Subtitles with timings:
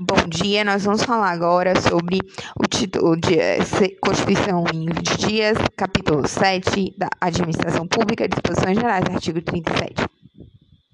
[0.00, 2.18] Bom dia, nós vamos falar agora sobre
[2.56, 3.58] o título de eh,
[4.02, 10.04] Constituição em 20 dias, capítulo 7 da Administração Pública, disposições gerais, artigo 37.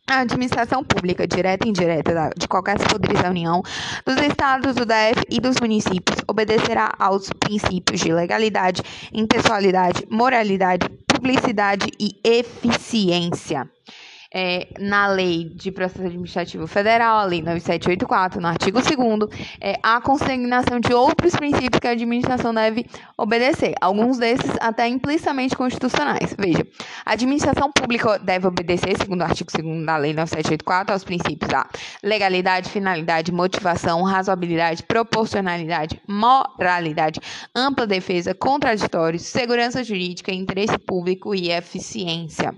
[0.06, 3.62] A administração pública, direta e indireta de qualquer poderes da União,
[4.04, 8.82] dos Estados, do DF e dos municípios, obedecerá aos princípios de legalidade,
[9.14, 13.66] impessoalidade, moralidade, publicidade e eficiência
[14.34, 19.30] é, na Lei de Processo Administrativo Federal, a Lei 9784, no artigo 2
[19.60, 22.84] é, a consignação de outros princípios que a administração deve
[23.16, 26.34] obedecer, alguns desses até implicitamente constitucionais.
[26.36, 26.66] Veja,
[27.06, 31.68] a administração pública deve obedecer, segundo o artigo 2 da Lei 9784, aos princípios da
[32.02, 37.20] legalidade, finalidade, motivação, razoabilidade, proporcionalidade, moralidade,
[37.54, 42.52] ampla defesa, contraditórios, segurança jurídica, interesse público e eficiência.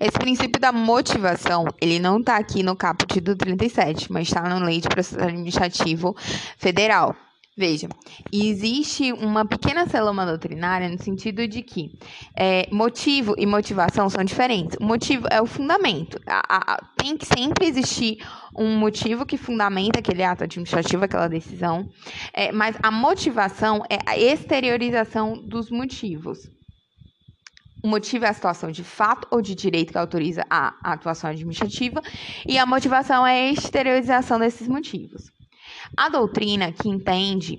[0.00, 4.58] Esse princípio da motivação, ele não está aqui no caput do 37, mas está na
[4.64, 6.16] Lei de Processo Administrativo
[6.56, 7.16] Federal.
[7.54, 7.86] Veja,
[8.32, 11.92] existe uma pequena célula doutrinária no sentido de que
[12.34, 14.78] é, motivo e motivação são diferentes.
[14.80, 16.18] O motivo é o fundamento.
[16.26, 21.86] A, a, tem que sempre existir um motivo que fundamenta aquele ato administrativo, aquela decisão,
[22.32, 26.48] é, mas a motivação é a exteriorização dos motivos.
[27.82, 32.00] O motivo é a situação de fato ou de direito que autoriza a atuação administrativa,
[32.46, 35.30] e a motivação é a exteriorização desses motivos.
[35.96, 37.58] A doutrina que entende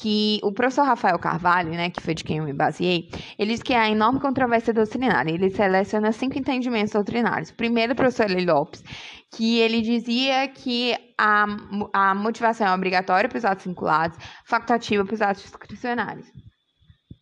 [0.00, 3.62] que o professor Rafael Carvalho, né, que foi de quem eu me baseei, ele diz
[3.62, 5.30] que há enorme controvérsia doutrinária.
[5.30, 7.50] Ele seleciona cinco entendimentos doutrinários.
[7.50, 8.82] Primeiro, o professor Eli Lopes,
[9.30, 11.44] que ele dizia que a,
[11.92, 16.26] a motivação é obrigatória para os atos vinculados, facultativa para os atos discricionários.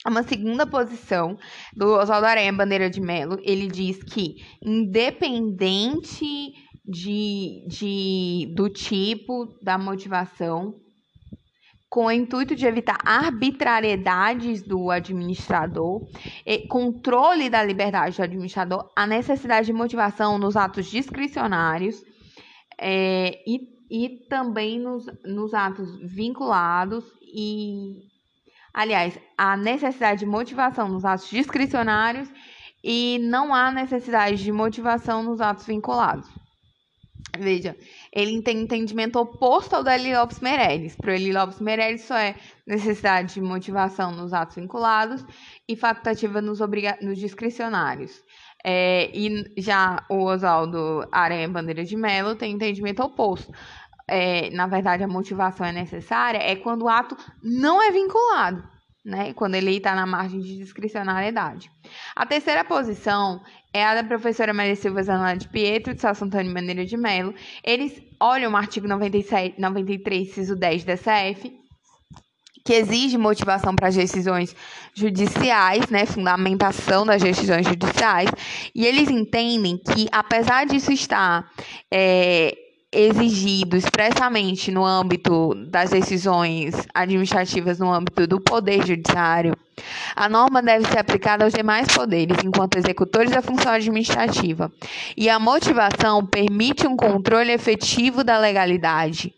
[0.09, 1.39] Uma segunda posição
[1.77, 9.77] do Oswaldo Aranha Bandeira de Melo, ele diz que, independente de, de, do tipo da
[9.77, 10.75] motivação,
[11.91, 16.01] com o intuito de evitar arbitrariedades do administrador,
[16.69, 22.03] controle da liberdade do administrador, a necessidade de motivação nos atos discricionários
[22.81, 23.61] é, e,
[23.91, 28.09] e também nos, nos atos vinculados e
[28.79, 32.31] Aliás, há necessidade de motivação nos atos discricionários
[32.85, 36.29] e não há necessidade de motivação nos atos vinculados.
[37.37, 37.75] Veja,
[38.13, 40.95] ele tem entendimento oposto ao da Eli Lopes Meirelles.
[40.95, 45.27] Para o Eli Lopes Meirelles só é necessidade de motivação nos atos vinculados
[45.69, 46.61] e facultativa nos,
[47.03, 48.23] nos discricionários.
[48.65, 53.53] É, e já o Oswaldo Aranha Bandeira de Mello tem entendimento oposto
[54.09, 58.67] é, na verdade, a motivação é necessária é quando o ato não é vinculado,
[59.05, 59.35] né?
[59.35, 61.71] Quando ele está na margem de discricionariedade.
[62.17, 63.41] A terceira posição
[63.73, 67.35] é a da professora Maria Silva Zanella de Pietro, de Celso Antônio Maneira de Mello.
[67.63, 71.53] Eles olham o artigo 97, 93, ciso 10 da CF,
[72.65, 74.55] que exige motivação para as decisões
[74.95, 78.31] judiciais, né, fundamentação das decisões judiciais,
[78.75, 81.51] e eles entendem que, apesar disso estar
[81.91, 82.55] é,
[82.93, 89.55] exigido expressamente no âmbito das decisões administrativas no âmbito do Poder Judiciário,
[90.17, 94.73] a norma deve ser aplicada aos demais poderes enquanto executores da função administrativa,
[95.17, 99.35] e a motivação permite um controle efetivo da legalidade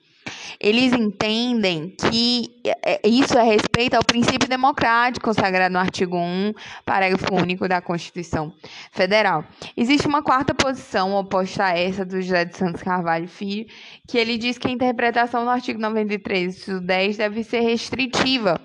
[0.60, 6.52] eles entendem que é, é, isso é respeito ao princípio democrático consagrado no artigo 1,
[6.84, 8.52] parágrafo único da Constituição
[8.92, 9.44] Federal.
[9.76, 13.66] Existe uma quarta posição oposta a essa do José de Santos Carvalho Filho,
[14.06, 18.60] que ele diz que a interpretação do artigo 93, 10 deve ser restritiva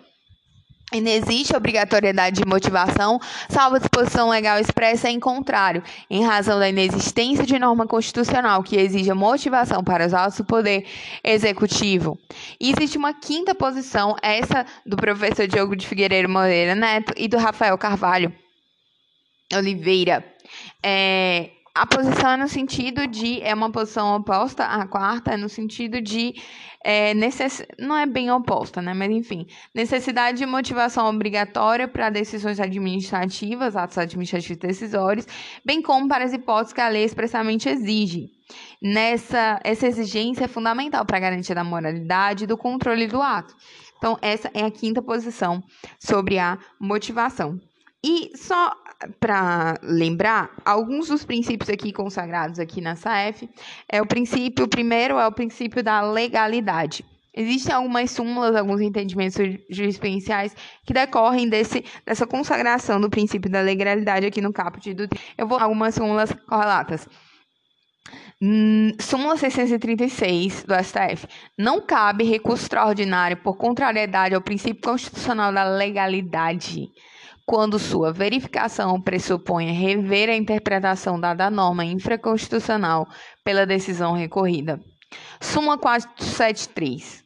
[0.94, 3.20] e não existe obrigatoriedade de motivação,
[3.50, 9.16] salvo disposição legal expressa em contrário, em razão da inexistência de norma constitucional que exija
[9.16, 10.86] motivação para os autos do poder
[11.24, 12.18] executivo.
[12.60, 17.38] E existe uma quinta posição, essa do professor Diogo de Figueiredo Moreira Neto e do
[17.38, 18.32] Rafael Carvalho
[19.54, 20.24] Oliveira.
[20.84, 23.42] É, a posição é no sentido de.
[23.42, 26.34] É uma posição oposta à quarta, é no sentido de.
[26.82, 28.94] É, necess, não é bem oposta, né?
[28.94, 29.46] Mas enfim.
[29.74, 35.28] Necessidade de motivação obrigatória para decisões administrativas, atos administrativos decisórios,
[35.66, 38.30] bem como para as hipóteses que a lei expressamente exige.
[38.82, 43.54] Nessa, essa exigência é fundamental para a garantia da moralidade e do controle do ato.
[43.98, 45.62] Então, essa é a quinta posição
[46.00, 47.60] sobre a motivação.
[48.06, 48.72] E só
[49.20, 53.50] para lembrar, alguns dos princípios aqui consagrados aqui na SAF
[53.90, 57.04] é o princípio, o primeiro é o princípio da legalidade.
[57.38, 59.36] Existem algumas súmulas, alguns entendimentos
[59.70, 60.56] jurisprudenciais
[60.86, 65.08] que decorrem desse, dessa consagração do princípio da legalidade aqui no caput do.
[65.38, 67.06] Eu vou algumas súmulas correlatas.
[68.42, 71.28] Hum, súmula 636 do STF.
[71.58, 76.88] Não cabe recurso extraordinário por contrariedade ao princípio constitucional da legalidade,
[77.46, 83.08] quando sua verificação pressupõe rever a interpretação dada à norma infraconstitucional
[83.44, 84.80] pela decisão recorrida.
[85.40, 87.24] Súmula 473.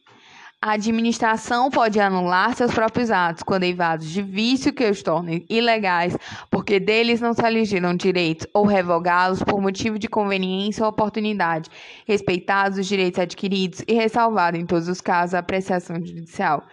[0.62, 6.14] A administração pode anular seus próprios atos quando derivados de vício que os tornem ilegais,
[6.50, 11.70] porque deles não se aligiram direitos, ou revogá-los por motivo de conveniência ou oportunidade,
[12.06, 16.66] respeitados os direitos adquiridos e ressalvado em todos os casos a apreciação judicial.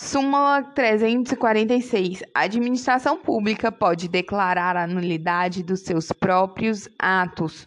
[0.00, 2.22] Súmula 346.
[2.32, 7.66] A administração pública pode declarar a nulidade dos seus próprios atos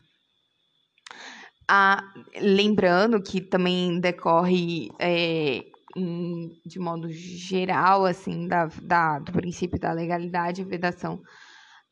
[1.68, 2.04] a,
[2.42, 9.92] lembrando que também decorre é, em, de modo geral, assim, da, da, do princípio da
[9.92, 11.22] legalidade vedação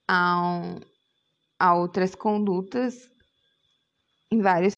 [0.08, 0.62] a,
[1.60, 3.10] a outras condutas
[4.32, 4.74] em vários.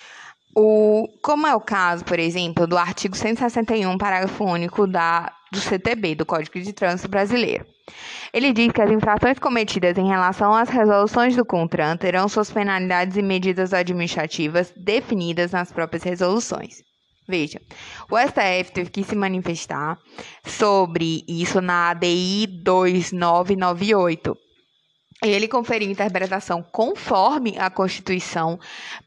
[0.56, 6.15] O, como é o caso, por exemplo, do artigo 161, parágrafo único da, do CTB,
[6.15, 7.65] do Código de Trânsito Brasileiro.
[8.33, 13.18] Ele diz que as infrações cometidas em relação às resoluções do CONTRAN terão suas penalidades
[13.18, 16.81] e medidas administrativas definidas nas próprias resoluções.
[17.27, 17.62] Veja,
[18.09, 19.97] o STF teve que se manifestar
[20.45, 24.38] sobre isso na ADI 2998.
[25.23, 28.59] Ele conferiu interpretação conforme a Constituição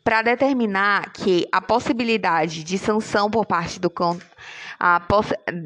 [0.04, 3.92] para determinar que a possibilidade de sanção por parte do,
[4.86, 5.00] a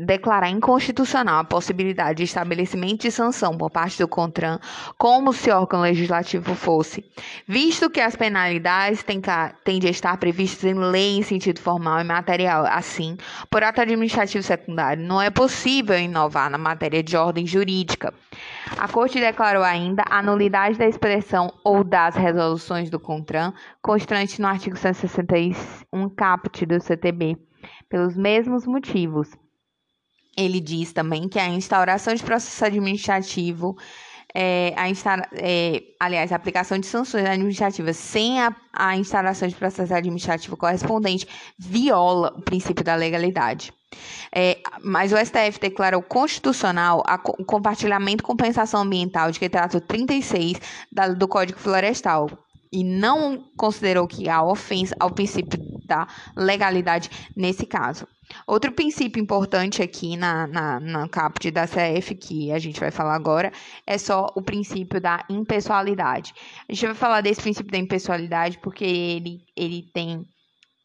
[0.07, 4.61] declarar inconstitucional a possibilidade de estabelecimento de sanção por parte do CONTRAN,
[4.97, 7.05] como se órgão legislativo fosse,
[7.45, 9.21] visto que as penalidades têm,
[9.65, 12.65] têm de estar previstas em lei em sentido formal e material.
[12.65, 13.17] Assim,
[13.51, 18.15] por ato administrativo secundário, não é possível inovar na matéria de ordem jurídica.
[18.79, 24.47] A Corte declarou ainda a nulidade da expressão ou das resoluções do CONTRAN, constante no
[24.47, 27.48] artigo 161 caput do CTB,
[27.89, 29.29] pelos mesmos motivos.
[30.37, 33.77] Ele diz também que a instauração de processo administrativo,
[34.33, 39.55] é, a instala, é, aliás, a aplicação de sanções administrativas sem a, a instauração de
[39.57, 41.27] processo administrativo correspondente
[41.59, 43.73] viola o princípio da legalidade.
[44.33, 49.79] É, mas o STF declarou constitucional a, o compartilhamento e compensação ambiental de que trata
[49.79, 50.61] o 36
[50.93, 52.29] da, do Código Florestal
[52.73, 56.07] e não considerou que há ofensa ao princípio da
[56.37, 58.07] legalidade nesse caso.
[58.47, 63.15] Outro princípio importante aqui na, na, na caput da CF, que a gente vai falar
[63.15, 63.51] agora,
[63.87, 66.35] é só o princípio da impessoalidade.
[66.69, 70.27] A gente vai falar desse princípio da impessoalidade porque ele, ele tem.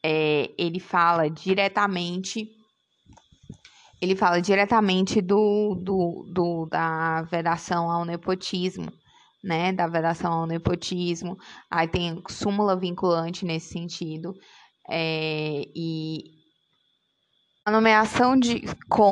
[0.01, 2.47] É, ele fala diretamente.
[4.01, 8.91] Ele fala diretamente do, do, do, da vedação ao nepotismo
[9.43, 11.37] né, da vedação ao nepotismo,
[11.69, 14.33] aí tem súmula vinculante nesse sentido,
[14.89, 16.42] é, e
[17.65, 18.61] a nomeação de.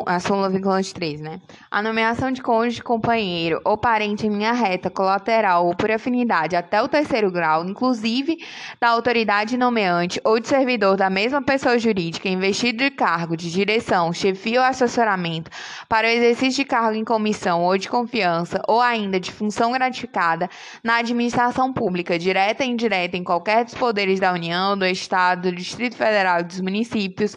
[0.06, 1.42] A súmula vinculante 3, né?
[1.72, 6.82] A nomeação de cônjuge, companheiro ou parente em linha reta, colateral ou por afinidade até
[6.82, 8.38] o terceiro grau, inclusive
[8.80, 14.12] da autoridade nomeante ou de servidor da mesma pessoa jurídica investido de cargo de direção,
[14.12, 15.50] chefia ou assessoramento
[15.88, 20.50] para o exercício de cargo em comissão ou de confiança ou ainda de função gratificada
[20.84, 25.56] na administração pública, direta e indireta em qualquer dos poderes da União, do Estado, do
[25.56, 27.36] Distrito Federal e dos municípios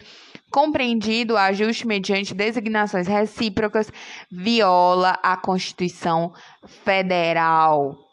[0.55, 3.91] compreendido ajuste mediante designações recíprocas,
[4.31, 6.33] viola a Constituição
[6.65, 8.04] Federal.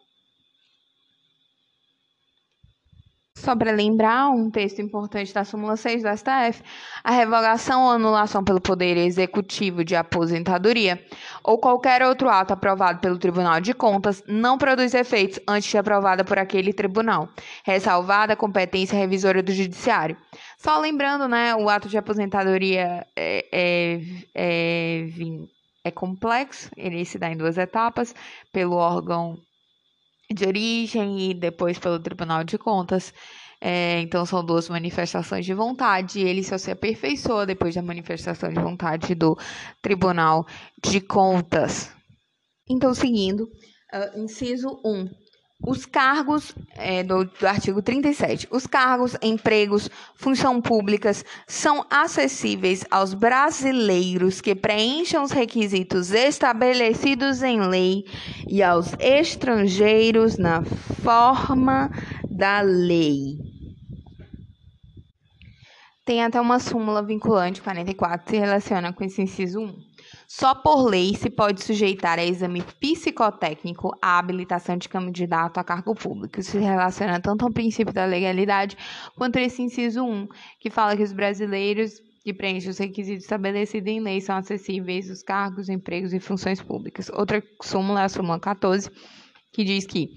[3.42, 6.62] Só para lembrar, um texto importante da súmula 6 do STF,
[7.04, 11.04] a revogação ou anulação pelo Poder Executivo de aposentadoria
[11.44, 16.24] ou qualquer outro ato aprovado pelo Tribunal de Contas não produz efeitos antes de aprovada
[16.24, 17.30] por aquele tribunal,
[17.66, 20.16] ressalvada a competência revisora do Judiciário.
[20.60, 24.02] Só lembrando, né, o ato de aposentadoria é, é,
[24.36, 25.08] é,
[25.84, 28.14] é complexo, ele se dá em duas etapas,
[28.54, 29.36] pelo órgão
[30.34, 33.14] de origem e depois pelo Tribunal de Contas.
[33.64, 36.20] É, então, são duas manifestações de vontade.
[36.20, 39.38] Ele só se aperfeiçoa depois da manifestação de vontade do
[39.82, 40.46] Tribunal
[40.84, 41.94] de Contas.
[42.68, 45.21] Então, seguindo, uh, inciso 1.
[45.64, 53.14] Os cargos, é, do, do, artigo 37, os cargos, empregos, função públicas são acessíveis aos
[53.14, 58.06] brasileiros que preencham os requisitos estabelecidos em lei
[58.48, 60.64] e aos estrangeiros na
[61.04, 61.92] forma
[62.30, 63.38] da lei.
[66.04, 69.91] Tem até uma súmula vinculante 44 que se relaciona com esse inciso 1.
[70.34, 75.94] Só por lei se pode sujeitar a exame psicotécnico a habilitação de candidato a cargo
[75.94, 76.40] público.
[76.40, 78.78] Isso se relaciona tanto ao princípio da legalidade
[79.18, 83.92] quanto a esse inciso 1, que fala que os brasileiros que preenchem os requisitos estabelecidos
[83.92, 87.10] em lei são acessíveis os cargos, empregos e funções públicas.
[87.10, 88.90] Outra súmula é a súmula 14,
[89.52, 90.12] que diz que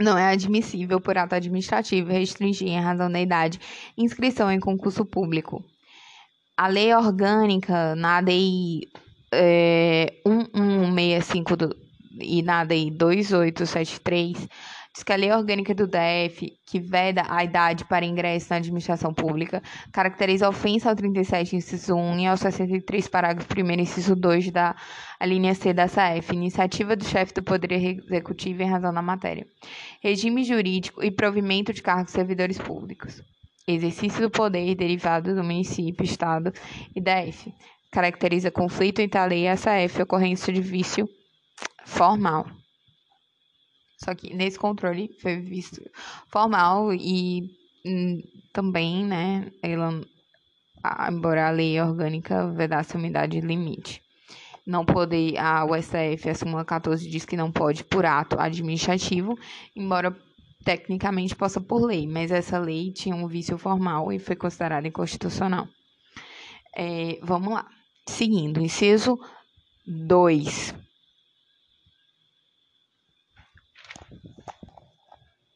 [0.00, 3.60] não é admissível por ato administrativo restringir, em razão da idade,
[3.98, 5.62] inscrição em concurso público.
[6.56, 8.88] A lei orgânica na ADI
[9.36, 11.76] é, 1165 do,
[12.20, 14.48] e na ADI 2873
[14.96, 19.12] Diz que a lei orgânica do DF, que veda a idade para ingresso na administração
[19.12, 19.62] pública,
[19.92, 24.74] caracteriza a ofensa ao 37, inciso 1 e ao 63, parágrafo 1, inciso 2 da
[25.20, 29.46] linha C da SAF, iniciativa do chefe do Poder Executivo em razão da matéria.
[30.02, 33.22] Regime jurídico e provimento de cargos servidores públicos.
[33.68, 36.54] Exercício do poder derivado do município, Estado
[36.94, 37.52] e DF.
[37.96, 41.08] Caracteriza conflito entre a lei e a SAF, ocorrência de vício
[41.86, 42.44] formal.
[43.96, 45.80] Só que nesse controle foi visto
[46.30, 47.40] formal e
[47.86, 48.20] hum,
[48.52, 49.98] também, né, ela,
[51.10, 54.02] embora a lei orgânica vedasse a umidade limite.
[54.66, 59.38] Não poder, a USF, a súmula 14 diz que não pode por ato administrativo,
[59.74, 60.14] embora
[60.62, 65.66] tecnicamente possa por lei, mas essa lei tinha um vício formal e foi considerada inconstitucional.
[66.76, 67.66] É, vamos lá.
[68.08, 69.18] Seguindo, inciso
[69.86, 70.74] 2.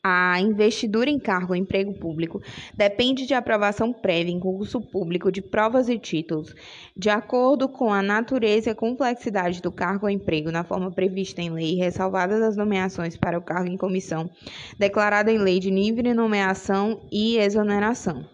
[0.02, 2.40] A investidura em cargo ou emprego público
[2.74, 6.54] depende de aprovação prévia em concurso público de provas e títulos,
[6.96, 11.50] de acordo com a natureza e complexidade do cargo ou emprego, na forma prevista em
[11.50, 14.30] lei, ressalvadas as nomeações para o cargo em comissão,
[14.78, 15.70] declarada em lei de
[16.02, 18.24] de nomeação e exoneração.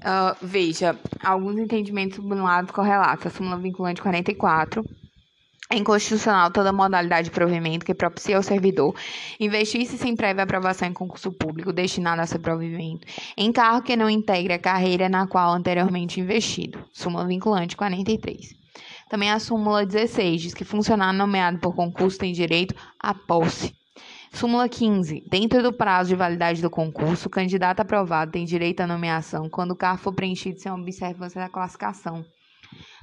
[0.00, 3.26] Uh, veja, alguns entendimentos subordinados correlatos.
[3.26, 4.82] A súmula vinculante 44
[5.70, 8.92] é inconstitucional toda modalidade de provimento que propicia ao servidor
[9.38, 14.10] investir-se sem prévia aprovação em concurso público destinado a seu provimento em cargo que não
[14.10, 16.84] integre a carreira na qual anteriormente investido.
[16.92, 18.54] Súmula vinculante 43.
[19.08, 23.72] Também a súmula 16 diz que funcionário nomeado por concurso tem direito à posse.
[24.32, 25.24] Súmula 15.
[25.28, 29.72] Dentro do prazo de validade do concurso, o candidato aprovado tem direito à nomeação quando
[29.72, 32.24] o cargo for preenchido sem observância da classificação.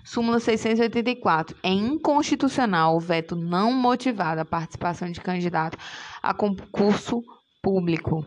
[0.06, 1.58] Súmula 684.
[1.62, 5.78] É inconstitucional o veto não motivado à participação de candidato
[6.24, 7.22] a concurso
[7.62, 8.26] público.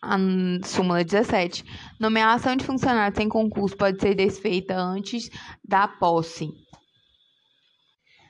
[0.00, 0.16] A
[0.64, 1.64] súmula 17.
[2.00, 5.28] Nomeação de funcionário sem concurso pode ser desfeita antes
[5.62, 6.50] da posse.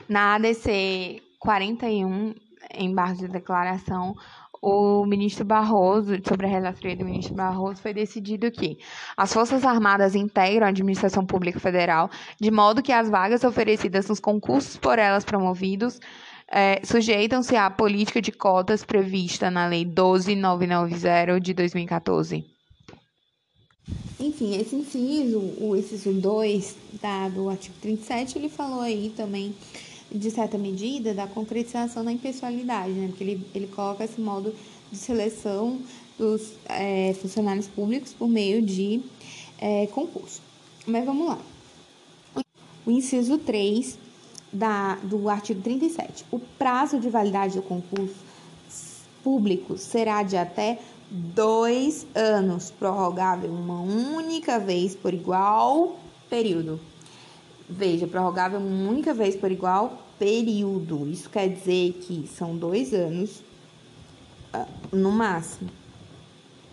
[0.08, 2.34] Na ADC 41,
[2.73, 4.14] em base de declaração,
[4.62, 8.78] o ministro Barroso, sobre a relatoria do ministro Barroso, foi decidido que
[9.16, 12.09] as Forças Armadas integram a administração pública federal,
[12.40, 16.00] de modo que as vagas oferecidas nos concursos por elas promovidos
[16.50, 22.44] é, sujeitam-se à política de cotas prevista na Lei 12990 de 2014.
[24.18, 29.54] Enfim, esse inciso, o inciso 2 tá, do artigo 37, ele falou aí também
[30.18, 33.09] de certa medida, da concretização da impessoalidade, né?
[33.09, 34.54] Porque ele, ele coloca esse modo
[34.90, 35.80] de seleção
[36.16, 39.02] dos é, funcionários públicos por meio de
[39.59, 40.40] é, concurso.
[40.87, 41.38] Mas vamos lá.
[42.87, 43.99] O inciso 3
[44.52, 46.25] da, do artigo 37.
[46.30, 48.14] O prazo de validade do concurso
[49.23, 50.78] público será de até
[51.11, 55.99] dois anos, prorrogável uma única vez por igual
[56.30, 56.78] período.
[57.68, 61.09] Veja, prorrogável uma única vez por igual período.
[61.09, 63.42] Isso quer dizer que são dois anos
[64.52, 65.71] ah, no máximo.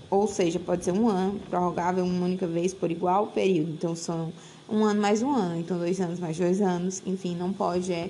[0.09, 3.71] Ou seja, pode ser um ano, prorrogável uma única vez por igual período.
[3.71, 4.33] Então, são
[4.69, 5.59] um ano mais um ano.
[5.59, 7.01] Então, dois anos mais dois anos.
[7.05, 8.09] Enfim, não pode é,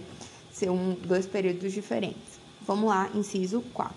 [0.51, 2.39] ser um, dois períodos diferentes.
[2.65, 3.95] Vamos lá, inciso 4.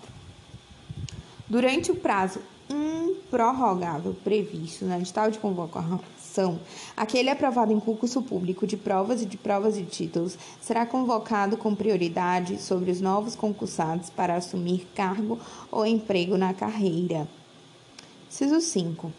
[1.47, 2.39] Durante o prazo
[2.69, 5.99] improrrogável previsto na edital de convocação
[6.95, 11.75] aquele aprovado em concurso público de provas e de provas de títulos será convocado com
[11.75, 15.39] prioridade sobre os novos concursados para assumir cargo
[15.71, 17.27] ou emprego na carreira.
[18.29, 19.11] Ciso 5.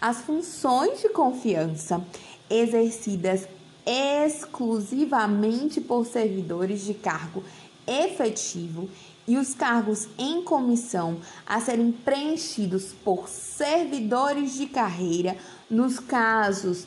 [0.00, 2.04] As funções de confiança
[2.48, 3.46] exercidas
[3.86, 7.42] exclusivamente por servidores de cargo
[7.86, 8.88] efetivo
[9.26, 15.36] e os cargos em comissão a serem preenchidos por servidores de carreira
[15.70, 16.86] nos casos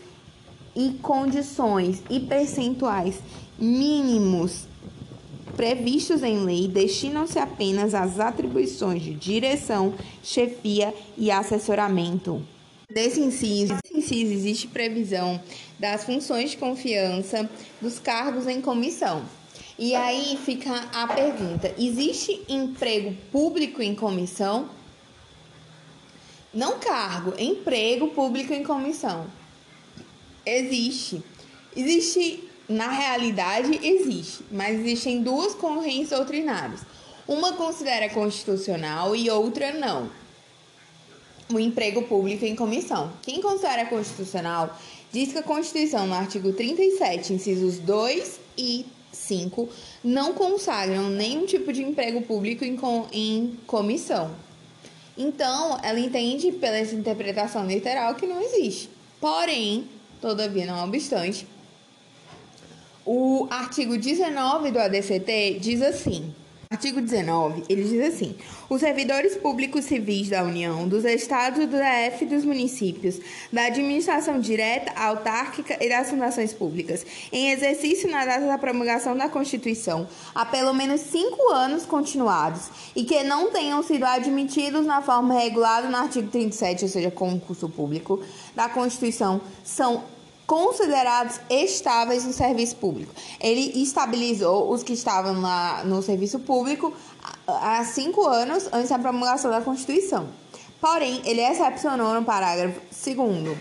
[0.76, 3.20] e condições e percentuais
[3.58, 4.68] mínimos
[5.56, 12.42] previstos em lei destinam-se apenas às atribuições de direção, chefia e assessoramento.
[12.90, 15.42] Nesse inciso, nesse inciso existe previsão
[15.80, 17.50] das funções de confiança
[17.82, 19.24] dos cargos em comissão.
[19.78, 24.70] E aí fica a pergunta: existe emprego público em comissão?
[26.54, 29.26] Não cargo, emprego público em comissão.
[30.46, 31.24] Existe.
[31.76, 36.82] Existe, na realidade, existe, mas existem duas correntes doutrinárias.
[37.28, 40.12] Uma considera constitucional e outra não.
[41.52, 43.12] O emprego público em comissão.
[43.24, 44.78] Quem considera constitucional
[45.12, 49.70] diz que a Constituição, no artigo 37, incisos 2 e 5,
[50.04, 54.36] não consagram nenhum tipo de emprego público em, com, em comissão.
[55.18, 58.90] Então, ela entende pela essa interpretação literal que não existe.
[59.22, 59.88] Porém,
[60.20, 61.48] todavia, não obstante,
[63.06, 66.34] o artigo 19 do ADCT diz assim:
[66.74, 68.36] Artigo 19, ele diz assim:
[68.68, 73.20] os servidores públicos civis da União, dos estados, do DF e dos municípios,
[73.52, 79.30] da administração direta, autárquica e das fundações públicas, em exercício na data da promulgação da
[79.30, 85.36] Constituição, há pelo menos cinco anos continuados, e que não tenham sido admitidos na forma
[85.36, 88.20] regulada no artigo 37, ou seja, concurso público,
[88.56, 90.04] da Constituição, são
[90.46, 93.14] considerados estáveis no serviço público.
[93.40, 96.94] Ele estabilizou os que estavam lá no serviço público
[97.48, 100.28] há cinco anos antes da promulgação da Constituição.
[100.80, 103.58] Porém, ele excepcionou no parágrafo 2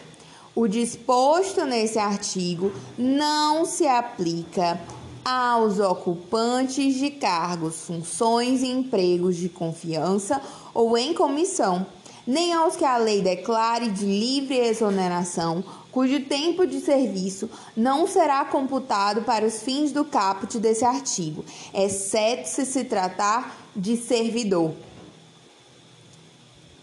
[0.54, 4.78] o disposto nesse artigo não se aplica
[5.24, 10.42] aos ocupantes de cargos, funções e empregos de confiança
[10.74, 11.86] ou em comissão,
[12.26, 18.44] nem aos que a lei declare de livre exoneração cujo tempo de serviço não será
[18.44, 24.74] computado para os fins do caput desse artigo, exceto se se tratar de servidor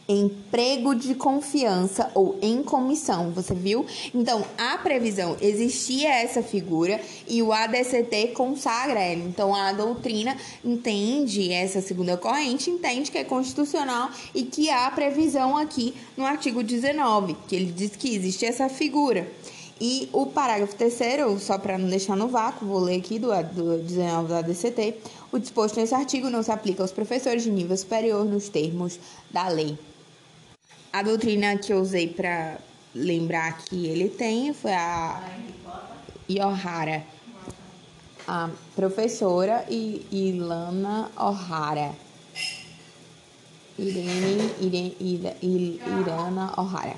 [0.10, 3.86] emprego de confiança ou em comissão, você viu?
[4.14, 9.24] Então, a previsão existia essa figura e o ADCT consagra ela.
[9.24, 10.36] Então, a doutrina
[10.66, 16.64] entende essa segunda corrente, entende que é constitucional e que há previsão aqui no artigo
[16.64, 19.32] 19, que ele diz que existe essa figura.
[19.82, 23.78] E o parágrafo terceiro, só para não deixar no vácuo, vou ler aqui do, do
[23.78, 24.96] 19 do ADCT.
[25.32, 29.00] O disposto nesse artigo não se aplica aos professores de nível superior nos termos
[29.32, 29.78] da lei.
[30.92, 32.58] A doutrina que eu usei para
[32.96, 35.22] lembrar que ele tem foi a
[36.28, 37.06] Yohara,
[38.28, 41.94] a professora Ilana O'Hara.
[43.78, 46.96] Irene, Irene, Irene, Irana O'Hara.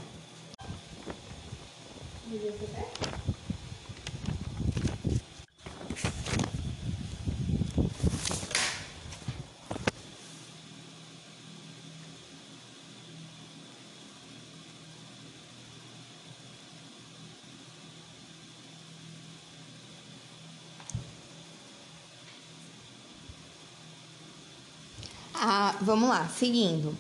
[25.54, 26.96] Ah, vamos lá, seguindo.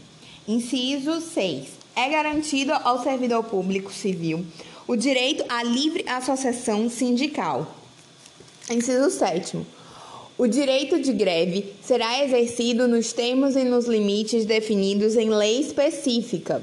[0.45, 1.69] Inciso 6.
[1.95, 4.45] É garantido ao servidor público civil
[4.85, 7.73] o direito à livre associação sindical.
[8.69, 9.65] Inciso 7.
[10.37, 16.61] O direito de greve será exercido nos termos e nos limites definidos em lei específica.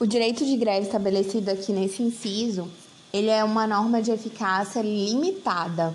[0.00, 2.66] O direito de greve estabelecido aqui nesse inciso,
[3.12, 5.94] ele é uma norma de eficácia limitada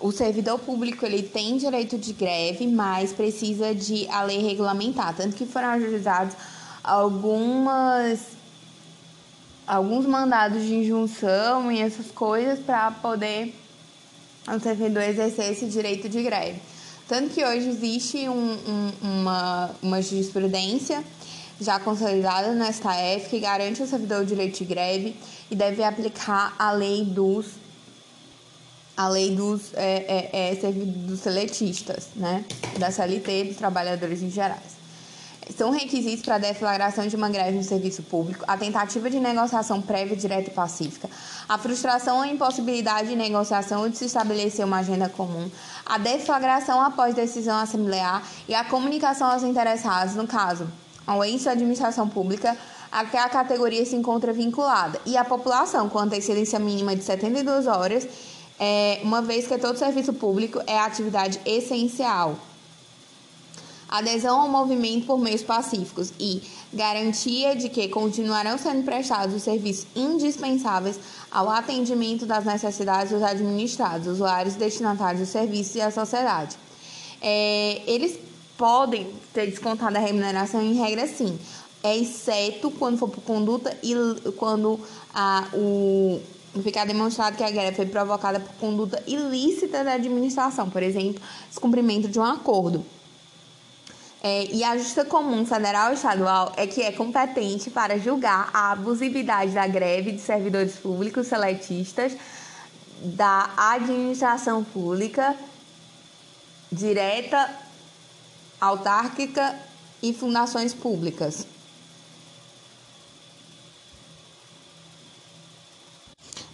[0.00, 5.36] o servidor público ele tem direito de greve, mas precisa de a lei regulamentar, tanto
[5.36, 6.34] que foram ajuizados
[6.82, 8.20] algumas
[9.66, 13.54] alguns mandados de injunção e essas coisas para poder
[14.48, 16.60] o servidor exercer esse direito de greve.
[17.06, 21.04] Tanto que hoje existe um, um, uma, uma jurisprudência
[21.60, 25.14] já consolidada no STF que garante ao servidor o direito de greve
[25.50, 27.59] e deve aplicar a lei dos
[29.00, 32.44] a lei dos, é, é, é, dos seletistas, né?
[32.78, 34.78] Da CLT dos trabalhadores em gerais.
[35.56, 39.80] São requisitos para a deflagração de uma greve no serviço público, a tentativa de negociação
[39.80, 41.08] prévia, direta e pacífica,
[41.48, 45.50] a frustração ou impossibilidade de negociação ou de se estabelecer uma agenda comum,
[45.86, 50.68] a deflagração após decisão assemblear e a comunicação aos interessados, no caso,
[51.06, 52.54] ao ente da administração pública,
[52.92, 57.66] a que a categoria se encontra vinculada, e a população, com antecedência mínima de 72
[57.66, 58.06] horas
[58.60, 62.36] é, uma vez que todo serviço público é atividade essencial.
[63.88, 66.42] Adesão ao movimento por meios pacíficos e
[66.72, 74.06] garantia de que continuarão sendo prestados os serviços indispensáveis ao atendimento das necessidades dos administrados,
[74.06, 76.56] usuários, destinatários dos serviços e a sociedade.
[77.20, 78.16] É, eles
[78.56, 81.36] podem ter descontado a remuneração em regra sim,
[81.82, 83.94] exceto quando for por conduta e
[84.36, 84.78] quando
[85.12, 86.20] a, o
[86.62, 92.08] ficar demonstrado que a greve foi provocada por conduta ilícita da administração, por exemplo, descumprimento
[92.08, 92.84] de um acordo.
[94.22, 98.72] É, e a Justiça Comum Federal e Estadual é que é competente para julgar a
[98.72, 102.16] abusividade da greve de servidores públicos seletistas
[103.02, 105.34] da administração pública
[106.70, 107.50] direta,
[108.60, 109.58] autárquica
[110.02, 111.46] e fundações públicas.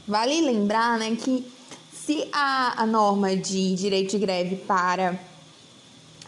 [0.07, 1.45] Vale lembrar né, que
[1.93, 5.19] se a, a norma de direito de greve para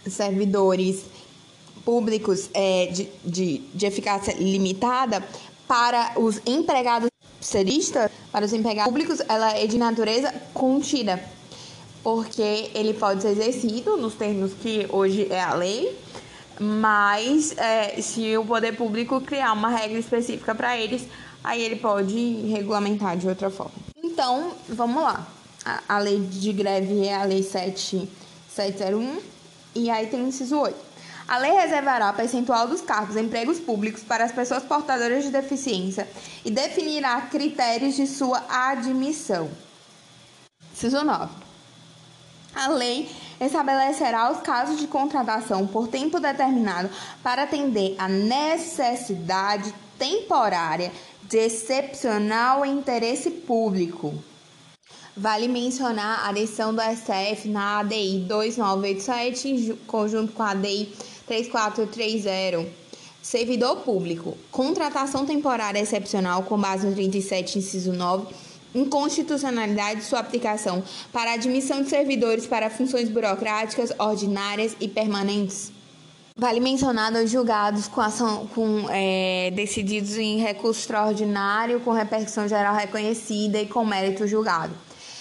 [0.09, 1.05] servidores
[1.85, 5.25] públicos é, de, de, de eficácia limitada,
[5.69, 7.11] para os empregados
[7.41, 11.23] seristas, para os empregados públicos, ela é de natureza contida,
[12.03, 15.97] porque ele pode ser exercido nos termos que hoje é a lei,
[16.59, 21.07] mas é, se o poder público criar uma regra específica para eles,
[21.49, 22.15] aí ele pode
[22.53, 23.73] regulamentar de outra forma.
[23.97, 25.27] Então, vamos lá.
[25.65, 29.19] A, a lei de greve é a lei 7701
[29.75, 30.77] e aí tem o inciso 8.
[31.27, 36.07] A lei reservará percentual dos cargos e empregos públicos para as pessoas portadoras de deficiência
[36.45, 39.49] e definirá critérios de sua admissão.
[40.75, 41.33] Inciso 9.
[42.55, 46.91] A lei estabelecerá os casos de contratação por tempo determinado
[47.23, 50.93] para atender à necessidade temporária
[51.25, 54.15] de excepcional interesse público.
[55.17, 60.93] Vale mencionar a adesão do STF na ADI 2987, em conjunto com a ADI
[61.27, 62.69] 3430.
[63.21, 64.39] Servidor público.
[64.51, 68.33] Contratação temporária excepcional com base no 37, inciso 9.
[68.75, 75.73] Inconstitucionalidade de sua aplicação para admissão de servidores para funções burocráticas ordinárias e permanentes.
[76.41, 82.77] Vale mencionar os julgados com ação com é, decididos em recurso extraordinário, com repercussão geral
[82.77, 84.73] reconhecida e com mérito julgado.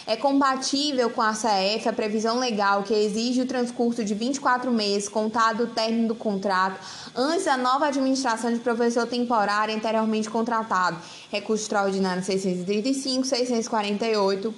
[0.06, 5.10] É compatível com a CF a previsão legal que exige o transcurso de 24 meses,
[5.10, 6.80] contado o término do contrato,
[7.16, 11.00] antes da nova administração de professor temporário anteriormente contratado.
[11.32, 14.54] Recurso extraordinário 635, 648,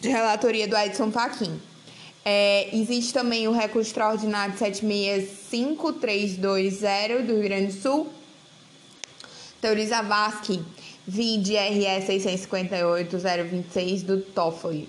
[0.00, 1.60] de relatoria do Edson Fachin.
[2.24, 8.08] É, existe também o recurso extraordinário 765320 do Rio Grande do Sul.
[9.60, 10.62] Teoriza Vasque,
[11.06, 14.88] vide RS 658-026 do Toffoli.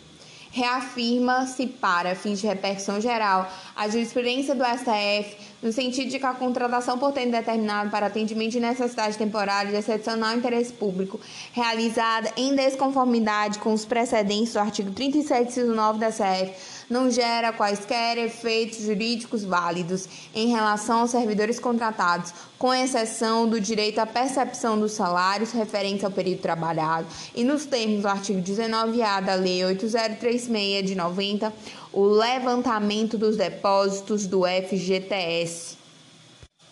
[0.53, 6.33] Reafirma-se para fins de repercussão geral a jurisprudência do STF no sentido de que a
[6.33, 11.19] contratação por tempo determinado para atendimento de necessidade temporária de excepcional interesse público,
[11.53, 16.53] realizada em desconformidade com os precedentes do artigo 37, 9 da CF,
[16.91, 23.99] não gera quaisquer efeitos jurídicos válidos em relação aos servidores contratados, com exceção do direito
[23.99, 29.35] à percepção dos salários referentes ao período trabalhado e nos termos do artigo 19A da
[29.35, 31.53] Lei 8036 de 90,
[31.93, 35.77] o levantamento dos depósitos do FGTS.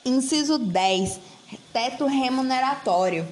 [0.06, 1.20] Inciso 10.
[1.74, 3.26] Teto remuneratório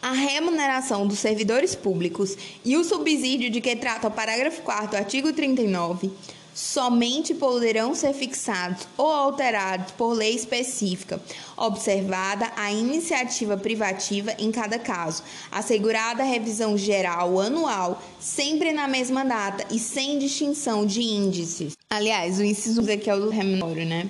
[0.00, 4.96] a remuneração dos servidores públicos e o subsídio de que trata o parágrafo 4 do
[4.96, 6.10] artigo 39
[6.54, 11.20] somente poderão ser fixados ou alterados por lei específica,
[11.56, 19.24] observada a iniciativa privativa em cada caso, assegurada a revisão geral anual, sempre na mesma
[19.24, 21.76] data e sem distinção de índices.
[21.88, 24.08] Aliás, o inciso aqui é o do remuneratório, né?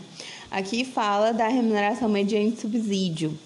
[0.50, 3.38] Aqui fala da remuneração mediante subsídio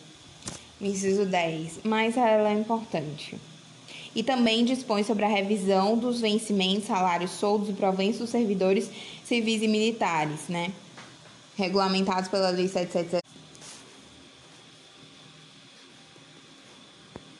[0.83, 3.39] inciso 10, mas ela é importante.
[4.15, 8.91] E também dispõe sobre a revisão dos vencimentos, salários, soldos e proventos dos servidores
[9.25, 10.71] civis e militares, né?
[11.57, 13.23] Regulamentados pela Lei 777.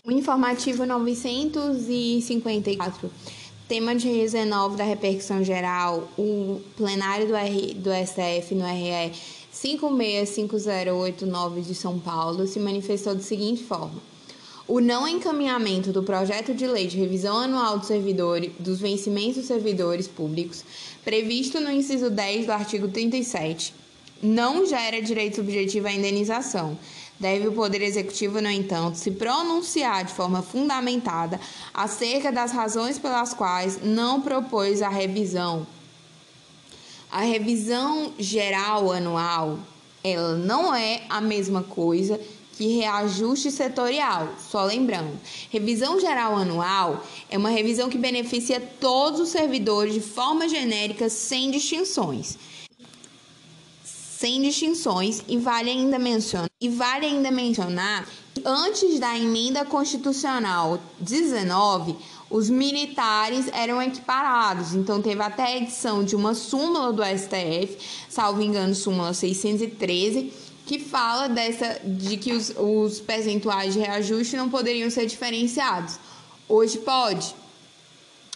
[0.05, 3.09] O informativo 954,
[3.69, 9.13] tema de 19 da repercussão geral, o plenário do, R, do STF no RE
[9.63, 14.03] 565089 de São Paulo se manifestou da seguinte forma:
[14.67, 19.47] o não encaminhamento do projeto de lei de revisão anual do servidor, dos vencimentos dos
[19.47, 20.65] servidores públicos,
[21.05, 23.73] previsto no inciso 10 do artigo 37,
[24.21, 26.77] não gera direito subjetivo à indenização.
[27.21, 31.39] Deve o Poder Executivo, no entanto, se pronunciar de forma fundamentada
[31.73, 35.65] acerca das razões pelas quais não propôs a revisão
[37.13, 39.59] a revisão geral anual,
[40.03, 42.19] ela não é a mesma coisa
[42.57, 44.31] que reajuste setorial.
[44.51, 45.21] Só lembrando,
[45.51, 51.51] revisão geral anual é uma revisão que beneficia todos os servidores de forma genérica, sem
[51.51, 52.39] distinções.
[53.85, 58.07] sem distinções e vale ainda mencionar, e vale ainda mencionar
[58.45, 61.97] antes da emenda constitucional 19,
[62.33, 64.75] os militares eram equiparados.
[64.75, 67.77] Então teve até a edição de uma súmula do STF,
[68.09, 70.33] salvo engano, súmula 613,
[70.65, 75.99] que fala dessa de que os, os percentuais de reajuste não poderiam ser diferenciados.
[76.49, 77.35] Hoje pode.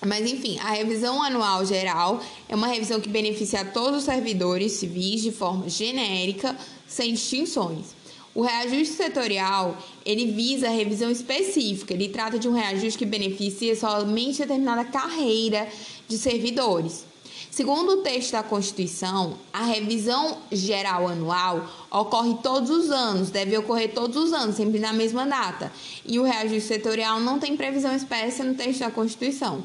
[0.04, 5.22] Mas enfim, a revisão anual geral é uma revisão que beneficia todos os servidores civis
[5.22, 6.54] de forma genérica,
[6.86, 7.96] sem distinções.
[8.34, 13.74] O reajuste setorial, ele visa a revisão específica, ele trata de um reajuste que beneficia
[13.74, 15.68] somente determinada carreira
[16.06, 17.04] de servidores.
[17.50, 23.92] Segundo o texto da Constituição, a revisão geral anual ocorre todos os anos, deve ocorrer
[23.94, 25.72] todos os anos, sempre na mesma data.
[26.04, 29.64] E o reajuste setorial não tem previsão expressa no texto da Constituição.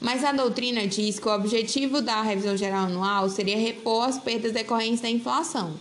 [0.00, 4.52] Mas a doutrina diz que o objetivo da revisão geral anual seria repor as perdas
[4.52, 5.74] decorrentes da inflação.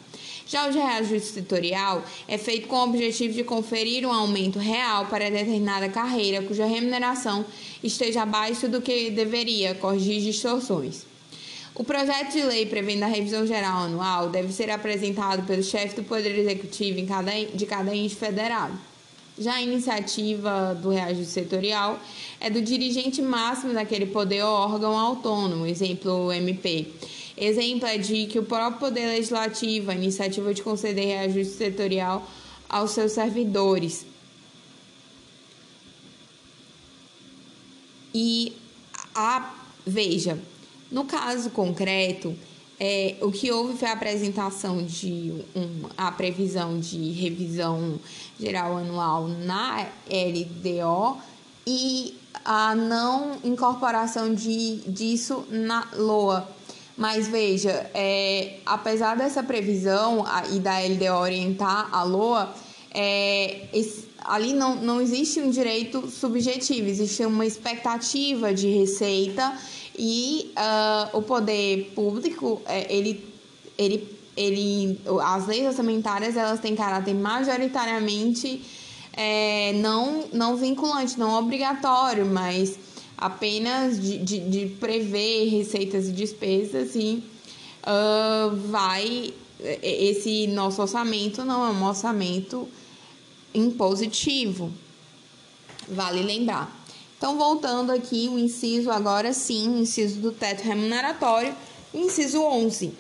[0.48, 5.30] Já o reajuste setorial é feito com o objetivo de conferir um aumento real para
[5.30, 7.46] determinada carreira cuja remuneração
[7.84, 11.06] esteja abaixo do que deveria, corrigir distorções.
[11.76, 16.04] O projeto de lei prevendo a revisão geral anual deve ser apresentado pelo chefe do
[16.04, 17.02] Poder Executivo
[17.54, 18.74] de cada ente federado.
[19.38, 22.00] Já a iniciativa do reajuste setorial
[22.40, 26.88] é do dirigente máximo daquele poder ou órgão autônomo, exemplo MP.
[27.38, 32.28] Exemplo é de que o próprio Poder Legislativo, a iniciativa de conceder reajuste setorial
[32.68, 34.06] aos seus servidores.
[38.14, 38.54] E
[39.14, 39.54] a
[39.86, 40.40] veja,
[40.92, 42.36] no caso concreto,
[42.80, 48.00] é, o que houve foi a apresentação de um, a previsão de revisão
[48.40, 51.18] geral anual na LDO
[51.66, 56.57] e a não incorporação de, disso na LOA.
[56.98, 62.52] Mas veja, é, apesar dessa previsão a, e da LDO orientar a LOA,
[62.92, 63.68] é,
[64.22, 69.54] ali não, não existe um direito subjetivo, existe uma expectativa de receita
[69.98, 73.24] e uh, o poder público, é, ele,
[73.78, 78.62] ele, ele, as leis orçamentárias, elas têm caráter majoritariamente
[79.14, 82.78] é, não, não vinculante, não obrigatório, mas
[83.18, 87.24] apenas de, de, de prever receitas e despesas e
[87.84, 92.68] uh, vai esse nosso orçamento não é um orçamento
[93.54, 94.72] impositivo.
[95.88, 96.76] Vale lembrar.
[97.18, 101.56] Então, voltando aqui, o inciso agora sim, o inciso do teto remuneratório,
[101.94, 102.94] inciso 11.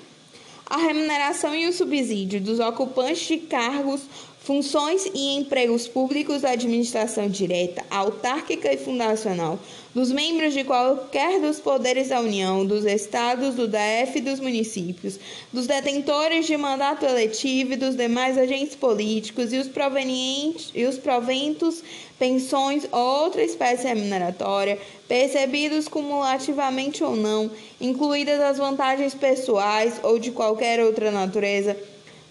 [0.65, 4.01] A remuneração e o subsídio dos ocupantes de cargos,
[4.47, 9.59] funções e empregos públicos da administração direta, autárquica e fundacional,
[9.93, 15.19] dos membros de qualquer dos poderes da União, dos estados, do DF e dos municípios,
[15.51, 20.97] dos detentores de mandato eletivo e dos demais agentes políticos e os provenientes e os
[20.97, 21.83] proventos
[22.17, 24.79] pensões ou outra espécie remuneratória,
[25.09, 31.75] percebidos cumulativamente ou não, incluídas as vantagens pessoais ou de qualquer outra natureza,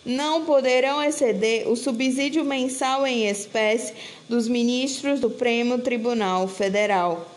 [0.07, 3.93] não poderão exceder o subsídio mensal em espécie
[4.29, 7.29] dos ministros do Supremo Tribunal Federal,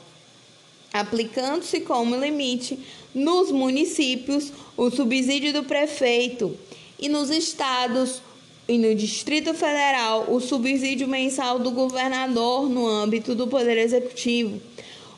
[0.94, 2.80] aplicando-se como limite
[3.14, 6.56] nos municípios o subsídio do prefeito
[7.00, 8.22] e nos estados
[8.68, 14.62] e no Distrito Federal o subsídio mensal do governador no âmbito do Poder Executivo,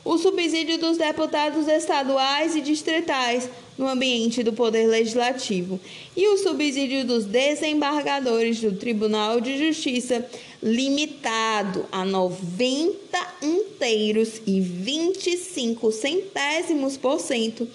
[0.02, 5.80] o subsídio dos deputados estaduais e distritais no ambiente do Poder Legislativo
[6.16, 10.26] e o subsídio dos desembargadores do Tribunal de Justiça
[10.62, 12.96] limitado a 90
[13.42, 17.66] inteiros e 25 centésimos por cento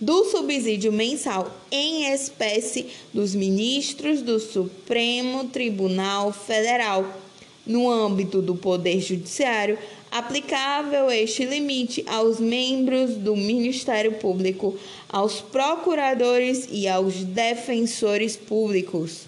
[0.00, 7.20] do subsídio mensal em espécie dos ministros do Supremo Tribunal Federal.
[7.66, 9.78] No âmbito do Poder Judiciário,
[10.14, 19.22] aplicável este limite aos membros do Ministério Público, aos procuradores e aos defensores públicos.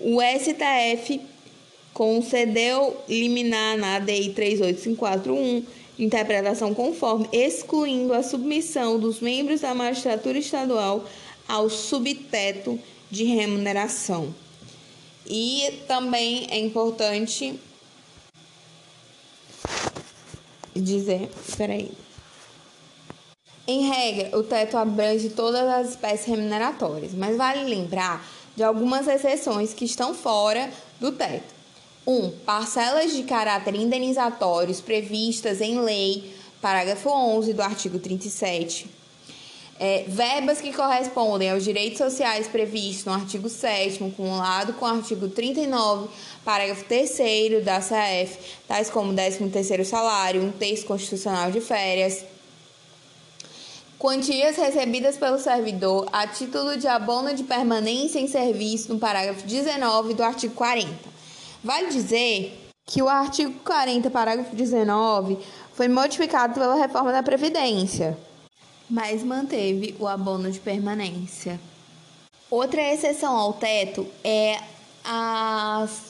[0.00, 1.20] O STF
[1.94, 5.62] concedeu liminar na ADI 38541
[5.96, 11.04] interpretação conforme, excluindo a submissão dos membros da magistratura estadual
[11.46, 12.76] ao subteto
[13.08, 14.34] de remuneração.
[15.24, 17.54] E também é importante
[20.80, 21.92] dizer, peraí.
[23.66, 29.74] Em regra, o teto abrange todas as espécies remuneratórias, mas vale lembrar de algumas exceções
[29.74, 31.54] que estão fora do teto.
[32.06, 32.12] 1.
[32.12, 38.88] Um, parcelas de caráter indenizatórios previstas em lei, parágrafo 11 do artigo 37.
[39.78, 45.28] é, verbas que correspondem aos direitos sociais previstos no artigo 7 cumulado com o artigo
[45.28, 46.08] 39,
[46.46, 52.24] parágrafo 3 da CAF, tais como 13º salário, um terço constitucional de férias,
[53.98, 60.14] quantias recebidas pelo servidor a título de abono de permanência em serviço no parágrafo 19
[60.14, 60.88] do artigo 40.
[61.62, 62.56] Vale dizer
[62.86, 65.38] que o artigo 40, parágrafo 19,
[65.74, 68.16] foi modificado pela reforma da Previdência
[68.88, 71.60] mas manteve o abono de permanência.
[72.48, 74.60] Outra exceção ao teto é
[75.04, 76.05] as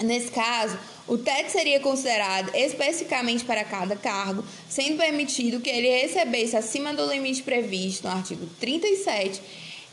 [0.00, 6.56] Nesse caso, o teto seria considerado especificamente para cada cargo, sendo permitido que ele recebesse
[6.56, 9.40] acima do limite previsto no artigo 37,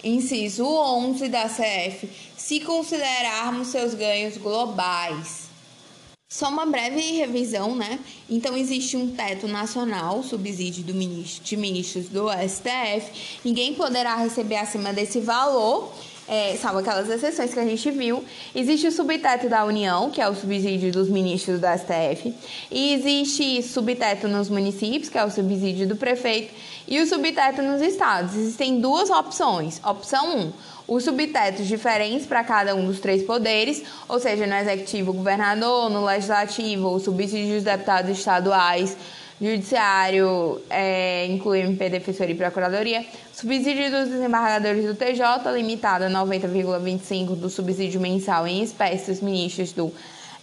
[0.03, 5.44] inciso 11 da CF, se considerarmos seus ganhos globais.
[6.27, 7.99] Só uma breve revisão, né?
[8.27, 13.39] Então, existe um teto nacional, subsídio do ministro, de ministros do STF.
[13.45, 15.93] Ninguém poderá receber acima desse valor,
[16.27, 18.25] é, salvo aquelas exceções que a gente viu.
[18.55, 22.33] Existe o subteto da União, que é o subsídio dos ministros do STF.
[22.71, 26.51] E existe subteto nos municípios, que é o subsídio do prefeito.
[26.87, 28.35] E o subteto nos estados.
[28.35, 29.79] Existem duas opções.
[29.83, 30.39] Opção 1.
[30.39, 30.53] Um,
[30.87, 36.05] os subtetos diferentes para cada um dos três poderes, ou seja, no executivo, governador, no
[36.05, 38.95] legislativo, o subsídio dos deputados estaduais,
[39.41, 47.35] judiciário, é, inclui MP, defensoria e procuradoria, subsídio dos desembargadores do TJ, limitado a 90,25%
[47.35, 49.91] do subsídio mensal em espécie dos ministros do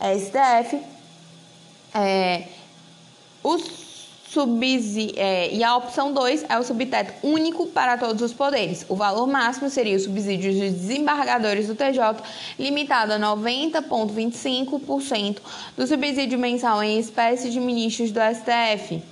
[0.00, 0.78] STF,
[1.94, 2.44] é,
[3.42, 3.81] os
[4.32, 8.86] subsídio, é, e a opção 2 é o subteto único para todos os poderes.
[8.88, 12.16] O valor máximo seria o subsídio dos desembargadores do TJ,
[12.58, 15.36] limitado a 90,25%
[15.76, 19.02] do subsídio mensal em espécie de ministros do STF.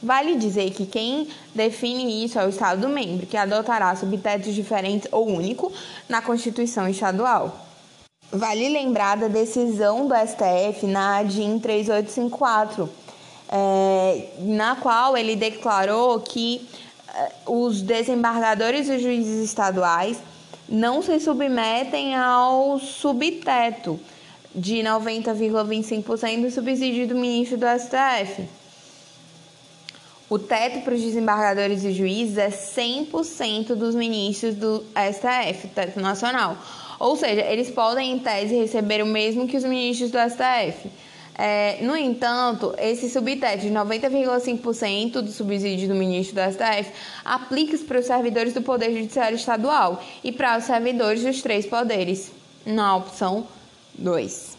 [0.00, 5.26] Vale dizer que quem define isso é o Estado membro, que adotará subtetos diferentes ou
[5.26, 5.72] único
[6.08, 7.61] na Constituição Estadual.
[8.34, 12.88] Vale lembrar da decisão do STF na DIN 3854,
[13.46, 16.66] é, na qual ele declarou que
[17.14, 20.16] é, os desembargadores e juízes estaduais
[20.66, 24.00] não se submetem ao subteto
[24.54, 28.48] de 90,25% do subsídio do ministro do STF.
[30.30, 36.56] O teto para os desembargadores e juízes é 100% dos ministros do STF, teto nacional.
[37.02, 40.88] Ou seja, eles podem, em tese, receber o mesmo que os ministros do STF.
[41.36, 46.92] É, no entanto, esse subteto de 90,5% do subsídio do ministro do STF
[47.24, 52.30] aplica-se para os servidores do Poder Judiciário Estadual e para os servidores dos três poderes,
[52.64, 53.48] na opção
[53.98, 54.56] 2,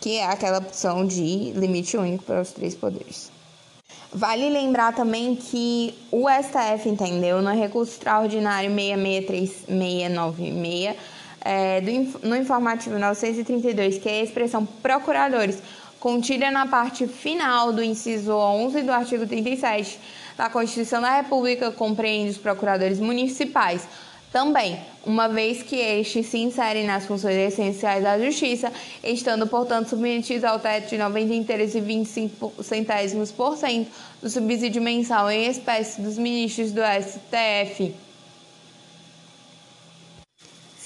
[0.00, 3.30] que é aquela opção de limite único para os três poderes.
[4.10, 10.96] Vale lembrar também que o STF entendeu no recurso extraordinário 663696
[11.44, 15.62] é, do, no informativo 932, que é a expressão procuradores,
[16.00, 19.98] contida na parte final do inciso 11 do artigo 37
[20.36, 23.86] da Constituição da República, compreende os procuradores municipais.
[24.32, 30.42] Também, uma vez que estes se inserem nas funções essenciais da Justiça, estando, portanto, submetidos
[30.42, 36.80] ao teto de 90,25 centésimos por cento do subsídio mensal em espécie dos ministros do
[36.80, 38.03] STF.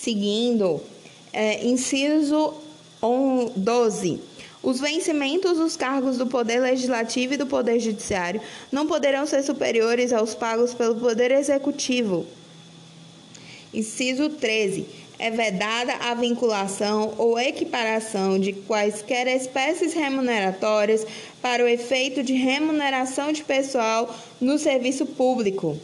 [0.09, 0.81] Seguindo,
[1.35, 2.55] é, inciso
[3.55, 4.19] 12.
[4.63, 8.41] Os vencimentos dos cargos do Poder Legislativo e do Poder Judiciário
[8.73, 12.25] não poderão ser superiores aos pagos pelo Poder Executivo.
[13.75, 14.87] Inciso 13.
[15.19, 21.07] É vedada a vinculação ou equiparação de quaisquer espécies remuneratórias
[21.43, 25.79] para o efeito de remuneração de pessoal no serviço público.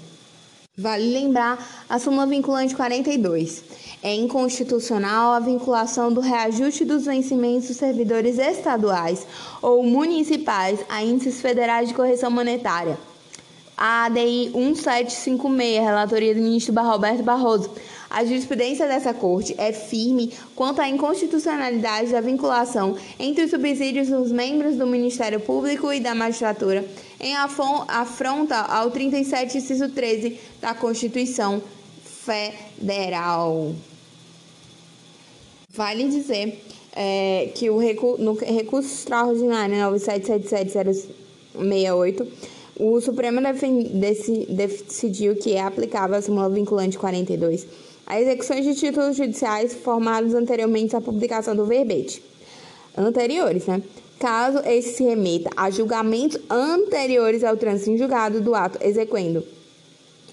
[0.77, 3.63] Vale lembrar a súmula vinculante 42.
[4.03, 9.25] É inconstitucional a vinculação do reajuste dos vencimentos dos servidores estaduais
[9.63, 12.99] ou municipais a índices federais de correção monetária.
[13.77, 17.71] A ADI 1756, relatoria do ministro Roberto Barroso,
[18.15, 24.31] A jurisprudência dessa Corte é firme quanto à inconstitucionalidade da vinculação entre os subsídios dos
[24.31, 26.85] membros do Ministério Público e da magistratura
[27.19, 31.61] em afronta ao 37, inciso 13 da Constituição
[32.05, 33.75] Federal.
[35.71, 36.63] Vale dizer
[36.95, 42.29] é, que o recu no recurso extraordinário 9777068,
[42.79, 43.41] o Supremo
[44.51, 47.67] decidiu que é aplicável a súmula vinculante 42
[48.07, 52.23] a execuções de títulos judiciais formados anteriormente à publicação do verbete.
[52.97, 53.83] Anteriores, né?
[54.19, 59.45] Caso esse se remeta a julgamentos anteriores ao trânsito em julgado do ato exequendo.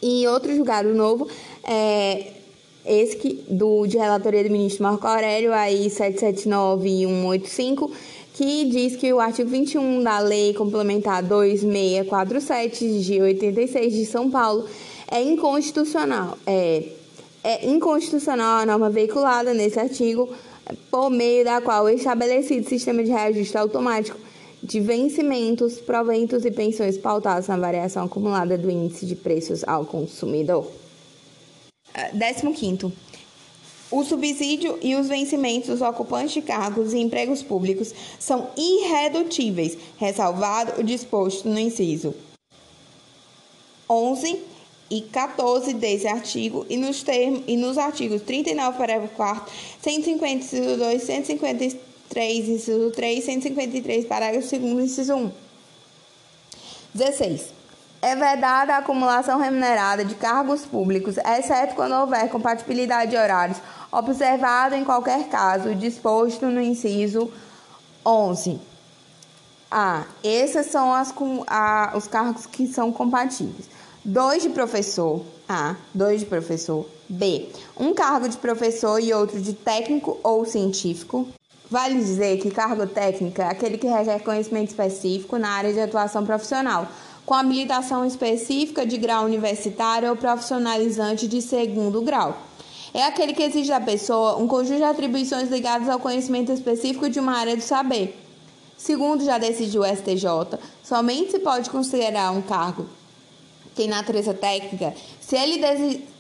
[0.01, 1.28] E outro julgado novo
[1.63, 2.34] é
[2.86, 7.91] esse que, do, de relatoria do ministro Marco Aurélio, aí 779 e 185,
[8.34, 14.65] que diz que o artigo 21 da Lei Complementar 2647 de 86 de São Paulo
[15.09, 16.38] é inconstitucional.
[16.47, 16.84] É,
[17.43, 20.29] é inconstitucional a norma veiculada nesse artigo,
[20.89, 24.17] por meio da qual é estabelecido sistema de reajuste automático
[24.63, 30.69] de vencimentos, proventos e pensões pautados na variação acumulada do índice de preços ao consumidor.
[32.53, 32.93] 15.
[33.89, 40.79] O subsídio e os vencimentos dos ocupantes de cargos e empregos públicos são irredutíveis, ressalvado
[40.79, 42.13] o disposto no inciso
[43.89, 44.51] 11
[44.91, 50.77] e 14 desse artigo e nos, termos, e nos artigos 39, parágrafo 4 150, inciso
[50.77, 55.31] 2, 153, inciso 3, 153, parágrafo 2 inciso 1.
[56.93, 57.53] 16.
[58.01, 63.59] É vedada a acumulação remunerada de cargos públicos, exceto quando houver compatibilidade de horários,
[63.91, 67.31] observado em qualquer caso disposto no inciso
[68.05, 68.59] 11.
[69.69, 70.03] A.
[70.21, 71.13] Esses são as,
[71.47, 73.69] a, os cargos que são compatíveis.
[74.04, 75.22] Dois de professor.
[75.47, 75.76] A.
[75.93, 76.88] Dois de professor.
[77.08, 77.49] B.
[77.80, 81.28] Um cargo de professor e outro de técnico ou científico.
[81.70, 86.26] Vale dizer que cargo técnico é aquele que requer conhecimento específico na área de atuação
[86.26, 86.88] profissional
[87.24, 92.36] com habilitação específica de grau universitário ou profissionalizante de segundo grau.
[92.95, 97.20] É aquele que exige da pessoa um conjunto de atribuições ligadas ao conhecimento específico de
[97.20, 98.20] uma área do saber.
[98.76, 102.88] Segundo já decidiu o STJ, somente se pode considerar um cargo
[103.76, 105.61] tem natureza técnica se ele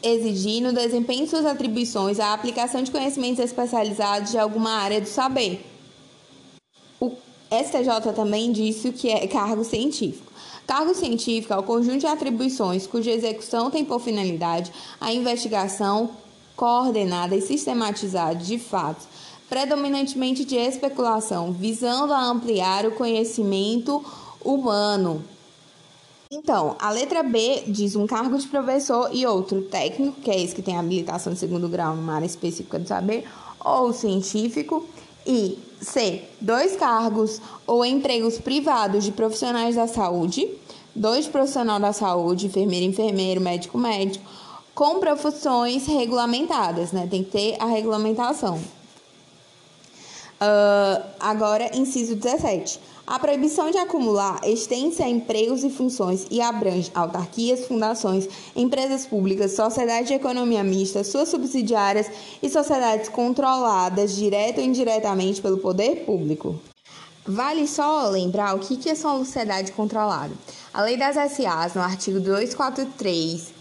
[0.01, 5.07] exigir no desempenho de suas atribuições a aplicação de conhecimentos especializados de alguma área do
[5.07, 5.65] saber.
[6.99, 7.11] O
[7.51, 10.31] STJ também disse que é cargo científico.
[10.65, 14.71] Cargo científico é o conjunto de atribuições cuja execução tem por finalidade
[15.01, 16.11] a investigação
[16.55, 19.05] coordenada e sistematizada de fatos,
[19.49, 24.05] predominantemente de especulação, visando a ampliar o conhecimento
[24.41, 25.21] humano.
[26.33, 30.55] Então, a letra B diz um cargo de professor e outro técnico, que é esse
[30.55, 33.27] que tem habilitação de segundo grau numa área específica do saber,
[33.59, 34.87] ou científico.
[35.27, 36.23] E C.
[36.39, 40.49] Dois cargos ou empregos privados de profissionais da saúde,
[40.95, 44.23] dois profissional da saúde, enfermeiro, enfermeiro, médico, médico,
[44.73, 47.07] com profissões regulamentadas, né?
[47.11, 48.55] Tem que ter a regulamentação.
[50.41, 52.79] Uh, agora, inciso 17.
[53.11, 59.51] A proibição de acumular estende-se a empregos e funções e abrange autarquias, fundações, empresas públicas,
[59.51, 62.09] sociedades de economia mista, suas subsidiárias
[62.41, 66.57] e sociedades controladas direta ou indiretamente pelo poder público.
[67.27, 70.31] Vale só lembrar o que é sociedade controlada.
[70.73, 73.53] A Lei das SAs, no artigo 243,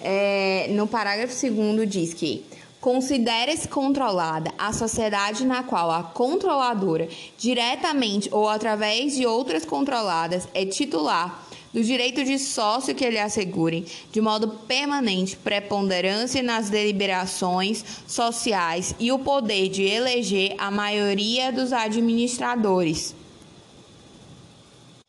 [0.00, 2.44] é, no parágrafo 2 diz que
[2.86, 10.64] Considera-se controlada a sociedade na qual a controladora, diretamente ou através de outras controladas, é
[10.64, 18.94] titular do direito de sócio que lhe assegurem, de modo permanente, preponderância nas deliberações sociais
[19.00, 23.16] e o poder de eleger a maioria dos administradores.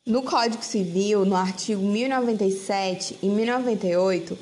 [0.04, 4.36] No Código Civil, no artigo 1097 e 1098,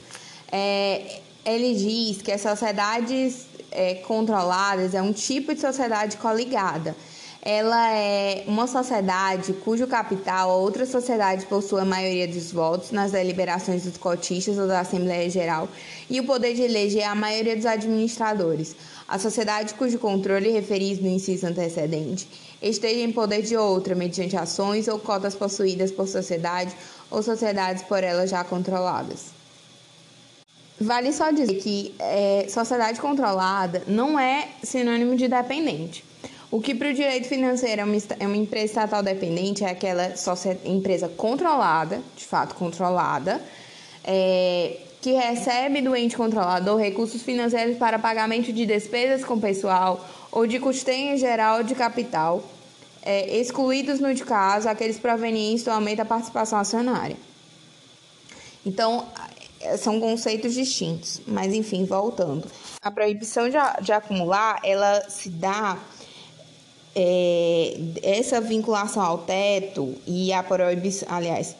[0.53, 6.95] é, ele diz que as sociedades é, controladas é um tipo de sociedade coligada.
[7.47, 13.11] Ela é uma sociedade cujo capital ou outra sociedade possui a maioria dos votos nas
[13.11, 15.69] deliberações dos cotistas ou da Assembleia Geral
[16.09, 18.75] e o poder de eleger a maioria dos administradores.
[19.07, 22.27] A sociedade cujo controle referido no inciso antecedente
[22.59, 26.75] esteja em poder de outra, mediante ações ou cotas possuídas por sociedade
[27.11, 29.34] ou sociedades por ela já controladas.
[30.79, 36.03] Vale só dizer que é, sociedade controlada não é sinônimo de dependente.
[36.51, 40.13] O que para o direito financeiro é uma, é uma, empresa estatal dependente é aquela
[40.65, 43.41] empresa controlada, de fato controlada,
[44.03, 50.45] é, que recebe do ente controlador recursos financeiros para pagamento de despesas com pessoal ou
[50.45, 52.43] de custeio geral de capital,
[53.01, 57.17] é, excluídos no caso aqueles provenientes do aumento da participação acionária.
[58.65, 59.05] Então,
[59.77, 62.47] são conceitos distintos, mas enfim, voltando.
[62.81, 65.77] A proibição de, de acumular, ela se dá
[66.95, 71.55] é, essa vinculação ao teto e a proibição, aliás,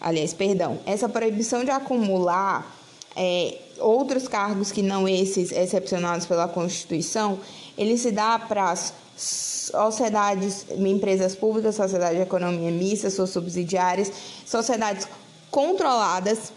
[0.00, 2.76] aliás, perdão, essa proibição de acumular
[3.16, 7.38] é, outros cargos que não esses excepcionados pela Constituição,
[7.76, 14.12] ele se dá para as sociedades, empresas públicas, sociedade de economia mista, suas subsidiárias,
[14.46, 15.08] sociedades
[15.50, 16.52] controladas,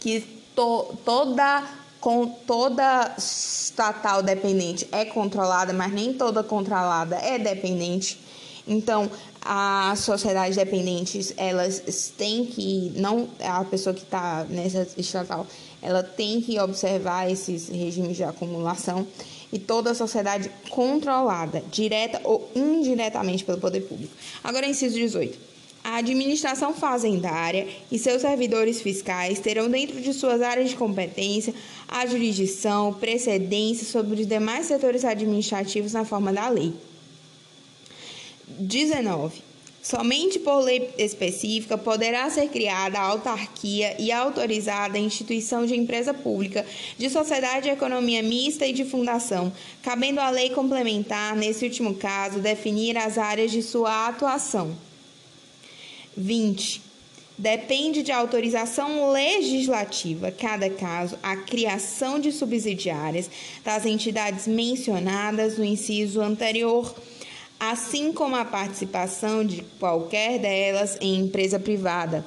[0.00, 0.20] que
[0.54, 1.64] to, toda
[2.00, 8.18] com toda estatal dependente é controlada, mas nem toda controlada é dependente.
[8.66, 9.10] Então,
[9.42, 15.46] as sociedades dependentes, elas têm que, não a pessoa que está nessa estatal,
[15.82, 19.06] ela tem que observar esses regimes de acumulação
[19.52, 24.12] e toda a sociedade controlada, direta ou indiretamente pelo poder público.
[24.44, 25.49] Agora, inciso 18.
[25.82, 31.54] A administração fazendária e seus servidores fiscais terão dentro de suas áreas de competência
[31.88, 36.74] a jurisdição, precedência sobre os demais setores administrativos na forma da lei.
[38.46, 39.50] 19.
[39.82, 46.12] Somente por lei específica poderá ser criada a autarquia e autorizada a instituição de empresa
[46.12, 46.66] pública,
[46.98, 49.50] de sociedade de economia mista e de fundação,
[49.82, 54.76] cabendo à lei complementar, nesse último caso, definir as áreas de sua atuação.
[56.16, 56.82] 20.
[57.38, 63.30] Depende de autorização legislativa, cada caso, a criação de subsidiárias
[63.64, 66.94] das entidades mencionadas no inciso anterior
[67.60, 72.24] assim como a participação de qualquer delas em empresa privada.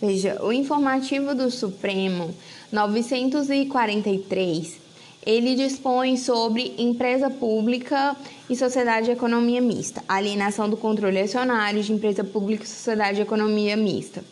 [0.00, 2.32] Veja, o informativo do Supremo
[2.70, 4.76] 943,
[5.24, 8.16] ele dispõe sobre empresa pública
[8.48, 13.22] e sociedade de economia mista, alienação do controle acionário de empresa pública e sociedade de
[13.22, 14.24] economia mista.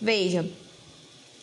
[0.00, 0.44] Veja,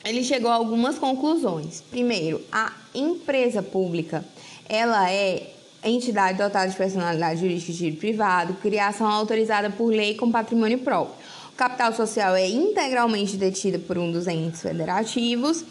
[0.04, 1.82] ele chegou a algumas conclusões.
[1.90, 4.26] Primeiro, a empresa pública,
[4.68, 5.54] ela é
[5.84, 11.16] entidade dotada de personalidade jurídica de direito privado, criação autorizada por lei com patrimônio próprio.
[11.54, 15.64] O capital social é integralmente detido por um dos entes federativos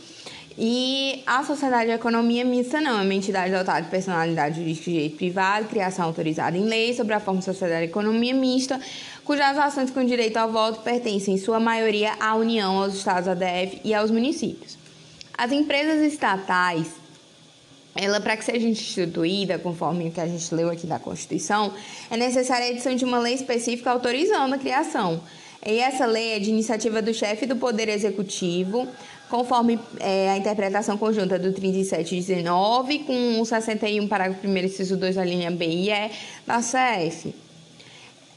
[0.59, 4.92] e a sociedade de economia mista não, é uma entidade dotada de personalidade jurídica de
[4.92, 8.80] direito privado, criação autorizada em lei sobre a forma de sociedade de economia mista,
[9.22, 13.82] cujas ações com direito ao voto pertencem em sua maioria à União, aos estados ADF
[13.84, 14.78] e aos municípios.
[15.36, 16.86] As empresas estatais
[17.94, 21.72] ela, para que seja instituída, conforme o que a gente leu aqui da Constituição,
[22.11, 25.20] é necessária a edição de uma lei específica autorizando a criação.
[25.64, 28.86] E essa lei é de iniciativa do chefe do Poder Executivo,
[29.29, 35.24] conforme é, a interpretação conjunta do 3719, com o 61, parágrafo 1, inciso 2, a
[35.24, 36.11] linha B e E
[36.47, 37.35] da CF.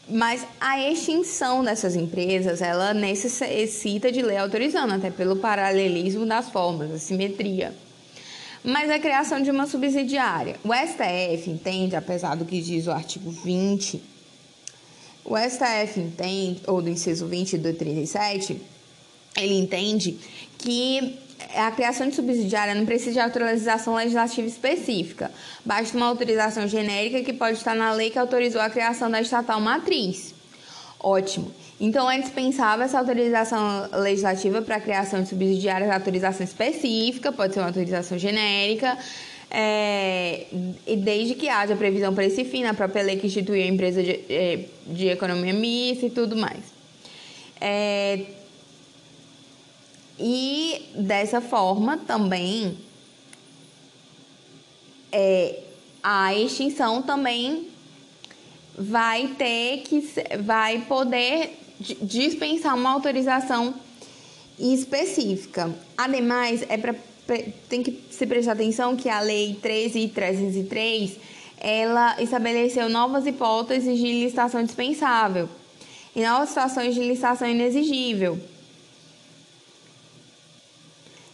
[0.09, 6.91] Mas a extinção dessas empresas, ela necessita de lei autorizando, até pelo paralelismo das formas,
[6.91, 7.73] a simetria
[8.63, 10.57] mas a criação de uma subsidiária.
[10.63, 14.01] O STF entende, apesar do que diz o artigo 20,
[15.23, 18.59] o STF entende, ou do inciso 20 do 37,
[19.37, 20.17] ele entende
[20.59, 21.17] que
[21.55, 25.31] a criação de subsidiária não precisa de autorização legislativa específica,
[25.65, 29.59] basta uma autorização genérica que pode estar na lei que autorizou a criação da estatal
[29.59, 30.35] matriz.
[30.99, 31.51] Ótimo.
[31.79, 37.61] Então, é dispensável essa autorização legislativa para a criação de subsidiárias, autorização específica, pode ser
[37.61, 38.97] uma autorização genérica,
[39.49, 40.45] é,
[40.85, 44.03] e desde que haja previsão para esse fim na própria lei que institui a empresa
[44.03, 46.59] de, é, de economia mista e tudo mais.
[47.61, 48.25] É,
[50.19, 52.77] e dessa forma também
[55.11, 55.59] é,
[56.03, 57.67] a extinção também
[58.77, 60.03] vai ter que
[60.41, 61.57] vai poder
[62.01, 63.73] dispensar uma autorização
[64.59, 65.73] específica.
[65.97, 66.95] Ademais, é para
[67.69, 71.11] tem que se prestar atenção que a lei 13.303
[71.59, 75.47] ela estabeleceu novas hipóteses de licitação dispensável
[76.15, 78.39] e novas situações de licitação inexigível.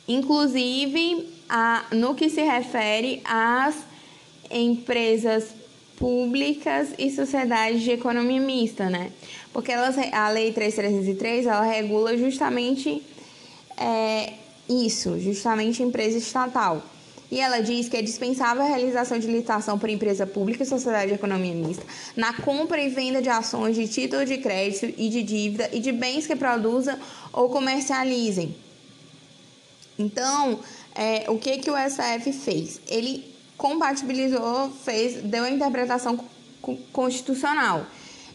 [0.08, 3.76] Inclusive, a, no que se refere às
[4.51, 5.47] empresas
[5.97, 9.12] públicas e sociedades de economia mista, né?
[9.51, 13.01] Porque elas, a Lei 3303, ela regula justamente
[13.78, 14.34] é,
[14.70, 16.84] isso, justamente empresa estatal.
[17.32, 21.08] E ela diz que é dispensável a realização de licitação por empresa pública e sociedade
[21.08, 21.84] de economia mista
[22.16, 25.91] na compra e venda de ações de título de crédito e de dívida e de
[25.91, 26.95] bens que produzam
[27.34, 28.56] ou comercializem
[29.98, 30.60] Então,
[30.93, 32.82] é, o que, que o STF fez?
[32.88, 36.20] Ele compatibilizou, fez, deu a interpretação
[36.91, 37.86] constitucional.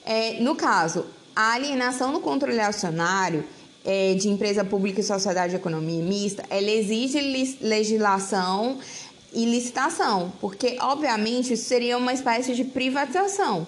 [0.05, 3.45] É, no caso, a alienação do controle acionário
[3.85, 7.21] é, de empresa pública e sociedade de economia mista, ela exige
[7.61, 8.79] legislação
[9.33, 13.67] e licitação, porque, obviamente, isso seria uma espécie de privatização.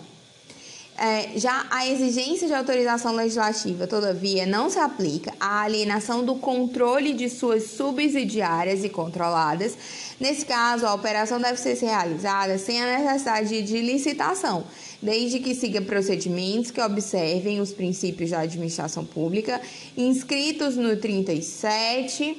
[0.97, 7.15] É, já a exigência de autorização legislativa, todavia, não se aplica à alienação do controle
[7.15, 9.77] de suas subsidiárias e controladas.
[10.21, 14.65] Nesse caso, a operação deve ser realizada sem a necessidade de licitação,
[15.01, 19.61] desde que siga procedimentos que observem os princípios da administração pública
[19.97, 22.37] inscritos no 37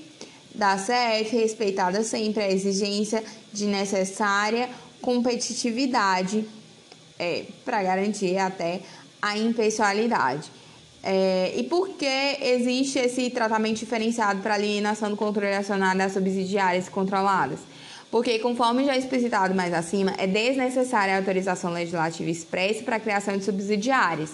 [0.54, 4.70] da CF, respeitada sempre a exigência de necessária
[5.02, 6.46] competitividade
[7.20, 8.82] é, para garantir até
[9.22, 10.52] a impessoalidade.
[11.02, 16.88] É, e por que existe esse tratamento diferenciado para alienação do controle acionário das subsidiárias
[16.88, 17.60] controladas?
[18.10, 23.36] Porque, conforme já explicitado mais acima, é desnecessária a autorização legislativa expressa para a criação
[23.36, 24.32] de subsidiárias.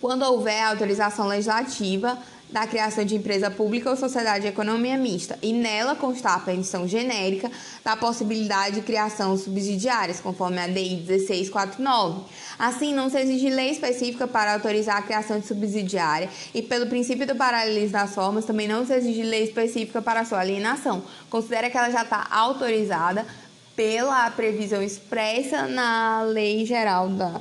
[0.00, 2.18] Quando houver autorização legislativa,
[2.50, 6.86] da criação de empresa pública ou sociedade de economia mista, e nela constar a permissão
[6.86, 7.50] genérica
[7.84, 12.24] da possibilidade de criação subsidiárias, conforme a DI 1649.
[12.58, 17.26] Assim, não se exige lei específica para autorizar a criação de subsidiária, e pelo princípio
[17.26, 21.02] do paralelismo das formas, também não se exige lei específica para sua alienação.
[21.28, 23.26] Considera que ela já está autorizada
[23.74, 27.40] pela previsão expressa na lei geral da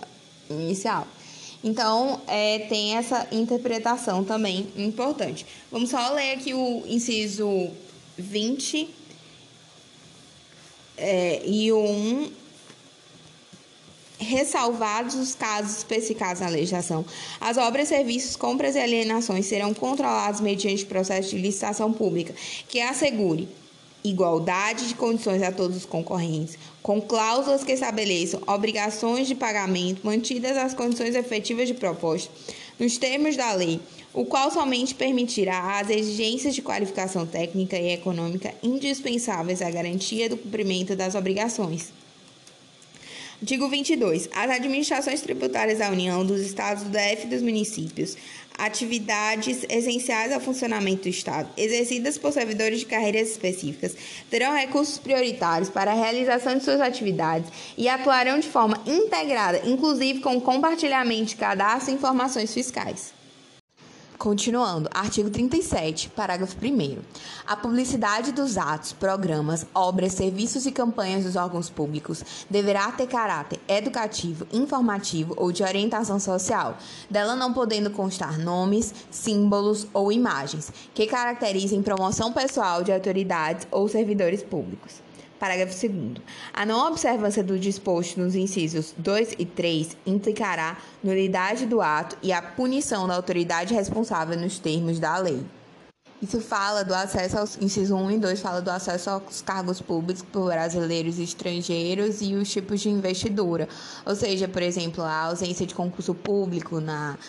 [0.49, 1.07] inicial.
[1.65, 5.47] Então, é, tem essa interpretação também importante.
[5.71, 7.71] Vamos só ler aqui o inciso
[8.19, 8.87] 20
[10.95, 12.31] é, e o 1
[14.19, 17.03] ressalvados os casos especificados na legislação,
[17.41, 22.33] as obras, serviços, compras e alienações serão controlados mediante processo de licitação pública
[22.67, 23.49] que assegure
[24.09, 30.57] igualdade de condições a todos os concorrentes, com cláusulas que estabeleçam obrigações de pagamento mantidas
[30.57, 32.31] as condições efetivas de proposta,
[32.79, 33.79] nos termos da lei,
[34.13, 40.37] o qual somente permitirá as exigências de qualificação técnica e econômica indispensáveis à garantia do
[40.37, 41.91] cumprimento das obrigações.
[43.41, 44.29] Artigo 22.
[44.33, 48.15] As administrações tributárias da União, dos Estados, do DF e dos municípios,
[48.57, 53.95] atividades essenciais ao funcionamento do Estado, exercidas por servidores de carreiras específicas,
[54.29, 60.19] terão recursos prioritários para a realização de suas atividades e atuarão de forma integrada, inclusive
[60.19, 63.14] com compartilhamento de cadastro e informações fiscais.
[64.17, 66.99] Continuando, artigo 37, parágrafo 1.
[67.45, 73.59] A publicidade dos atos, programas, obras, serviços e campanhas dos órgãos públicos deverá ter caráter
[73.67, 76.77] educativo, informativo ou de orientação social,
[77.09, 83.87] dela não podendo constar nomes, símbolos ou imagens que caracterizem promoção pessoal de autoridades ou
[83.89, 85.04] servidores públicos.
[85.45, 86.17] Parágrafo 2.
[86.51, 92.33] A não observância do disposto nos incisos 2 e 3 implicará nulidade do ato e
[92.33, 95.45] a punição da autoridade responsável nos termos da lei.
[96.19, 100.23] Isso fala do acesso aos incisos 1 e 2 fala do acesso aos cargos públicos
[100.23, 103.69] por brasileiros e estrangeiros e os tipos de investidura.
[104.03, 107.19] Ou seja, por exemplo, a ausência de concurso público na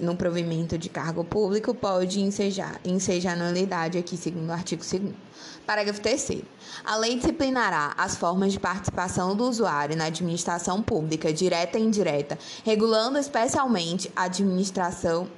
[0.00, 5.14] no provimento de cargo público pode ensejar, ensejar nulidade aqui, segundo o artigo 2
[5.66, 6.42] Parágrafo 3
[6.84, 12.38] A lei disciplinará as formas de participação do usuário na administração pública, direta e indireta,
[12.64, 15.28] regulando especialmente a administração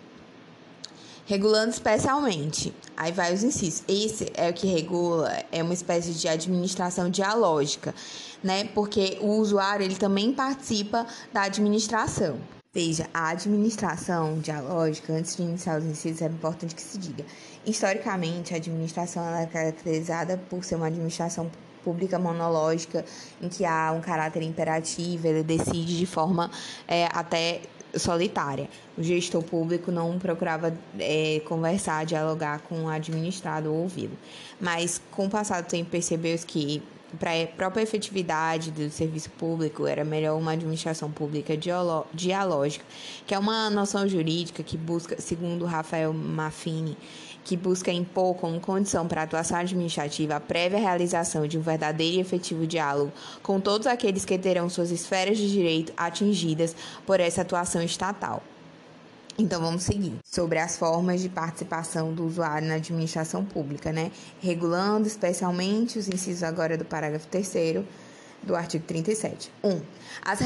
[1.28, 2.74] regulando especialmente.
[2.96, 3.84] Aí vai os incisos.
[3.86, 7.94] Esse é o que regula, é uma espécie de administração dialógica,
[8.42, 8.64] né?
[8.64, 12.57] Porque o usuário ele também participa da administração.
[12.70, 17.24] Veja, a administração dialógica, antes de iniciar os incisos, é importante que se diga.
[17.64, 21.50] Historicamente, a administração é caracterizada por ser uma administração
[21.82, 23.06] pública monológica,
[23.40, 26.50] em que há um caráter imperativo, ele decide de forma
[26.86, 27.62] é, até
[27.96, 28.68] solitária.
[28.98, 34.16] O gestor público não procurava é, conversar, dialogar com o administrado ou ouvi-lo.
[34.60, 36.82] Mas, com o passar do tempo, percebeu que
[37.18, 42.84] para a própria efetividade do serviço público, era melhor uma administração pública dialógica,
[43.26, 46.96] que é uma noção jurídica que busca, segundo Rafael Maffini,
[47.44, 52.18] que busca impor como condição para a atuação administrativa a prévia realização de um verdadeiro
[52.18, 53.10] e efetivo diálogo
[53.42, 58.42] com todos aqueles que terão suas esferas de direito atingidas por essa atuação estatal.
[59.40, 64.10] Então vamos seguir sobre as formas de participação do usuário na administração pública, né?
[64.40, 67.84] Regulando especialmente os incisos agora do parágrafo 3
[68.42, 69.50] do artigo 37.
[69.62, 69.68] 1.
[69.70, 69.80] Um,
[70.24, 70.40] as,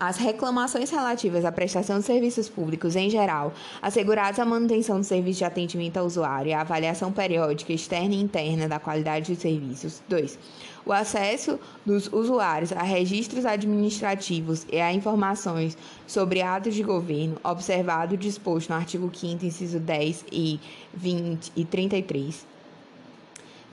[0.00, 5.38] as reclamações relativas à prestação de serviços públicos em geral, asseguradas a manutenção do serviço
[5.38, 10.02] de atendimento ao usuário e a avaliação periódica externa e interna da qualidade dos serviços.
[10.08, 10.38] 2.
[10.86, 18.14] O acesso dos usuários a registros administrativos e a informações sobre atos de governo, observado
[18.14, 20.60] o disposto no artigo 5 inciso 10 e
[20.92, 22.46] 20 e 33.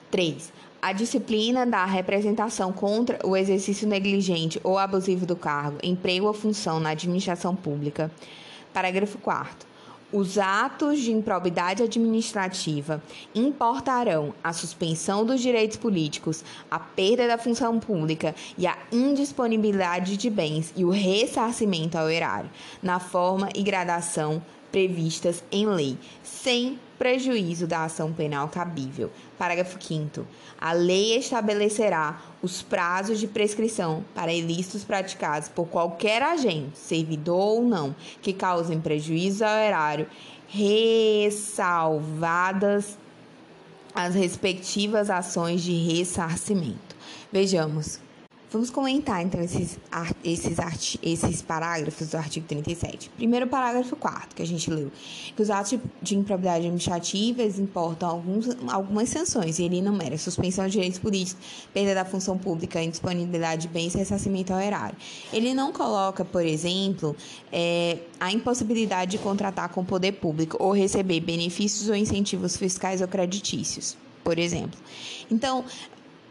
[0.10, 6.34] 3 a disciplina da representação contra o exercício negligente ou abusivo do cargo, emprego ou
[6.34, 8.10] função na administração pública.
[8.74, 9.71] Parágrafo 4.
[10.14, 13.02] Os atos de improbidade administrativa
[13.34, 20.30] importarão a suspensão dos direitos políticos, a perda da função pública e a indisponibilidade de
[20.30, 22.50] bens e o ressarcimento ao erário,
[22.84, 24.42] na forma e gradação
[24.72, 29.10] previstas em lei, sem prejuízo da ação penal cabível.
[29.38, 30.26] Parágrafo 5.
[30.60, 37.64] A lei estabelecerá os prazos de prescrição para ilícitos praticados por qualquer agente, servidor ou
[37.64, 40.06] não, que causem prejuízo ao erário,
[40.48, 43.00] ressalvadas
[43.94, 46.96] as respectivas ações de ressarcimento.
[47.32, 48.01] Vejamos.
[48.52, 49.80] Vamos comentar então esses,
[50.26, 50.58] esses,
[51.02, 53.10] esses parágrafos do artigo 37.
[53.12, 54.92] Primeiro, parágrafo 4 que a gente leu,
[55.34, 60.74] que os atos de improbidade administrativa importam alguns, algumas sanções, e ele enumera suspensão de
[60.74, 61.42] direitos políticos,
[61.74, 64.98] perda da função pública, indisponibilidade de bens e ressarcimento ao erário.
[65.32, 67.16] Ele não coloca, por exemplo,
[67.54, 73.00] é, a impossibilidade de contratar com o poder público ou receber benefícios ou incentivos fiscais
[73.00, 74.80] ou creditícios por exemplo.
[75.30, 75.66] Então,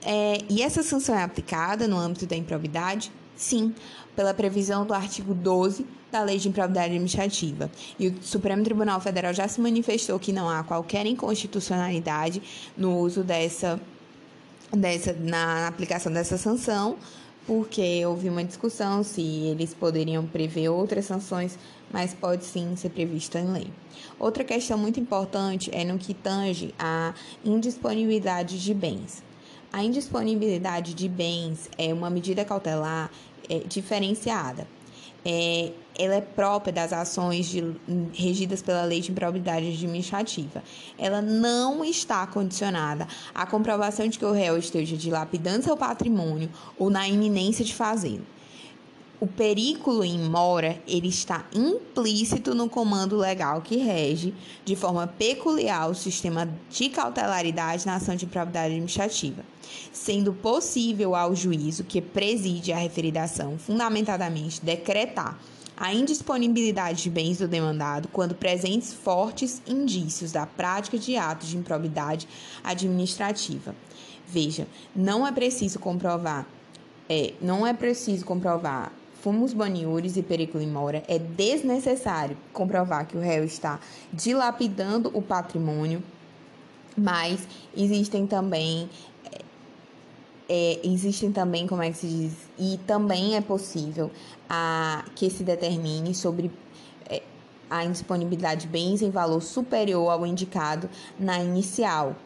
[0.05, 3.13] é, e essa sanção é aplicada no âmbito da improbidade?
[3.37, 3.75] Sim,
[4.15, 7.71] pela previsão do artigo 12 da Lei de Improbidade Administrativa.
[7.99, 12.43] E o Supremo Tribunal Federal já se manifestou que não há qualquer inconstitucionalidade
[12.77, 13.81] no uso dessa,
[14.73, 16.97] dessa na aplicação dessa sanção,
[17.47, 21.59] porque houve uma discussão se eles poderiam prever outras sanções,
[21.91, 23.67] mas pode sim ser previsto em lei.
[24.19, 29.30] Outra questão muito importante é no que tange à indisponibilidade de bens.
[29.73, 33.11] A indisponibilidade de bens é uma medida cautelar
[33.49, 34.67] é, diferenciada.
[35.25, 37.77] É, ela é própria das ações de,
[38.13, 40.63] regidas pela Lei de Improbidade Administrativa.
[40.99, 46.91] Ela não está condicionada à comprovação de que o réu esteja dilapidando seu patrimônio ou
[46.91, 48.25] na iminência de fazê-lo.
[49.21, 54.33] O perículo em mora, ele está implícito no comando legal que rege
[54.65, 59.45] de forma peculiar o sistema de cautelaridade na ação de improbidade administrativa,
[59.93, 65.39] sendo possível ao juízo que preside a referida ação fundamentadamente decretar
[65.77, 71.59] a indisponibilidade de bens do demandado quando presentes fortes indícios da prática de atos de
[71.59, 72.27] improbidade
[72.65, 73.77] administrativa.
[74.27, 74.67] Veja,
[74.97, 76.47] não é preciso comprovar
[77.11, 83.21] é, não é preciso comprovar fumos baniures e periculo mora, é desnecessário comprovar que o
[83.21, 83.79] réu está
[84.13, 86.03] dilapidando o patrimônio,
[86.97, 87.47] mas
[87.77, 88.89] existem também
[89.31, 89.43] é,
[90.49, 94.11] é, existem também, como é que se diz, e também é possível
[94.49, 96.51] a, que se determine sobre
[97.07, 97.23] é,
[97.69, 102.17] a indisponibilidade de bens em valor superior ao indicado na inicial.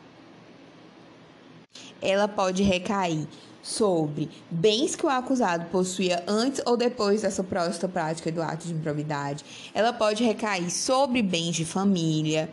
[2.01, 3.27] Ela pode recair
[3.65, 8.75] sobre bens que o acusado possuía antes ou depois da suposta prática do ato de
[8.75, 9.43] improbidade.
[9.73, 12.51] Ela pode recair sobre bens de família.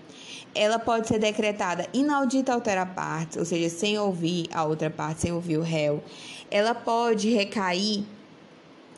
[0.55, 5.33] Ela pode ser decretada inaudita altera partes, ou seja, sem ouvir a outra parte, sem
[5.33, 6.01] ouvir o réu.
[6.49, 8.05] Ela pode recair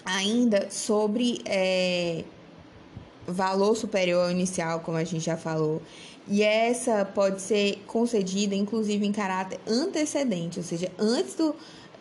[0.06, 2.24] ainda sobre é,
[3.28, 5.82] valor superior ao inicial, como a gente já falou.
[6.28, 11.54] E essa pode ser concedida, inclusive, em caráter antecedente, ou seja, antes do,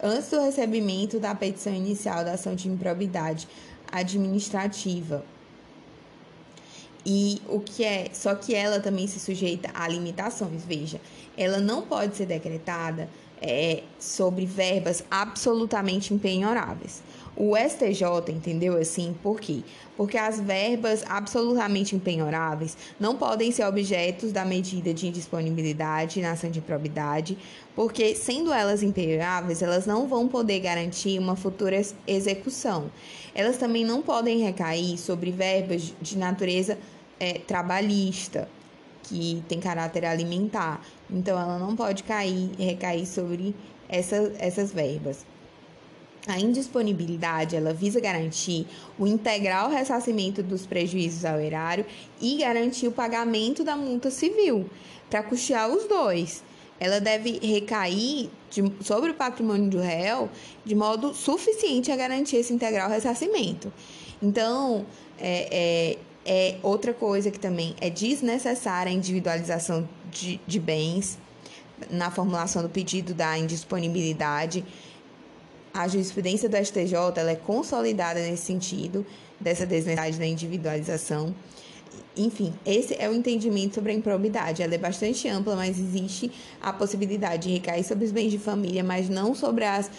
[0.03, 3.49] antes do recebimento da petição inicial da ação de improbidade
[3.91, 5.25] administrativa.
[7.05, 11.01] E o que é, só que ela também se sujeita a limitações, veja,
[11.37, 13.09] ela não pode ser decretada
[13.41, 17.03] é, sobre verbas absolutamente impenhoráveis.
[17.35, 19.63] O STJ entendeu assim por quê?
[20.03, 26.51] Porque as verbas absolutamente impenhoráveis não podem ser objetos da medida de indisponibilidade na ação
[26.51, 27.39] de improbidade,
[27.73, 32.91] porque, sendo elas impenhoráveis, elas não vão poder garantir uma futura execução.
[33.33, 36.77] Elas também não podem recair sobre verbas de natureza
[37.21, 38.49] é, trabalhista,
[39.05, 40.85] que tem caráter alimentar.
[41.09, 43.55] Então, ela não pode cair, recair sobre
[43.89, 45.25] essa, essas verbas.
[46.27, 48.67] A indisponibilidade ela visa garantir
[48.99, 51.85] o integral ressarcimento dos prejuízos ao erário
[52.21, 54.71] e garantir o pagamento da multa civil,
[55.11, 56.43] para custear os dois.
[56.83, 60.29] ela deve recair de, sobre o patrimônio do réu
[60.65, 63.73] de modo suficiente a garantir esse integral ressarcimento.
[64.21, 64.85] Então,
[65.17, 65.97] é,
[66.27, 71.19] é, é outra coisa que também é desnecessária a individualização de, de bens
[71.89, 74.65] na formulação do pedido da indisponibilidade.
[75.75, 76.95] A jurisprudência do STJ
[77.29, 79.07] é consolidada nesse sentido,
[79.41, 81.35] dessa desnecessidade da individualização.
[82.17, 84.63] Enfim, esse é o entendimento sobre a improbidade.
[84.63, 88.85] Ela é bastante ampla, mas existe a possibilidade de recair sobre os bens de família,
[88.85, 89.91] mas não sobre as,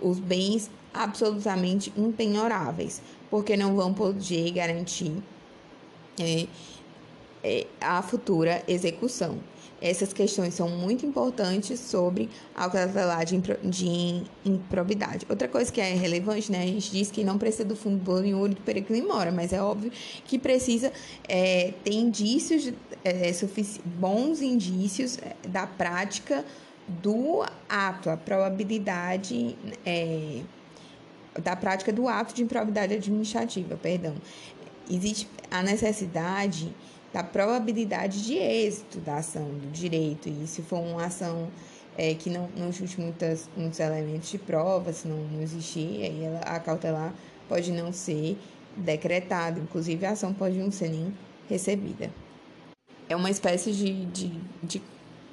[0.00, 3.00] os bens absolutamente impenhoráveis,
[3.30, 5.12] porque não vão poder garantir
[6.18, 6.46] é,
[7.44, 9.38] é, a futura execução.
[9.82, 15.26] Essas questões são muito importantes sobre a cautelar de, de improbidade.
[15.28, 16.62] Outra coisa que é relevante, né?
[16.62, 19.90] A gente diz que não precisa do fundo bolonhudo do perigo mora, mas é óbvio
[20.24, 20.92] que precisa
[21.28, 22.72] é, ter indícios,
[23.04, 23.32] é,
[23.84, 26.44] bons indícios é, da prática
[26.86, 30.42] do ato, a probabilidade é,
[31.40, 34.14] da prática do ato de improbidade administrativa, perdão.
[34.88, 36.72] Existe a necessidade
[37.12, 40.28] da probabilidade de êxito da ação do direito.
[40.28, 41.48] E se for uma ação
[41.96, 46.24] é, que não, não chute muitas, muitos elementos de prova, se não, não existir, aí
[46.24, 47.12] ela, a cautelar
[47.48, 48.38] pode não ser
[48.76, 51.12] decretada, inclusive a ação pode não ser nem
[51.48, 52.10] recebida.
[53.08, 54.32] É uma espécie de, de,
[54.62, 54.82] de,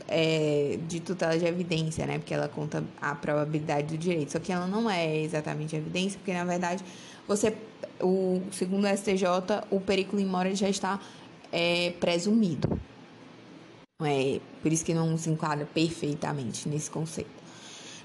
[0.05, 2.17] é, de tutela de evidência, né?
[2.17, 4.33] Porque ela conta a probabilidade do direito.
[4.33, 6.83] Só que ela não é exatamente evidência, porque na verdade
[7.25, 7.55] você,
[8.01, 9.23] o segundo o STJ,
[9.69, 10.99] o perigo mora já está
[11.51, 12.79] é presumido.
[14.01, 17.29] É, por isso que não se enquadra perfeitamente nesse conceito.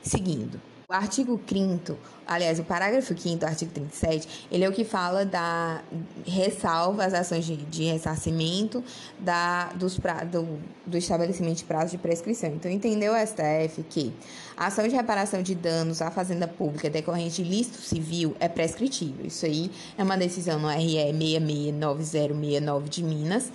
[0.02, 0.60] Seguindo,
[0.96, 5.82] artigo 5 aliás, o parágrafo 5 do artigo 37, ele é o que fala da
[6.24, 8.82] ressalva as ações de, de ressarcimento
[9.18, 12.50] da, dos pra, do, do estabelecimento de prazo de prescrição.
[12.50, 14.12] Então, entendeu STF que
[14.56, 19.26] a ação de reparação de danos à fazenda pública decorrente de ilícito civil é prescritível.
[19.26, 23.52] Isso aí é uma decisão no RE 669069 de Minas.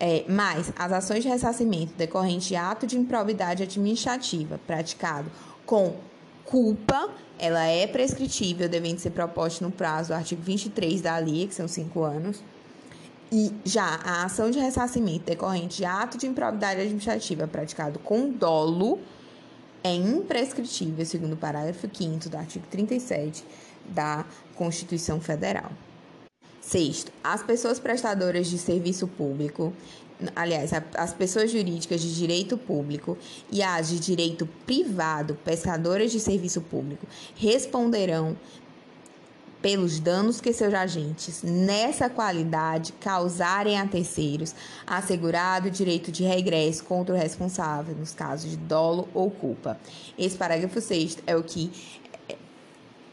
[0.00, 5.28] É, mas as ações de ressarcimento decorrente de ato de improbidade administrativa praticado
[5.66, 5.96] com
[6.48, 11.54] culpa, ela é prescritível, devendo ser proposta no prazo do artigo 23 da LIA, que
[11.54, 12.42] são cinco anos.
[13.30, 18.98] E já a ação de ressarcimento decorrente de ato de improbidade administrativa praticado com dolo
[19.84, 23.44] é imprescritível, segundo o parágrafo 5 do artigo 37
[23.86, 24.24] da
[24.56, 25.70] Constituição Federal.
[26.62, 29.72] Sexto, as pessoas prestadoras de serviço público
[30.34, 33.16] aliás, as pessoas jurídicas de direito público
[33.50, 37.06] e as de direito privado, pescadoras de serviço público,
[37.36, 38.36] responderão
[39.60, 44.54] pelos danos que seus agentes, nessa qualidade, causarem a terceiros,
[44.86, 49.78] assegurado o direito de regresso contra o responsável nos casos de dolo ou culpa.
[50.16, 51.72] Esse parágrafo 6 é o que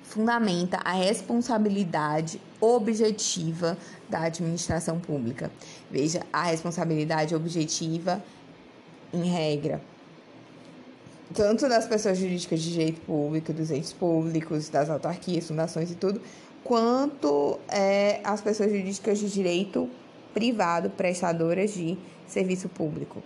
[0.03, 3.78] fundamenta a responsabilidade objetiva
[4.08, 5.51] da administração pública.
[5.96, 8.22] Veja, a responsabilidade objetiva,
[9.14, 9.82] em regra,
[11.34, 16.20] tanto das pessoas jurídicas de direito público, dos entes públicos, das autarquias, fundações e tudo,
[16.66, 19.89] quanto é, as pessoas jurídicas de direito
[20.34, 23.24] privado, prestadoras de serviço público.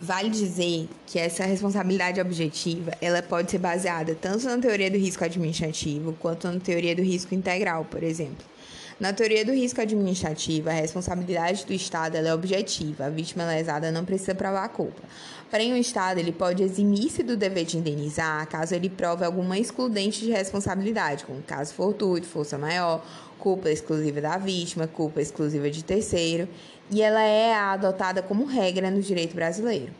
[0.00, 5.22] Vale dizer que essa responsabilidade objetiva, ela pode ser baseada tanto na teoria do risco
[5.22, 8.55] administrativo quanto na teoria do risco integral, por exemplo.
[8.98, 14.06] Na teoria do risco administrativo, a responsabilidade do Estado é objetiva, a vítima lesada não
[14.06, 15.02] precisa provar a culpa.
[15.50, 20.24] Porém, o Estado ele pode eximir-se do dever de indenizar caso ele prove alguma excludente
[20.24, 23.04] de responsabilidade, como caso fortuito, força maior,
[23.38, 26.48] culpa exclusiva da vítima, culpa exclusiva de terceiro,
[26.90, 29.92] e ela é adotada como regra no direito brasileiro.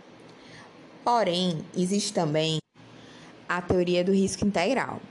[1.04, 2.60] Porém, existe também
[3.46, 5.02] a teoria do risco integral.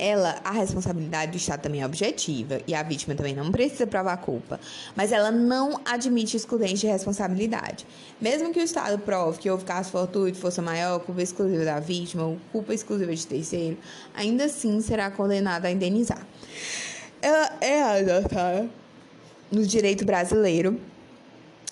[0.00, 4.12] Ela, a responsabilidade do Estado também é objetiva e a vítima também não precisa provar
[4.12, 4.60] a culpa,
[4.94, 7.84] mas ela não admite excludente de responsabilidade.
[8.20, 12.22] Mesmo que o Estado prove que houve caso fortuito, força maior, culpa exclusiva da vítima
[12.22, 13.76] ou culpa exclusiva de terceiro,
[14.14, 16.24] ainda assim será condenada a indenizar.
[17.20, 18.70] Ela é adotada
[19.50, 20.80] no direito brasileiro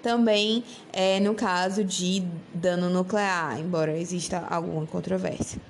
[0.00, 0.62] Também
[0.92, 2.22] é, no caso de
[2.54, 5.60] dano nuclear, embora exista alguma controvérsia.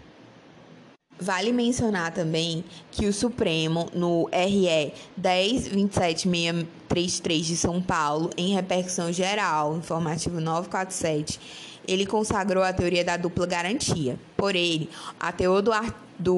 [1.20, 9.12] Vale mencionar também que o Supremo, no RE 10.2763 33 de São Paulo, em repercussão
[9.12, 11.38] geral, informativo 947,
[11.88, 14.18] ele consagrou a teoria da dupla garantia.
[14.36, 15.72] Por ele, a teoria do,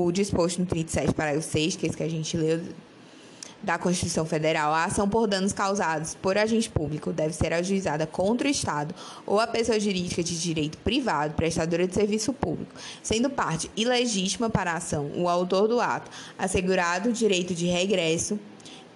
[0.06, 2.60] do disposto no 37, parágrafo 6, que é esse que a gente leu
[3.62, 8.48] da Constituição Federal, a ação por danos causados por agente público deve ser ajuizada contra
[8.48, 8.94] o Estado
[9.26, 12.72] ou a pessoa jurídica de direito privado prestadora de serviço público,
[13.02, 18.38] sendo parte ilegítima para a ação o autor do ato, assegurado o direito de regresso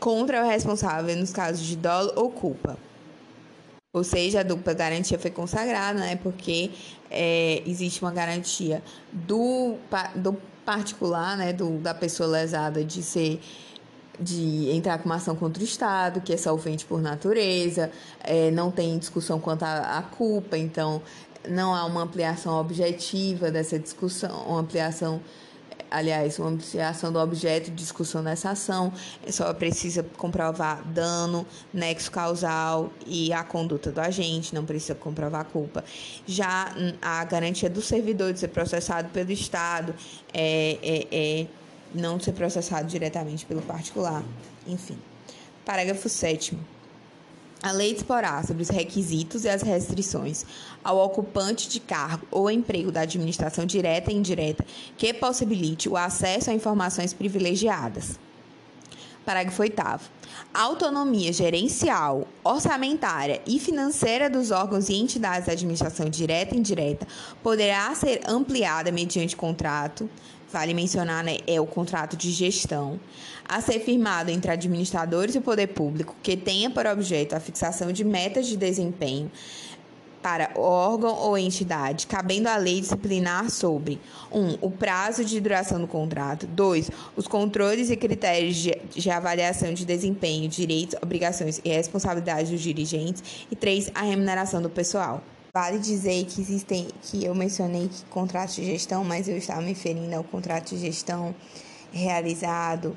[0.01, 2.79] contra o responsável nos casos de dolo ou culpa.
[3.95, 6.17] Ou seja, a dupla garantia foi consagrada, né?
[6.17, 6.73] Porque
[7.09, 8.83] é, existe uma garantia
[9.13, 9.77] do,
[10.17, 10.33] do
[10.67, 11.53] particular, né?
[11.53, 13.41] Do, da pessoa lesada de ser
[14.19, 17.91] de entrar com uma ação contra o Estado, que é solvente por natureza,
[18.23, 21.03] é, não tem discussão quanto à culpa, então
[21.49, 25.21] não há uma ampliação objetiva dessa discussão, uma ampliação,
[25.95, 28.93] aliás, uma ampliação do objeto de discussão dessa ação,
[29.25, 35.45] é só precisa comprovar dano, nexo causal e a conduta do agente, não precisa comprovar
[35.47, 35.85] culpa.
[36.27, 39.95] Já a garantia do servidor de ser processado pelo Estado
[40.33, 41.47] é, é, é
[41.95, 44.23] não ser processado diretamente pelo particular.
[44.67, 44.99] Enfim.
[45.65, 46.59] Parágrafo 7.
[47.65, 50.45] A lei disporá sobre os requisitos e as restrições
[50.85, 54.63] ao ocupante de cargo ou emprego da administração direta e indireta
[54.99, 58.19] que possibilite o acesso a informações privilegiadas.
[59.25, 59.81] Parágrafo 8.
[60.53, 67.09] A autonomia gerencial, orçamentária e financeira dos órgãos e entidades da administração direta e indireta
[67.43, 70.11] poderá ser ampliada mediante contrato,
[70.55, 73.01] vale mencionar, né, é o contrato de gestão,
[73.47, 77.91] a ser firmado entre administradores e o poder público, que tenha por objeto a fixação
[77.91, 79.29] de metas de desempenho
[80.23, 84.01] para órgão ou entidade, cabendo à lei disciplinar sobre
[84.33, 84.41] 1.
[84.41, 86.47] Um, o prazo de duração do contrato.
[86.47, 86.91] 2.
[87.15, 93.47] Os controles e critérios de, de, avaliação de desempenho, direitos, obrigações e responsabilidades dos dirigentes.
[93.51, 93.91] E 3.
[93.95, 95.23] A remuneração do pessoal.
[95.57, 99.69] Vale dizer que existem, que eu mencionei que contrato de gestão, mas eu estava me
[99.69, 101.33] referindo ao contrato de gestão
[101.93, 102.97] realizado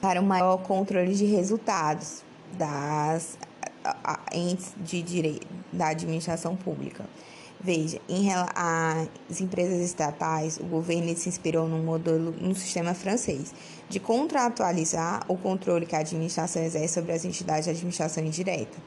[0.00, 2.22] para o maior controle de resultados
[2.54, 3.36] das
[4.32, 7.04] entes de direito da administração pública.
[7.62, 13.52] Veja, em as empresas estatais, o governo se inspirou no modelo no sistema francês
[13.86, 18.78] de contratualizar o controle que a administração exerce sobre as entidades de administração indireta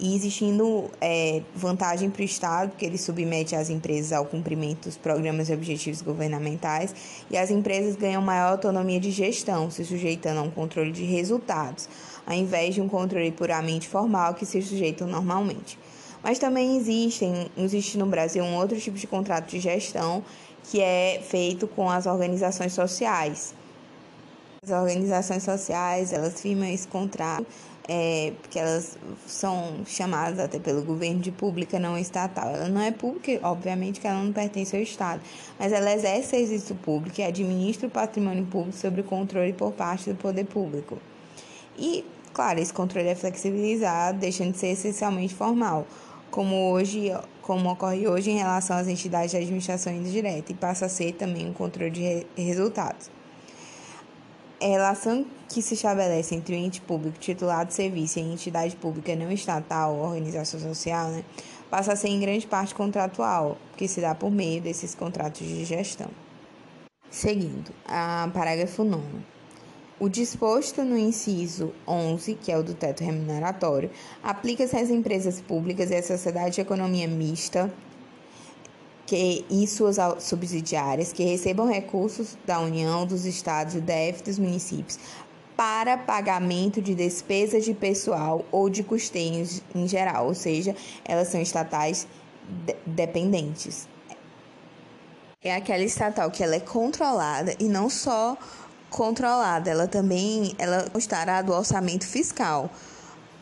[0.00, 4.96] e existindo é, vantagem para o Estado, porque ele submete as empresas ao cumprimento dos
[4.96, 6.94] programas e objetivos governamentais,
[7.30, 11.86] e as empresas ganham maior autonomia de gestão, se sujeitando a um controle de resultados,
[12.26, 15.78] ao invés de um controle puramente formal que se sujeitam normalmente.
[16.22, 20.22] Mas também existem, existe no Brasil um outro tipo de contrato de gestão
[20.64, 23.54] que é feito com as organizações sociais.
[24.62, 27.46] As organizações sociais, elas firmam esse contrato
[27.88, 32.48] é, porque elas são chamadas até pelo governo de pública não estatal.
[32.48, 35.20] Ela não é pública, obviamente que ela não pertence ao Estado,
[35.58, 40.16] mas ela exerce serviço público e administra o patrimônio público sob controle por parte do
[40.16, 40.98] poder público.
[41.76, 45.86] E, claro, esse controle é flexibilizado, deixando de ser essencialmente formal,
[46.30, 47.12] como hoje,
[47.42, 51.48] como ocorre hoje em relação às entidades de administração indireta, e passa a ser também
[51.48, 53.10] um controle de resultados.
[54.60, 59.16] Relação que se estabelece entre o ente público titulado de serviço e a entidade pública
[59.16, 61.24] não estatal ou organização social né,
[61.70, 65.64] passa a ser em grande parte contratual, que se dá por meio desses contratos de
[65.64, 66.08] gestão.
[67.10, 69.04] Seguindo, a parágrafo 9.
[69.98, 73.90] O disposto no inciso 11, que é o do teto remuneratório,
[74.22, 77.70] aplica-se às empresas públicas e à sociedade de economia mista
[79.10, 85.00] que, e suas subsidiárias que recebam recursos da União, dos estados, do DF dos municípios
[85.56, 91.42] para pagamento de despesas de pessoal ou de custeios em geral, ou seja, elas são
[91.42, 92.06] estatais
[92.64, 93.88] de dependentes.
[95.42, 98.38] É aquela estatal que ela é controlada e não só
[98.90, 102.70] controlada, ela também ela estará do orçamento fiscal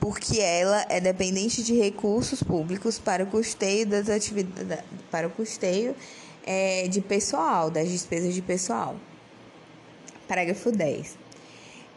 [0.01, 5.95] porque ela é dependente de recursos públicos para o custeio das atividades, para o custeio
[6.47, 8.97] é, de pessoal, das despesas de pessoal.
[10.27, 11.19] Parágrafo 10.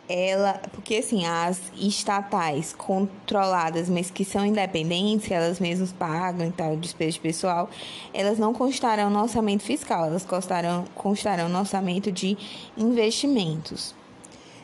[0.10, 6.76] Ela, porque assim, as estatais controladas, mas que são independentes, elas mesmas pagam e tal,
[6.76, 7.70] despesa de pessoal,
[8.14, 12.38] elas não constarão no orçamento fiscal, elas constarão, constarão no orçamento de
[12.76, 13.96] investimentos.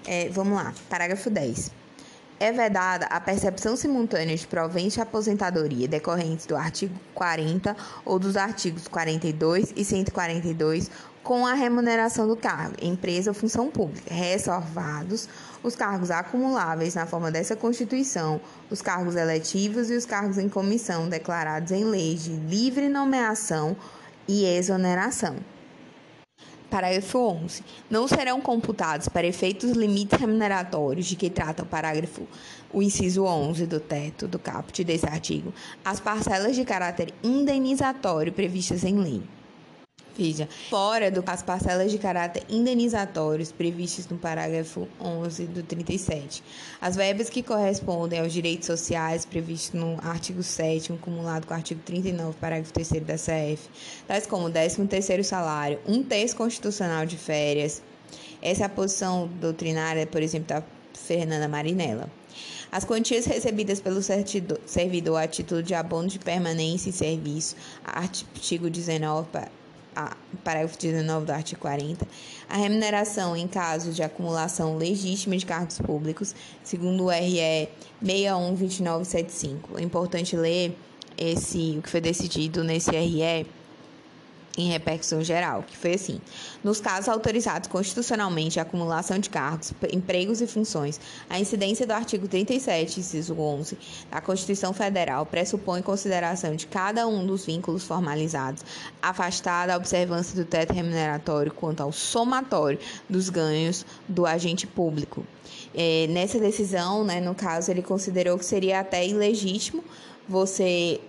[0.06, 1.77] É, vamos lá, parágrafo 10
[2.40, 7.76] é vedada a percepção simultânea de proventos de aposentadoria decorrentes do artigo 40
[8.06, 10.92] ou dos artigos 42 e 142
[11.24, 15.28] com a remuneração do cargo, empresa ou função pública, ressalvados
[15.62, 21.10] os cargos acumuláveis na forma dessa Constituição, os cargos eletivos e os cargos em comissão
[21.10, 23.76] declarados em leis de livre nomeação
[24.26, 25.36] e exoneração.
[26.70, 27.64] Parágrafo 11.
[27.90, 32.28] Não serão computados para efeitos limites remuneratórios de que trata o parágrafo,
[32.74, 35.54] o inciso 11 do teto do caput desse artigo,
[35.84, 39.37] as parcelas de caráter indenizatório previstas em lei.
[40.70, 46.44] Fora das parcelas de caráter indenizatórios previstas no parágrafo 11 do 37,
[46.82, 51.82] as verbas que correspondem aos direitos sociais previstos no artigo 7 acumulado com o artigo
[51.86, 53.70] 39, parágrafo 3 da CF,
[54.08, 57.84] tais como o 13º salário, um terço constitucional de férias.
[58.42, 60.64] Essa é a posição doutrinária, por exemplo, da
[60.94, 62.10] Fernanda Marinella.
[62.72, 69.28] As quantias recebidas pelo servidor a título de abono de permanência em serviço, artigo 19,
[69.98, 72.08] a, parágrafo 19 do artigo 40,
[72.48, 77.68] a remuneração em caso de acumulação legítima de cargos públicos, segundo o RE
[78.00, 79.80] 612975.
[79.80, 80.78] É importante ler
[81.18, 83.48] esse o que foi decidido nesse RE
[84.58, 86.20] em repercussão geral, que foi assim:
[86.64, 91.00] nos casos autorizados constitucionalmente a acumulação de cargos, empregos e funções,
[91.30, 93.78] a incidência do artigo 37, inciso 11
[94.10, 98.64] da Constituição Federal pressupõe consideração de cada um dos vínculos formalizados,
[99.02, 102.80] afastada a observância do teto remuneratório quanto ao somatório
[103.10, 105.24] dos ganhos do agente público.
[105.76, 109.84] É, nessa decisão, né, no caso, ele considerou que seria até ilegítimo
[110.28, 111.00] você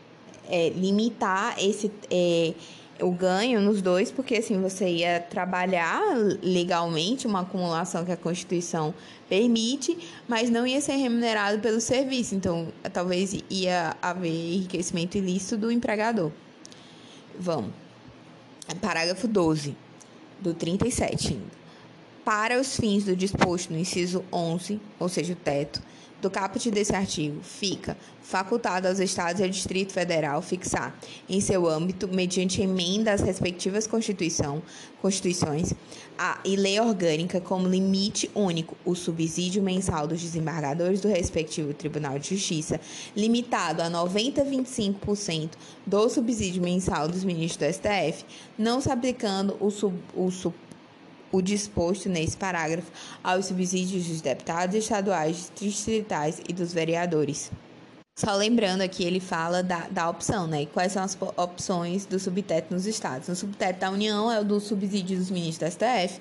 [0.49, 1.91] é, limitar esse.
[2.11, 2.53] É,
[3.01, 6.01] o ganho nos dois, porque assim você ia trabalhar
[6.43, 8.95] legalmente uma acumulação que a Constituição
[9.29, 9.97] permite,
[10.27, 12.35] mas não ia ser remunerado pelo serviço.
[12.35, 16.31] Então, talvez ia haver enriquecimento ilícito do empregador.
[17.39, 17.73] Vamos.
[18.81, 19.77] Parágrafo 12
[20.41, 21.59] do 37 ainda.
[22.25, 25.83] Para os fins do disposto no inciso 11, ou seja, o teto,
[26.21, 30.99] do caput desse artigo, fica facultado aos Estados e ao Distrito Federal fixar,
[31.29, 34.63] em seu âmbito, mediante emenda às respectivas Constituição,
[35.01, 35.73] Constituições
[36.19, 42.19] a, e lei orgânica, como limite único o subsídio mensal dos desembargadores do respectivo Tribunal
[42.19, 42.81] de Justiça,
[43.17, 45.51] limitado a 90,25%
[45.87, 48.25] do subsídio mensal dos ministros do STF,
[48.59, 50.55] não se aplicando o, sub, o sub,
[51.31, 52.91] o disposto nesse parágrafo
[53.23, 57.51] aos subsídios dos deputados estaduais, distritais e dos vereadores.
[58.19, 60.67] Só lembrando aqui, ele fala da, da opção, né?
[60.67, 63.29] quais são as opções do subteto nos estados.
[63.29, 66.21] No subteto da União é o do subsídio dos ministros da STF,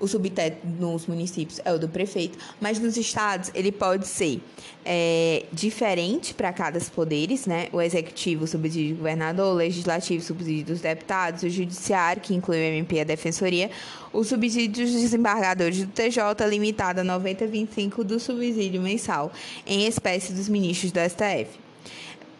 [0.00, 4.40] o subteto nos municípios é o do prefeito, mas nos estados ele pode ser
[4.84, 7.68] é, diferente para cada poderes, né?
[7.72, 12.34] O executivo, o subsídio do governador, o legislativo, o subsídio dos deputados, o judiciário, que
[12.34, 13.70] inclui o MP e a defensoria,
[14.12, 19.32] o subsídio dos desembargadores do TJ limitado a 90,25 do subsídio mensal
[19.66, 21.67] em espécie dos ministros do STF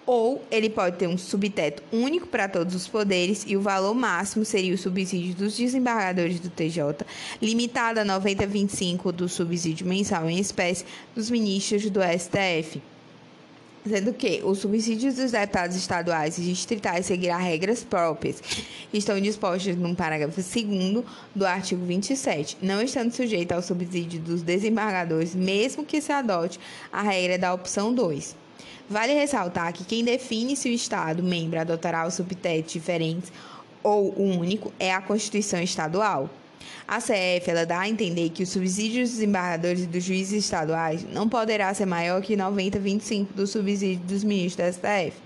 [0.08, 4.42] ou ele pode ter um subteto único para todos os poderes e o valor máximo
[4.42, 7.04] seria o subsídio dos desembargadores do TJ,
[7.42, 12.80] limitado a 90,25 do subsídio mensal em espécie dos ministros do STF.
[13.86, 18.42] Sendo que os subsídios dos deputados estaduais e distritais seguirá regras próprias,
[18.90, 21.04] estão dispostas no parágrafo 2
[21.34, 26.58] do artigo 27, não estando sujeito ao subsídio dos desembargadores, mesmo que se adote
[26.90, 28.47] a regra da opção 2.
[28.90, 33.30] Vale ressaltar que quem define se o Estado membro adotará os subtetos diferentes
[33.82, 36.30] ou o único é a Constituição Estadual.
[36.86, 41.04] A CF ela dá a entender que o subsídio dos desembargadores e dos juízes estaduais
[41.12, 45.18] não poderá ser maior que 90,25 do subsídio dos ministros da STF.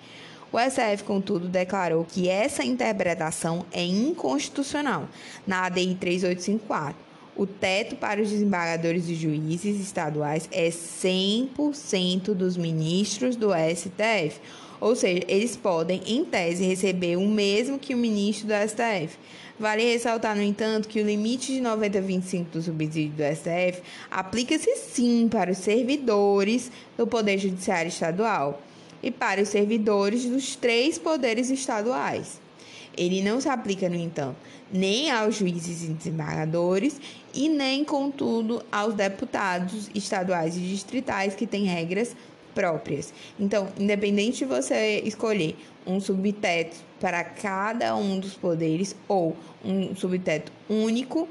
[0.51, 5.09] O STF, contudo, declarou que essa interpretação é inconstitucional
[5.47, 13.37] na ADI 3854 o teto para os desembargadores e juízes estaduais é 100% dos ministros
[13.37, 14.41] do STF.
[14.81, 19.17] Ou seja, eles podem, em tese, receber o mesmo que o ministro do STF.
[19.59, 23.81] Vale ressaltar, no entanto, que o limite de 90,25 do subsídio do STF
[24.11, 28.61] aplica-se sim para os servidores do Poder Judiciário Estadual
[29.03, 32.41] e para os servidores dos três poderes estaduais.
[32.97, 34.37] Ele não se aplica, no entanto,
[34.73, 37.01] nem aos juízes e desembargadores
[37.35, 42.15] e nem, contudo, aos deputados estaduais e distritais que têm regras
[42.55, 43.13] próprias.
[43.39, 45.57] Então, independente de você escolher
[45.87, 51.29] um subteto para cada um dos poderes ou um subteto único,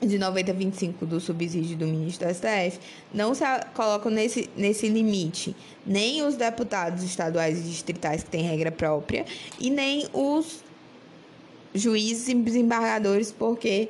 [0.00, 2.78] de 90 a 25 do subsídio do ministro do STF,
[3.14, 5.56] não se colocam nesse, nesse limite
[5.86, 9.24] nem os deputados estaduais e distritais que têm regra própria
[9.58, 10.62] e nem os
[11.74, 13.88] juízes e desembargadores, porque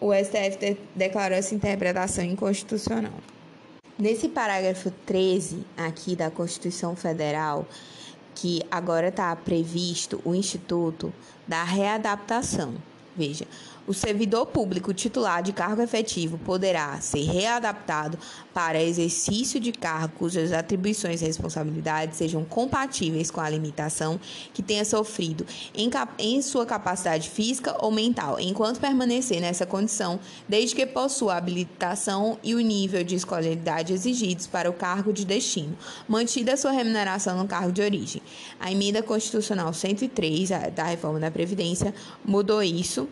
[0.00, 3.12] o STF de, declarou essa interpretação inconstitucional.
[3.98, 7.66] Nesse parágrafo 13 aqui da Constituição Federal,
[8.34, 11.12] que agora está previsto o Instituto
[11.46, 12.74] da Readaptação.
[13.16, 13.46] Veja,
[13.88, 18.18] o servidor público titular de cargo efetivo poderá ser readaptado
[18.52, 24.20] para exercício de cargo cujas atribuições e responsabilidades sejam compatíveis com a limitação
[24.52, 30.76] que tenha sofrido em, em sua capacidade física ou mental, enquanto permanecer nessa condição, desde
[30.76, 35.76] que possua a habilitação e o nível de escolaridade exigidos para o cargo de destino,
[36.06, 38.20] mantida sua remuneração no cargo de origem.
[38.60, 41.94] A emenda constitucional 103 da reforma da Previdência
[42.24, 43.08] mudou isso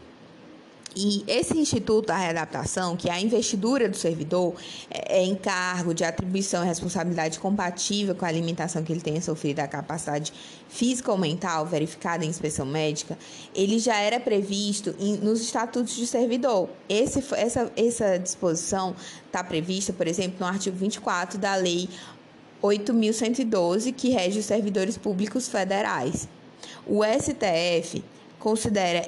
[0.97, 4.55] e esse Instituto da Readaptação, que é a investidura do servidor,
[4.90, 9.60] é, é encargo de atribuição e responsabilidade compatível com a limitação que ele tenha sofrido
[9.60, 10.32] a capacidade
[10.70, 13.18] física ou mental verificada em inspeção médica,
[13.55, 16.70] ele já era previsto em, nos estatutos de servidor.
[16.89, 18.97] Esse, essa, essa disposição
[19.27, 21.90] está prevista, por exemplo, no artigo 24 da Lei
[22.62, 26.27] 8.112, que rege os servidores públicos federais.
[26.86, 28.02] O STF
[28.39, 29.06] considera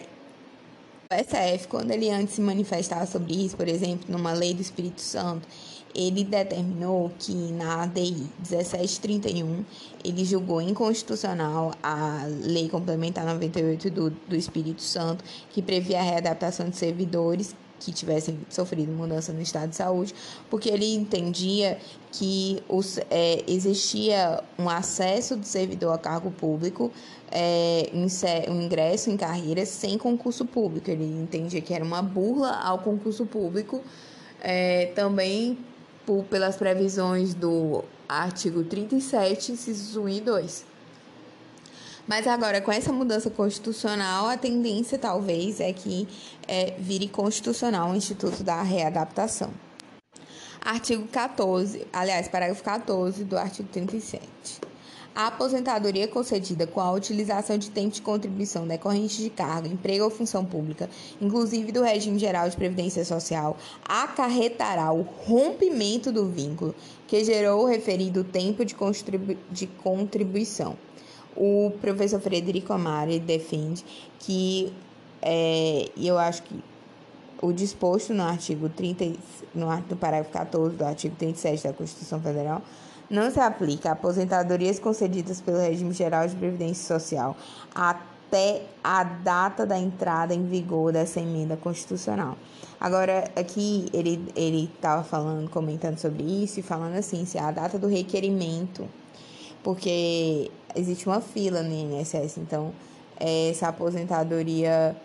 [1.10, 5.01] o STF, quando ele antes se manifestava sobre isso, por exemplo, numa lei do Espírito
[5.01, 5.48] Santo,
[5.94, 9.64] ele determinou que na ADI 1731
[10.05, 16.68] ele julgou inconstitucional a Lei Complementar 98 do, do Espírito Santo, que previa a readaptação
[16.68, 20.14] de servidores que tivessem sofrido mudança no estado de saúde,
[20.50, 21.78] porque ele entendia
[22.12, 26.90] que os, é, existia um acesso do servidor a cargo público,
[27.30, 27.90] é,
[28.48, 30.90] um ingresso em carreira sem concurso público.
[30.90, 33.82] Ele entendia que era uma burla ao concurso público,
[34.40, 35.59] é, também
[36.06, 40.67] por, pelas previsões do artigo 37, inciso 1 e 2.
[42.09, 46.09] Mas agora, com essa mudança constitucional, a tendência talvez é que
[46.48, 49.51] é, vire constitucional o Instituto da Readaptação.
[50.62, 54.26] Artigo 14, aliás, parágrafo 14 do artigo 37.
[55.14, 60.10] A aposentadoria concedida com a utilização de tempo de contribuição decorrente de cargo, emprego ou
[60.10, 60.89] função pública,
[61.20, 63.55] inclusive do regime geral de previdência social,
[63.86, 66.74] acarretará o rompimento do vínculo
[67.06, 70.76] que gerou o referido tempo de, contribu de contribuição
[71.39, 73.85] o professor Frederico Amari defende
[74.19, 74.73] que,
[75.23, 76.60] é, e eu acho que
[77.40, 79.12] o disposto no artigo 30,
[79.55, 82.60] no, no parágrafo 14 do artigo 37 da Constituição Federal,
[83.09, 87.36] não se aplica a aposentadorias concedidas pelo regime geral de previdência social
[87.73, 92.36] até a data da entrada em vigor dessa emenda constitucional.
[92.81, 97.78] Agora, aqui ele ele estava falando, comentando sobre isso e falando assim, se a data
[97.78, 98.89] do requerimento
[99.62, 102.72] porque existe uma fila no INSS, então
[103.18, 104.96] essa aposentadoria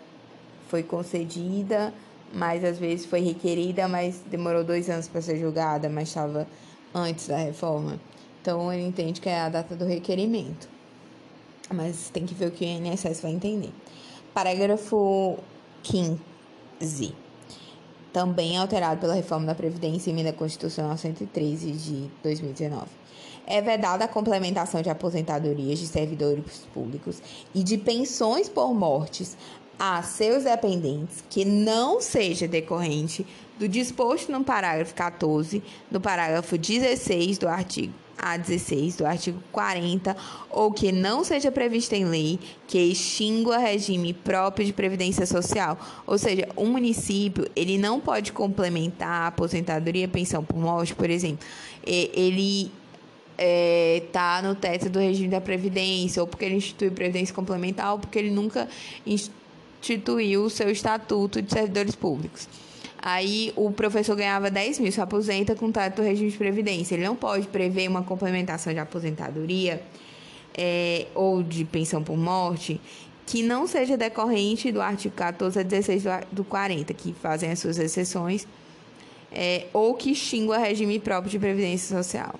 [0.68, 1.92] foi concedida,
[2.32, 6.46] mas às vezes foi requerida, mas demorou dois anos para ser julgada, mas estava
[6.94, 7.98] antes da reforma.
[8.40, 10.68] Então ele entende que é a data do requerimento.
[11.72, 13.72] Mas tem que ver o que o INSS vai entender.
[14.34, 15.38] Parágrafo
[15.82, 17.14] 15.
[18.12, 23.03] Também alterado pela reforma da Previdência emenda constitucional 113 de 2019
[23.46, 27.22] é vedada a complementação de aposentadorias de servidores públicos
[27.54, 29.36] e de pensões por mortes
[29.78, 33.26] a seus dependentes que não seja decorrente
[33.58, 40.16] do disposto no parágrafo 14, no parágrafo 16 do artigo a 16 do artigo 40
[40.48, 45.78] ou que não seja prevista em lei que extingua regime próprio de previdência social.
[46.06, 51.46] Ou seja, o município, ele não pode complementar a aposentadoria pensão por morte, por exemplo.
[51.84, 52.70] Ele
[53.36, 57.98] é, tá no teto do regime da Previdência, ou porque ele institui Previdência Complementar, ou
[57.98, 58.68] porque ele nunca
[59.06, 62.48] instituiu o seu estatuto de servidores públicos.
[63.00, 66.94] Aí o professor ganhava 10 mil, se aposenta com o teto do regime de Previdência.
[66.94, 69.82] Ele não pode prever uma complementação de aposentadoria
[70.56, 72.80] é, ou de pensão por morte
[73.26, 77.58] que não seja decorrente do artigo 14 a 16 do, do 40, que fazem as
[77.58, 78.46] suas exceções,
[79.32, 82.34] é, ou que extingua regime próprio de previdência social.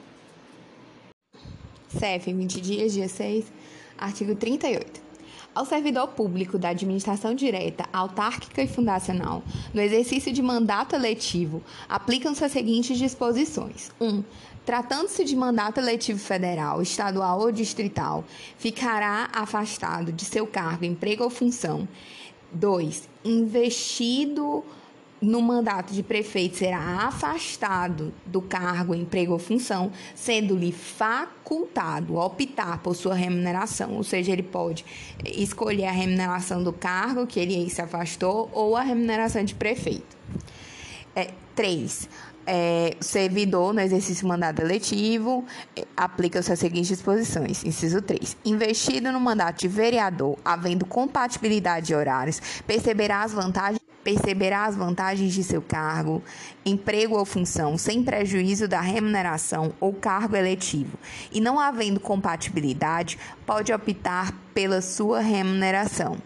[1.99, 3.45] CEF, 20 dias, dia 6,
[3.99, 5.03] artigo 38.
[5.55, 9.41] Ao servidor público da administração direta, autárquica e fundacional,
[9.73, 14.07] no exercício de mandato eletivo, aplicam-se as seguintes disposições: 1.
[14.07, 14.25] Um,
[14.67, 18.25] Tratando-se de mandato eletivo federal, estadual ou distrital,
[18.57, 21.87] ficará afastado de seu cargo, emprego ou função.
[22.51, 23.09] 2.
[23.25, 24.65] Investido
[25.21, 32.95] no mandato de prefeito será afastado do cargo, emprego ou função, sendo-lhe facultado optar por
[32.95, 34.85] sua remuneração, ou seja, ele pode
[35.25, 40.17] escolher a remuneração do cargo que ele se afastou ou a remuneração de prefeito.
[41.15, 42.09] É, 3.
[42.47, 45.47] É, servidor no exercício do mandato eletivo
[45.97, 47.65] aplica-se as seguintes disposições.
[47.65, 48.37] Inciso 3.
[48.45, 55.33] Investido no mandato de vereador, havendo compatibilidade de horários, perceberá as vantagens perceberá as vantagens
[55.33, 56.23] de seu cargo,
[56.65, 60.99] emprego ou função, sem prejuízo da remuneração ou cargo eletivo,
[61.33, 66.19] e não havendo compatibilidade, pode optar pela sua remuneração.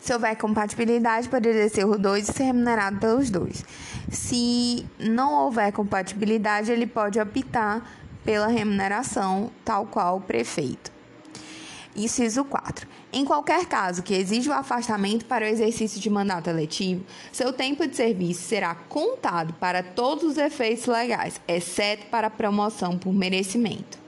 [0.00, 3.64] Se houver compatibilidade, pode exercer os dois e ser remunerado pelos dois.
[4.10, 7.82] Se não houver compatibilidade, ele pode optar
[8.24, 10.97] pela remuneração, tal qual o prefeito.
[11.98, 12.86] Inciso 4.
[13.12, 17.84] Em qualquer caso que exija o afastamento para o exercício de mandato eletivo, seu tempo
[17.88, 23.98] de serviço será contado para todos os efeitos legais, exceto para promoção por merecimento.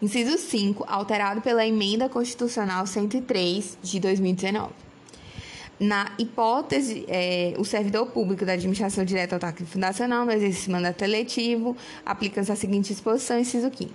[0.00, 4.83] Inciso 5, alterado pela Emenda Constitucional 103 de 2019.
[5.78, 11.76] Na hipótese, é, o servidor público da administração direta autárquica fundacional no exercício mandato eletivo,
[12.06, 13.92] aplica-se a seguinte disposição, inciso 5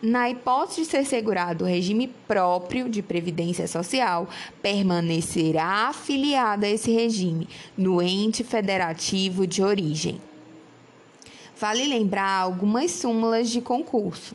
[0.00, 4.26] Na hipótese de ser segurado o regime próprio de previdência social,
[4.62, 7.46] permanecerá afiliado a esse regime
[7.76, 10.18] no ente federativo de origem.
[11.60, 14.34] Vale lembrar algumas súmulas de concurso.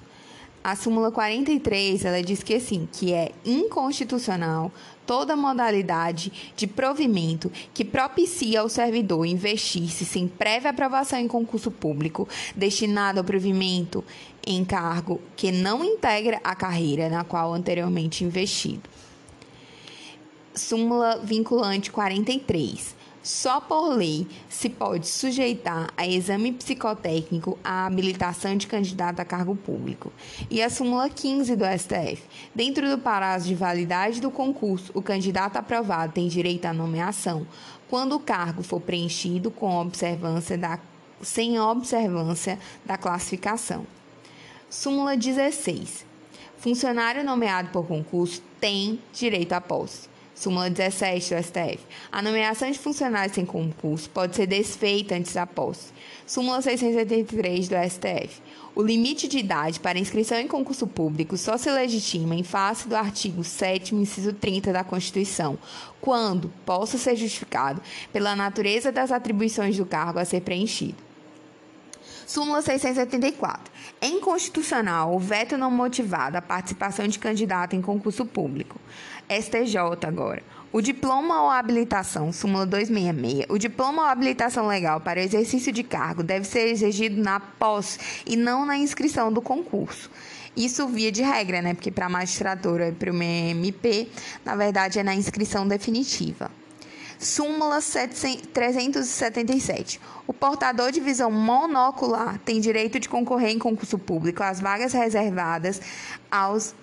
[0.64, 4.72] A súmula 43, ela diz que assim, que é inconstitucional
[5.06, 12.28] toda modalidade de provimento que propicia ao servidor investir-se sem prévia aprovação em concurso público
[12.56, 14.04] destinado ao provimento
[14.46, 18.90] em cargo que não integra a carreira na qual anteriormente investido.
[20.54, 23.03] Súmula vinculante 43.
[23.24, 29.56] Só por lei se pode sujeitar a exame psicotécnico a habilitação de candidato a cargo
[29.56, 30.12] público.
[30.52, 32.22] E a súmula 15 do STF.
[32.54, 37.48] Dentro do prazo de validade do concurso, o candidato aprovado tem direito à nomeação
[37.90, 40.78] quando o cargo for preenchido com observância da,
[41.22, 43.88] sem observância da classificação.
[44.70, 46.06] Súmula 16.
[46.58, 50.13] Funcionário nomeado por concurso tem direito à posse.
[50.44, 51.80] Súmula 17 do STF.
[52.12, 55.94] A nomeação de funcionários sem concurso pode ser desfeita antes da posse.
[56.28, 58.42] Súmula 683 do STF.
[58.76, 62.96] O limite de idade para inscrição em concurso público só se legitima em face do
[62.98, 65.58] artigo 7 inciso 30 da Constituição,
[66.02, 70.98] quando possa ser justificado pela natureza das atribuições do cargo a ser preenchido.
[72.26, 73.72] Súmula 674.
[74.02, 78.80] É inconstitucional o veto não motivado à participação de candidato em concurso público.
[79.30, 79.78] STJ
[80.08, 80.42] agora.
[80.72, 83.46] O diploma ou habilitação, súmula 266.
[83.48, 88.00] O diploma ou habilitação legal para o exercício de cargo deve ser exigido na posse
[88.26, 90.10] e não na inscrição do concurso.
[90.58, 91.74] Isso via de regra, né?
[91.74, 94.10] Porque para a magistratura e para o MP,
[94.44, 96.50] na verdade, é na inscrição definitiva.
[97.20, 100.02] Súmula 377.
[100.28, 105.82] O portador de visão monocular tem direito de concorrer em concurso público às vagas reservadas
[106.30, 106.76] aos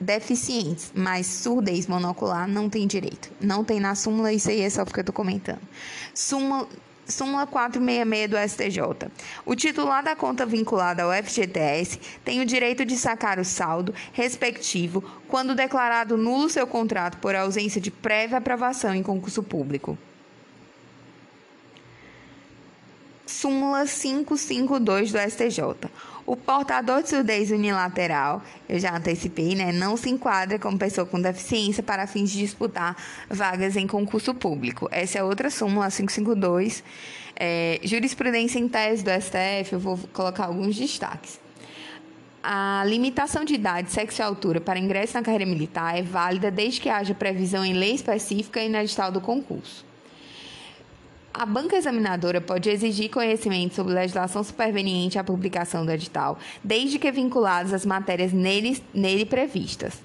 [0.00, 3.30] deficientes, mas surdez monocular não tem direito.
[3.40, 5.60] Não tem na súmula, isso aí é só porque eu tô comentando.
[6.14, 6.68] Súmula
[7.08, 9.10] Súmula 466 do STJ.
[9.46, 15.02] O titular da conta vinculada ao FGTS tem o direito de sacar o saldo respectivo
[15.26, 19.96] quando declarado nulo seu contrato por ausência de prévia aprovação em concurso público.
[23.24, 25.88] Súmula 552 do STJ.
[26.28, 31.18] O portador de surdez unilateral, eu já antecipei, né, não se enquadra como pessoa com
[31.18, 32.94] deficiência para fins de disputar
[33.30, 34.86] vagas em concurso público.
[34.92, 36.84] Essa é outra súmula, 552.
[37.34, 41.40] É, jurisprudência em tese do STF, eu vou colocar alguns destaques.
[42.42, 46.78] A limitação de idade, sexo e altura para ingresso na carreira militar é válida desde
[46.78, 49.87] que haja previsão em lei específica e na edital do concurso.
[51.32, 57.12] A banca examinadora pode exigir conhecimento sobre legislação superveniente à publicação do edital, desde que
[57.12, 60.02] vinculadas às matérias nele, nele previstas.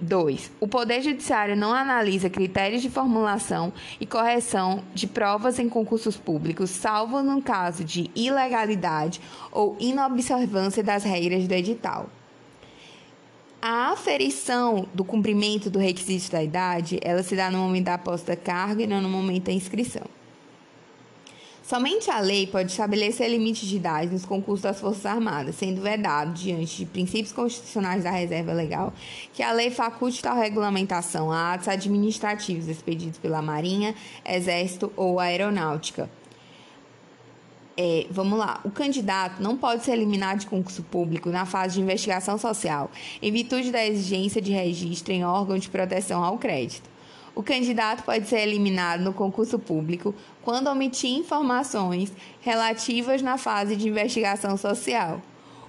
[0.00, 0.50] 2.
[0.58, 6.70] O Poder Judiciário não analisa critérios de formulação e correção de provas em concursos públicos,
[6.70, 9.20] salvo no caso de ilegalidade
[9.50, 12.10] ou inobservância das regras do edital.
[13.64, 18.26] A aferição do cumprimento do requisito da idade, ela se dá no momento da posse
[18.26, 20.02] da carga e não no momento da inscrição.
[21.62, 26.32] Somente a lei pode estabelecer limites de idade nos concursos das Forças Armadas, sendo vedado,
[26.32, 28.92] diante de princípios constitucionais da reserva legal,
[29.32, 33.94] que a lei faculte tal regulamentação a atos administrativos expedidos pela Marinha,
[34.24, 36.10] Exército ou Aeronáutica.
[37.76, 41.80] É, vamos lá, o candidato não pode ser eliminado de concurso público na fase de
[41.80, 42.90] investigação social,
[43.20, 46.90] em virtude da exigência de registro em órgão de proteção ao crédito.
[47.34, 52.12] O candidato pode ser eliminado no concurso público quando omitir informações
[52.42, 55.22] relativas na fase de investigação social.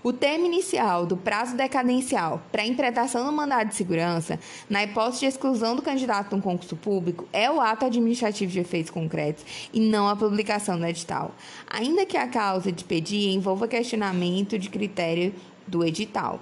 [0.04, 4.38] O termo inicial do prazo decadencial para interpretação do mandado de segurança,
[4.70, 8.92] na hipótese de exclusão do candidato no concurso público, é o ato administrativo de efeitos
[8.92, 11.34] concretos e não a publicação do edital,
[11.70, 15.34] ainda que a causa de pedir envolva questionamento de critério
[15.66, 16.42] do edital.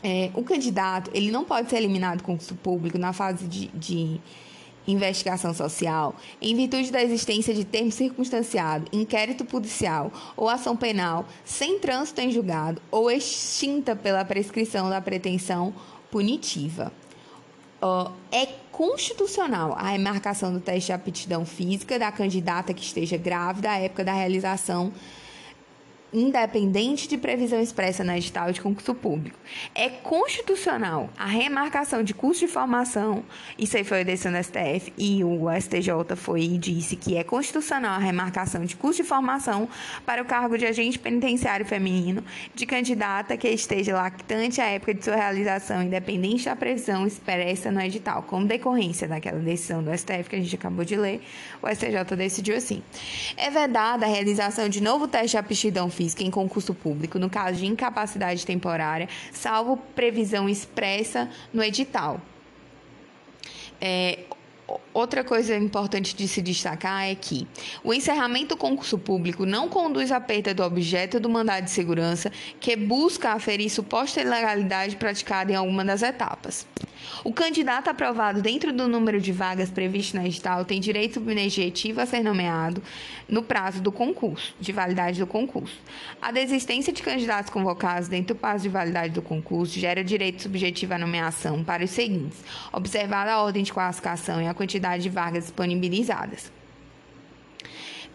[0.00, 4.20] É, o candidato ele não pode ser eliminado do concurso público na fase de, de
[4.86, 11.78] investigação social em virtude da existência de termo circunstanciado, inquérito policial ou ação penal sem
[11.78, 15.72] trânsito em julgado ou extinta pela prescrição da pretensão
[16.10, 16.92] punitiva.
[17.82, 23.70] Uh, é constitucional a remarcação do teste de aptidão física da candidata que esteja grávida
[23.70, 24.92] à época da realização
[26.12, 29.38] independente de previsão expressa na edital de concurso público.
[29.74, 33.24] É constitucional a remarcação de curso de formação,
[33.58, 37.24] isso aí foi a decisão do STF, e o STJ foi e disse que é
[37.24, 39.68] constitucional a remarcação de curso de formação
[40.04, 42.22] para o cargo de agente penitenciário feminino
[42.54, 47.80] de candidata que esteja lactante à época de sua realização, independente da previsão expressa no
[47.80, 48.22] edital.
[48.24, 51.22] Como decorrência daquela decisão do STF que a gente acabou de ler,
[51.62, 52.82] o STJ decidiu assim.
[53.36, 57.30] É vedada a realização de novo teste de aptidão física física em concurso público, no
[57.30, 62.20] caso de incapacidade temporária, salvo previsão expressa no edital.
[63.80, 64.20] É,
[64.94, 67.48] Outra coisa importante de se destacar é que
[67.82, 72.30] o encerramento do concurso público não conduz à perda do objeto do mandado de segurança,
[72.60, 76.66] que busca aferir suposta ilegalidade praticada em alguma das etapas.
[77.24, 82.06] O candidato aprovado dentro do número de vagas previsto na edital tem direito subjetivo a
[82.06, 82.82] ser nomeado
[83.28, 85.74] no prazo do concurso, de validade do concurso.
[86.20, 90.94] A desistência de candidatos convocados dentro do prazo de validade do concurso gera direito subjetivo
[90.94, 92.38] à nomeação para os seguintes:
[92.72, 96.50] observada a ordem de classificação e a quantidade de vagas disponibilizadas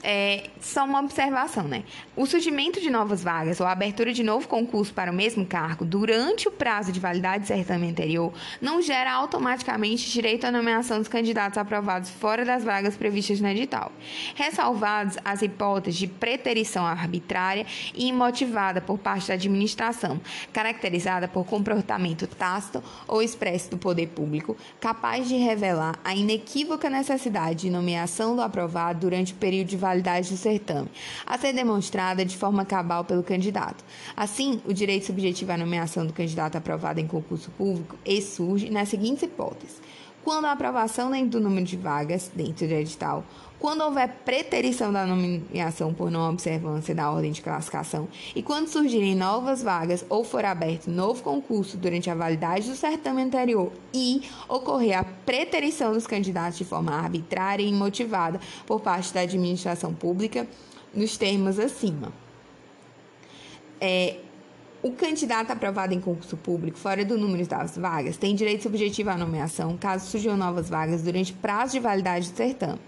[0.03, 1.83] é só uma observação, né?
[2.15, 5.85] O surgimento de novas vagas ou a abertura de novo concurso para o mesmo cargo
[5.85, 11.07] durante o prazo de validade do certame anterior não gera automaticamente direito à nomeação dos
[11.07, 13.91] candidatos aprovados fora das vagas previstas no edital,
[14.35, 20.19] ressalvados as hipóteses de preterição arbitrária e imotivada por parte da administração,
[20.53, 27.61] caracterizada por comportamento tácito ou expresso do poder público, capaz de revelar a inequívoca necessidade
[27.61, 30.89] de nomeação do aprovado durante o período de validade do certame,
[31.25, 33.83] a ser demonstrada de forma cabal pelo candidato.
[34.15, 39.23] Assim, o direito subjetivo à nomeação do candidato aprovado em concurso público surge nas seguintes
[39.23, 39.81] hipóteses.
[40.23, 43.23] Quando a aprovação do número de vagas dentro do edital,
[43.59, 49.15] quando houver preterição da nomeação por não observância da ordem de classificação e quando surgirem
[49.15, 54.99] novas vagas ou for aberto novo concurso durante a validade do certame anterior e ocorrer
[54.99, 60.47] a preterição dos candidatos de forma arbitrária e imotivada por parte da administração pública,
[60.93, 62.11] nos termos acima.
[63.79, 64.17] É,
[64.81, 69.17] o candidato aprovado em concurso público, fora do número das vagas, tem direito subjetivo à
[69.17, 72.79] nomeação caso surjam novas vagas durante prazo de validade do certame.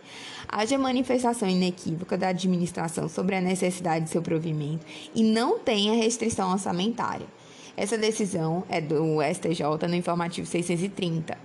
[0.51, 6.51] Haja manifestação inequívoca da administração sobre a necessidade de seu provimento e não tenha restrição
[6.51, 7.27] orçamentária.
[7.77, 11.37] Essa decisão é do STJ no informativo 630.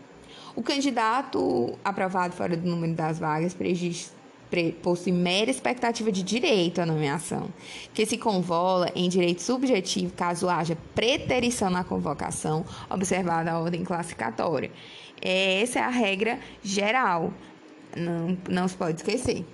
[0.56, 3.54] O candidato aprovado fora do número das vagas
[4.82, 7.48] possui mera expectativa de direito à nomeação,
[7.92, 14.70] que se convola em direito subjetivo caso haja preterição na convocação, observada a ordem classificatória.
[15.20, 17.32] Essa é a regra geral,
[17.96, 19.44] não, não se pode esquecer.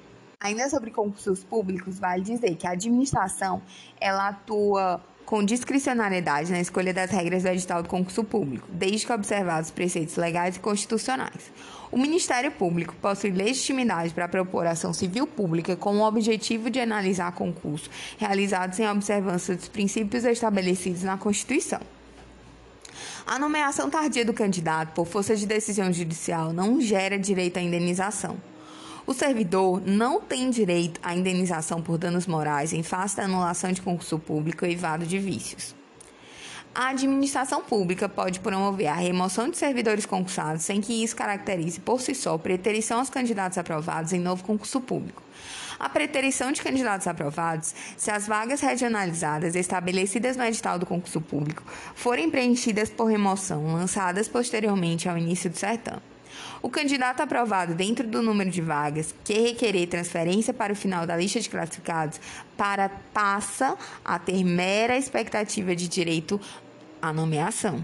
[0.43, 3.61] Ainda sobre concursos públicos, vale dizer que a administração
[4.01, 5.01] ela atua
[5.31, 9.71] com discricionariedade na escolha das regras do edital do concurso público, desde que observados os
[9.73, 11.53] preceitos legais e constitucionais.
[11.93, 17.31] O Ministério Público possui legitimidade para propor ação civil pública com o objetivo de analisar
[17.33, 21.81] concursos realizados em observância dos princípios estabelecidos na Constituição.
[23.27, 28.37] A nomeação tardia do candidato por força de decisão judicial não gera direito à indenização.
[29.07, 33.83] O servidor não tem direito à indenização por danos morais em face da anulação de
[33.83, 35.75] concurso público e vado de vícios.
[36.73, 42.01] A administração pública pode promover a remoção de servidores concursados sem que isso caracterize por
[42.01, 45.21] si só preterição aos candidatos aprovados em novo concurso público.
[45.81, 51.63] A preterição de candidatos aprovados, se as vagas regionalizadas estabelecidas no edital do concurso público
[51.95, 56.03] forem preenchidas por remoção lançadas posteriormente ao início do certame.
[56.61, 61.17] O candidato aprovado dentro do número de vagas que requerer transferência para o final da
[61.17, 62.21] lista de classificados
[62.59, 63.75] para passa
[64.05, 66.39] a ter mera expectativa de direito
[67.01, 67.83] à nomeação.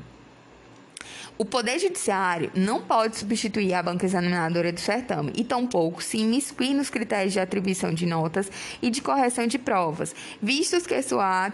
[1.39, 6.73] O Poder Judiciário não pode substituir a banca examinadora do certame e tampouco se imiscuir
[6.73, 8.51] nos critérios de atribuição de notas
[8.81, 11.53] e de correção de provas, vistos que sua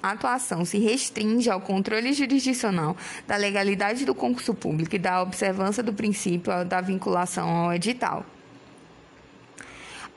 [0.00, 2.96] atuação se restringe ao controle jurisdicional
[3.26, 8.24] da legalidade do concurso público e da observância do princípio da vinculação ao edital.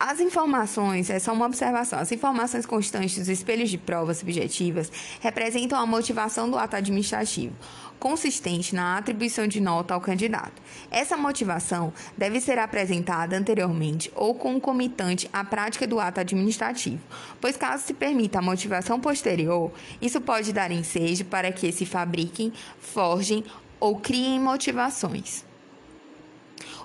[0.04, 5.86] As informações, é uma observação, as informações constantes dos espelhos de provas subjetivas representam a
[5.86, 7.54] motivação do ato administrativo,
[8.02, 10.60] consistente na atribuição de nota ao candidato.
[10.90, 17.00] Essa motivação deve ser apresentada anteriormente ou concomitante à prática do ato administrativo,
[17.40, 19.72] pois caso se permita a motivação posterior,
[20.02, 23.46] isso pode dar ensejo para que se fabriquem, forjem
[23.80, 25.46] ou criem motivações.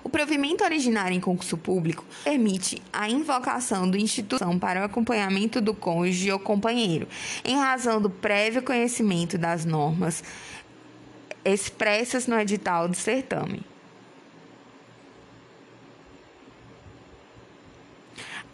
[0.03, 5.73] O provimento originário em concurso público permite a invocação do instituição para o acompanhamento do
[5.73, 7.07] cônjuge ou companheiro,
[7.43, 10.23] em razão do prévio conhecimento das normas
[11.53, 13.63] expressas no edital do certame.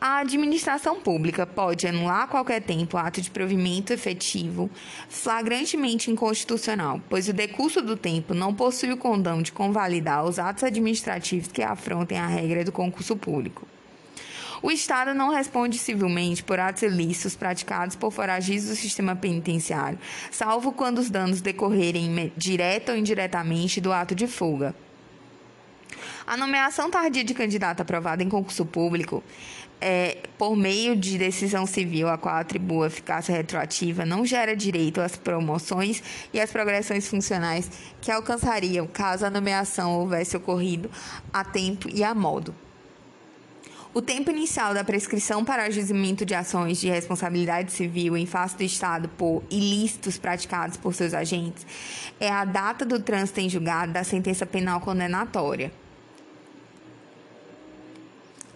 [0.06, 4.70] A administração pública pode anular a qualquer tempo ato de provimento efetivo
[5.08, 10.66] flagrantemente inconstitucional, pois o decurso do tempo não possui o condão de convalidar os atos
[10.66, 13.66] administrativos que afrontem a regra do concurso público.
[14.64, 20.00] O Estado não responde civilmente por atos ilícitos praticados por foragidos do sistema penitenciário,
[20.32, 24.74] salvo quando os danos decorrerem direta ou indiretamente do ato de fuga.
[26.26, 29.22] A nomeação tardia de candidato aprovado em concurso público
[29.82, 35.18] é, por meio de decisão civil a qual atribua eficácia retroativa, não gera direito às
[35.18, 37.70] promoções e às progressões funcionais
[38.00, 40.90] que alcançariam caso a nomeação houvesse ocorrido
[41.34, 42.56] a tempo e a modo.
[43.96, 48.64] O tempo inicial da prescrição para ajuizamento de ações de responsabilidade civil em face do
[48.64, 51.64] Estado por ilícitos praticados por seus agentes
[52.20, 55.72] é a data do trânsito em julgado da sentença penal condenatória.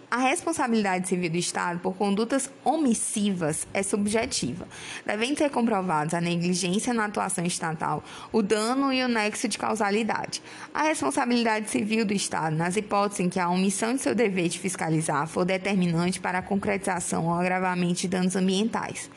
[0.10, 4.66] A responsabilidade civil do Estado por condutas omissivas é subjetiva.
[5.06, 8.02] Devem ser comprovados a negligência na atuação estatal,
[8.32, 10.42] o dano e o nexo de causalidade.
[10.74, 14.60] A responsabilidade civil do Estado, nas hipóteses em que a omissão de seu dever de
[14.60, 19.10] fiscalizar for determinante para a concretização ou agravamento de danos ambientais.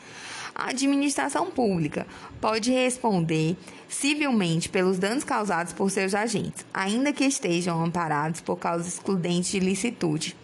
[0.53, 2.05] A administração pública
[2.41, 3.55] pode responder
[3.87, 9.59] civilmente pelos danos causados por seus agentes, ainda que estejam amparados por causas excludentes de
[9.61, 10.40] licitude.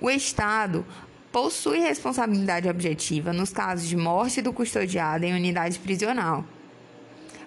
[0.00, 0.86] O Estado
[1.32, 6.44] possui responsabilidade objetiva nos casos de morte do custodiado em unidade prisional.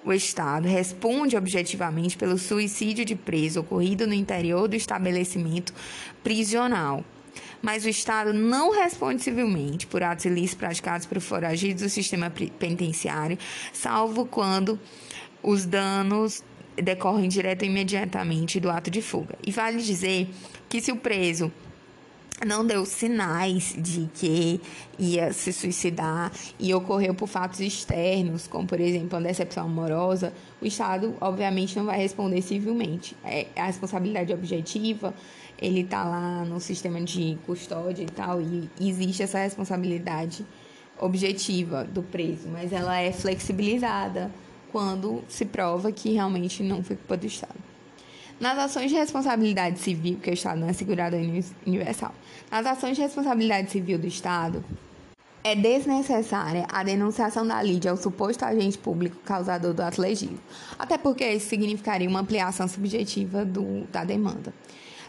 [0.04, 5.74] O Estado responde objetivamente pelo suicídio de preso ocorrido no interior do estabelecimento
[6.24, 7.06] prisional.
[7.62, 12.30] Mas o Estado não responde civilmente por atos ilícitos praticados por foragidos do sistema
[12.60, 13.38] penitenciário,
[13.72, 14.80] salvo quando
[15.42, 16.44] os danos
[16.76, 19.38] decorrem direto ou imediatamente do ato de fuga.
[19.46, 20.28] E vale dizer
[20.68, 21.52] que se o preso
[22.46, 24.60] não deu sinais de que
[24.98, 30.66] ia se suicidar e ocorreu por fatos externos, como por exemplo uma decepção amorosa, o
[30.66, 33.16] Estado obviamente não vai responder civilmente.
[33.24, 35.14] É a responsabilidade objetiva,
[35.60, 40.46] ele está lá no sistema de custódia e tal, e existe essa responsabilidade
[41.00, 44.32] objetiva do preso, mas ela é flexibilizada
[44.72, 47.61] quando se prova que realmente não foi culpa do Estado.
[48.42, 51.16] Nas ações de responsabilidade civil, que o Estado não é segurado
[51.64, 52.12] universal,
[52.50, 54.66] nas ações de responsabilidade civil do Estado,
[55.44, 60.40] é desnecessária a denunciação da lide ao suposto agente público causador do ato legítimo,
[60.80, 64.52] até porque isso significaria uma ampliação subjetiva do, da demanda.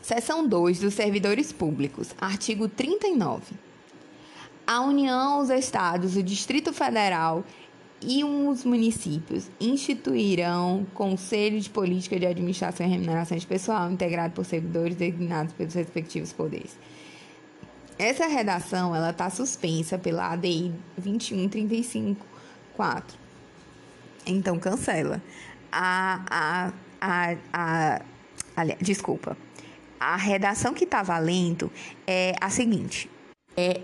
[0.03, 3.45] Seção 2 dos servidores públicos, artigo 39.
[4.67, 7.45] A União, os Estados, o Distrito Federal
[8.07, 14.45] e os municípios instituirão Conselho de Política de Administração e Remuneração de Pessoal, integrado por
[14.45, 16.77] servidores designados pelos respectivos poderes.
[17.99, 23.19] Essa redação ela está suspensa pela ADI 21354.
[24.27, 25.23] Então cancela.
[25.71, 27.37] A, a, a,
[28.57, 29.37] a, desculpa.
[30.01, 31.71] A redação que está valendo
[32.07, 33.11] é a seguinte:
[33.57, 33.81] é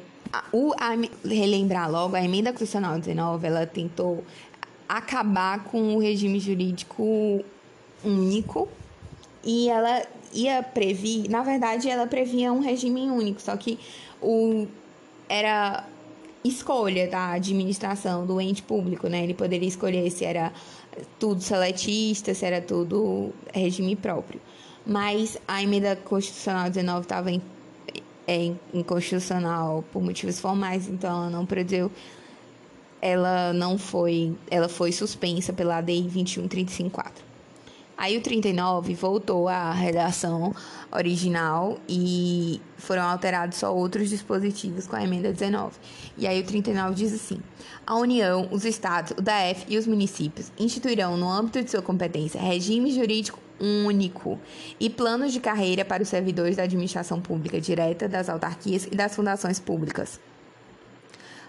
[0.52, 0.90] o, a,
[1.26, 4.24] relembrar logo, a emenda constitucional 19, ela tentou
[4.88, 7.44] acabar com o regime jurídico
[8.04, 8.68] único
[9.44, 10.02] e ela
[10.32, 13.78] ia prever, na verdade, ela previa um regime único, só que
[14.20, 14.66] o
[15.28, 15.84] era
[16.44, 19.22] escolha da administração do ente público, né?
[19.22, 20.52] Ele poderia escolher se era
[21.18, 24.40] tudo seletista, se era tudo regime próprio.
[24.86, 27.42] Mas a emenda constitucional 19 estava em,
[28.28, 31.90] é, inconstitucional por motivos formais, então ela não produziu
[33.00, 37.28] ela não foi, ela foi suspensa pela ADI 21354.
[37.96, 40.54] Aí o 39 voltou à redação
[40.92, 45.72] original e foram alterados só outros dispositivos com a emenda 19.
[46.16, 47.40] E aí o 39 diz assim:
[47.84, 52.40] a União, os estados, o DF e os municípios instituirão no âmbito de sua competência
[52.40, 54.38] regime jurídico único
[54.78, 59.14] e planos de carreira para os servidores da administração pública direta, das autarquias e das
[59.14, 60.20] fundações públicas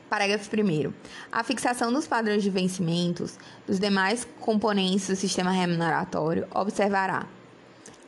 [0.09, 0.91] Parágrafo 1.
[1.31, 3.37] A fixação dos padrões de vencimentos
[3.67, 7.27] dos demais componentes do sistema remuneratório observará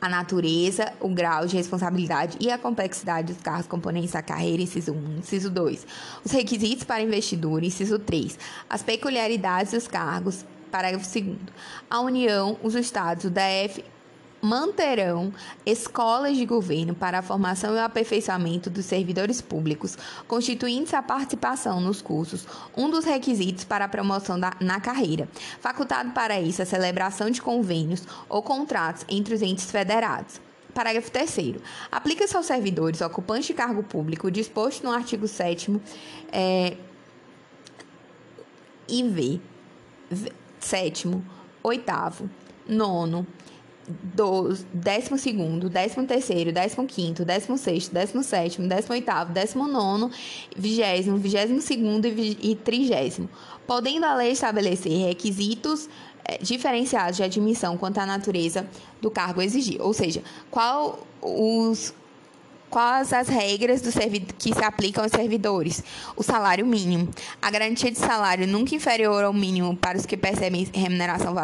[0.00, 4.92] a natureza, o grau de responsabilidade e a complexidade dos cargos componentes da carreira, inciso
[4.92, 5.86] 1, inciso 2.
[6.24, 8.36] Os requisitos para investidor, inciso 3.
[8.68, 11.36] As peculiaridades dos cargos, parágrafo 2.
[11.88, 13.84] A União, os Estados, o DF
[14.40, 15.32] manterão
[15.64, 19.96] escolas de governo para a formação e o aperfeiçoamento dos servidores públicos,
[20.26, 22.44] constituindo-se a participação nos cursos
[22.76, 25.28] um dos requisitos para a promoção da, na carreira,
[25.60, 30.40] facultado para isso a celebração de convênios ou contratos entre os entes federados.
[30.74, 31.56] Parágrafo 3.
[31.92, 35.80] Aplica-se aos servidores ocupantes de cargo público disposto no artigo 7
[36.32, 36.76] é,
[38.88, 39.40] IV,
[40.64, 41.08] 7,
[41.62, 42.30] 8,
[42.68, 43.26] 9,
[43.88, 50.10] do décimo segundo, décimo terceiro, décimo quinto, décimo sexto, décimo sétimo, décimo oitavo, décimo nono,
[50.56, 53.28] vigésimo, vigésimo segundo e trigésimo,
[53.66, 55.88] podendo a lei estabelecer requisitos
[56.24, 58.66] é, diferenciados de admissão quanto à natureza
[59.00, 61.92] do cargo exigir, ou seja, qual os
[62.72, 63.82] Quais as regras
[64.38, 65.84] que se aplicam aos servidores?
[66.16, 67.06] O salário mínimo.
[67.42, 71.34] A garantia de salário nunca inferior ao mínimo para os que percebem remuneração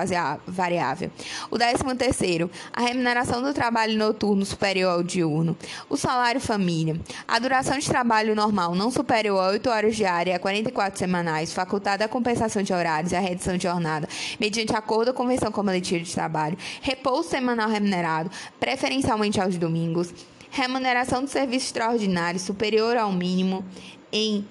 [0.46, 1.10] variável.
[1.50, 5.54] O décimo terceiro, a remuneração do trabalho noturno superior ao diurno.
[5.90, 6.98] O salário família.
[7.28, 12.06] A duração de trabalho normal não superior a 8 horas diárias a 44 semanais, facultada
[12.06, 14.08] a compensação de horários e a redução de jornada,
[14.40, 16.56] mediante acordo ou convenção coletiva de trabalho.
[16.80, 20.14] Repouso semanal remunerado, preferencialmente aos domingos
[20.50, 23.64] remuneração do serviço extraordinário superior ao mínimo
[24.12, 24.46] em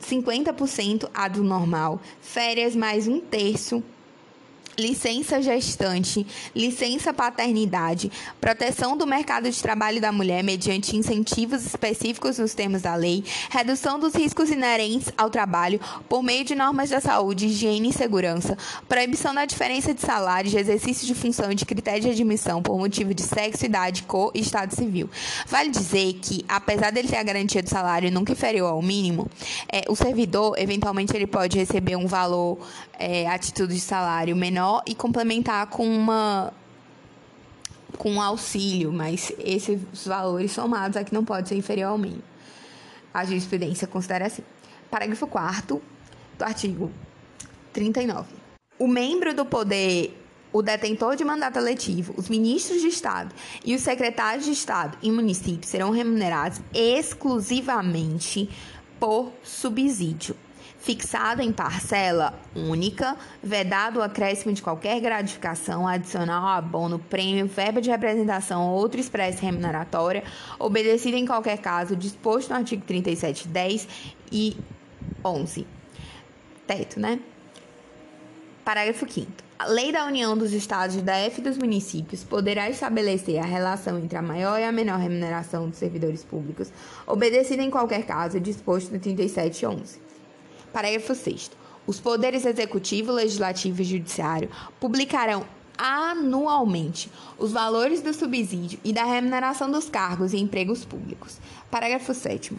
[0.00, 3.82] 50% a do normal, férias mais um terço
[4.78, 8.10] licença gestante, licença paternidade,
[8.40, 13.98] proteção do mercado de trabalho da mulher mediante incentivos específicos nos termos da lei, redução
[13.98, 18.56] dos riscos inerentes ao trabalho por meio de normas da saúde, higiene e segurança,
[18.88, 22.78] proibição da diferença de salário de exercício de função e de critério de admissão por
[22.78, 25.08] motivo de sexo, idade, cor e estado civil.
[25.46, 29.28] Vale dizer que, apesar dele ter a garantia do salário nunca inferior ao mínimo,
[29.70, 32.58] é, o servidor, eventualmente, ele pode receber um valor,
[32.98, 36.52] é, atitude de salário menor e complementar com uma
[37.96, 42.24] com um auxílio, mas esses valores somados aqui não pode ser inferior ao mínimo.
[43.12, 44.42] A jurisprudência considera assim.
[44.90, 45.80] Parágrafo 4
[46.36, 46.90] do artigo
[47.72, 48.34] 39.
[48.78, 50.20] O membro do poder,
[50.52, 53.32] o detentor de mandato eletivo, os ministros de Estado
[53.64, 58.50] e os secretários de Estado e municípios serão remunerados exclusivamente
[58.98, 60.36] por subsídio
[60.84, 67.88] fixado em parcela única, vedado o acréscimo de qualquer gratificação adicional, abono, prêmio, verba de
[67.88, 70.22] representação ou outra espécie remuneratória,
[70.58, 73.88] obedecido em qualquer caso disposto no artigo 37, 10
[74.30, 74.56] e
[75.24, 75.66] 11.
[76.66, 77.18] Teto, né?
[78.62, 83.44] Parágrafo 5 a Lei da União dos Estados da F dos municípios poderá estabelecer a
[83.44, 86.72] relação entre a maior e a menor remuneração dos servidores públicos,
[87.06, 90.03] obedecida em qualquer caso disposto no 37 11.
[90.74, 91.52] Parágrafo 6.
[91.86, 95.46] Os poderes executivo, legislativo e judiciário publicarão
[95.78, 101.38] anualmente os valores do subsídio e da remuneração dos cargos e empregos públicos.
[101.70, 102.54] Parágrafo 7.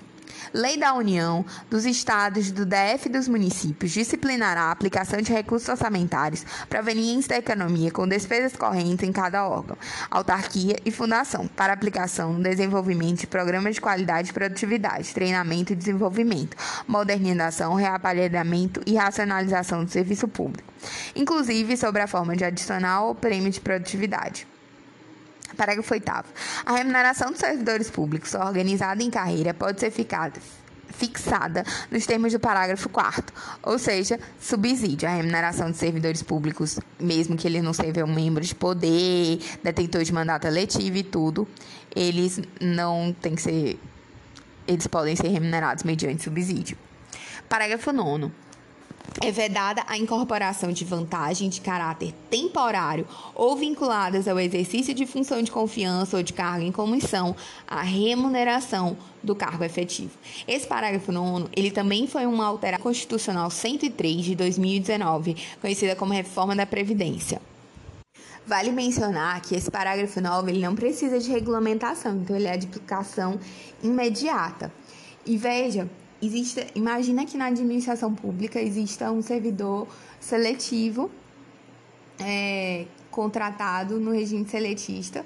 [0.56, 5.68] Lei da União, dos Estados, do DF e dos municípios disciplinará a aplicação de recursos
[5.68, 9.78] orçamentários provenientes da economia com despesas correntes em cada órgão,
[10.10, 15.76] autarquia e fundação, para aplicação no desenvolvimento de programas de qualidade e produtividade, treinamento e
[15.76, 16.56] desenvolvimento,
[16.88, 20.72] modernização, reaparelhamento e racionalização do serviço público,
[21.14, 24.48] inclusive sobre a forma de adicional ou prêmio de produtividade.
[25.56, 26.12] Parágrafo 8.
[26.66, 30.40] A remuneração dos servidores públicos organizada em carreira pode ser ficada
[30.96, 37.36] fixada nos termos do parágrafo 4 ou seja, subsídio, a remuneração de servidores públicos, mesmo
[37.36, 41.48] que ele não seja um membro de poder, detentor de mandato eletivo e tudo,
[41.94, 43.80] eles não têm que ser
[44.68, 46.76] eles podem ser remunerados mediante subsídio.
[47.48, 48.32] Parágrafo 9
[49.22, 55.42] é vedada a incorporação de vantagem de caráter temporário ou vinculadas ao exercício de função
[55.42, 57.36] de confiança ou de cargo em comissão
[57.68, 60.12] à remuneração do cargo efetivo.
[60.48, 66.56] Esse parágrafo 9, ele também foi uma alteração constitucional 103 de 2019, conhecida como reforma
[66.56, 67.42] da previdência.
[68.46, 72.68] Vale mencionar que esse parágrafo 9 ele não precisa de regulamentação, então ele é de
[72.68, 73.40] aplicação
[73.82, 74.72] imediata.
[75.26, 75.90] E veja
[76.22, 79.88] existe, imagina que na administração pública exista um servidor
[80.20, 81.12] seletivo
[82.20, 85.26] é, contratado no regime seletista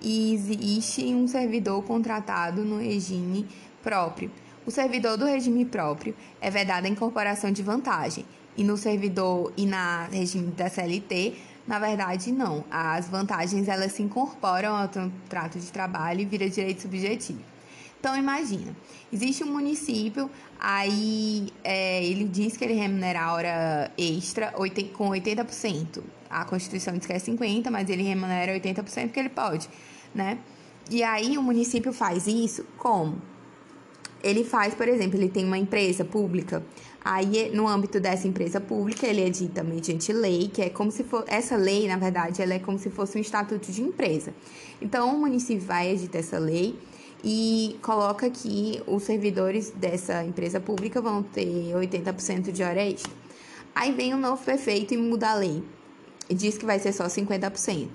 [0.00, 3.46] e existe um servidor contratado no regime
[3.82, 4.30] próprio.
[4.66, 8.24] O servidor do regime próprio é vedado a incorporação de vantagem
[8.56, 11.34] e no servidor e na regime da CLT,
[11.66, 12.64] na verdade não.
[12.70, 17.57] As vantagens elas se incorporam ao contrato de trabalho e vira direito subjetivo.
[18.00, 18.76] Então, imagina,
[19.12, 24.52] existe um município, aí é, ele diz que ele remunera a hora extra
[24.92, 26.02] com 80%.
[26.30, 29.68] A Constituição diz que é 50%, mas ele remunera 80% porque ele pode,
[30.14, 30.38] né?
[30.90, 33.20] E aí o município faz isso como?
[34.22, 36.64] Ele faz, por exemplo, ele tem uma empresa pública,
[37.04, 41.24] aí no âmbito dessa empresa pública ele edita mediante lei, que é como se for
[41.26, 44.34] essa lei, na verdade, ela é como se fosse um estatuto de empresa.
[44.80, 46.78] Então o município vai editar essa lei
[47.22, 53.12] e coloca que os servidores dessa empresa pública vão ter 80% de hora extra.
[53.74, 55.62] Aí vem o um novo prefeito e muda a lei
[56.28, 57.88] e diz que vai ser só 50%.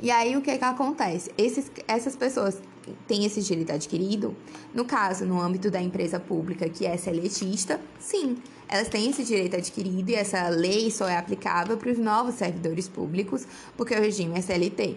[0.00, 1.30] E aí o que que acontece?
[1.36, 2.58] Esses, essas pessoas
[3.06, 4.34] têm esse direito adquirido?
[4.72, 9.56] No caso, no âmbito da empresa pública que é seletista, sim, elas têm esse direito
[9.56, 13.46] adquirido e essa lei só é aplicável para os novos servidores públicos,
[13.76, 14.96] porque o regime é CLT.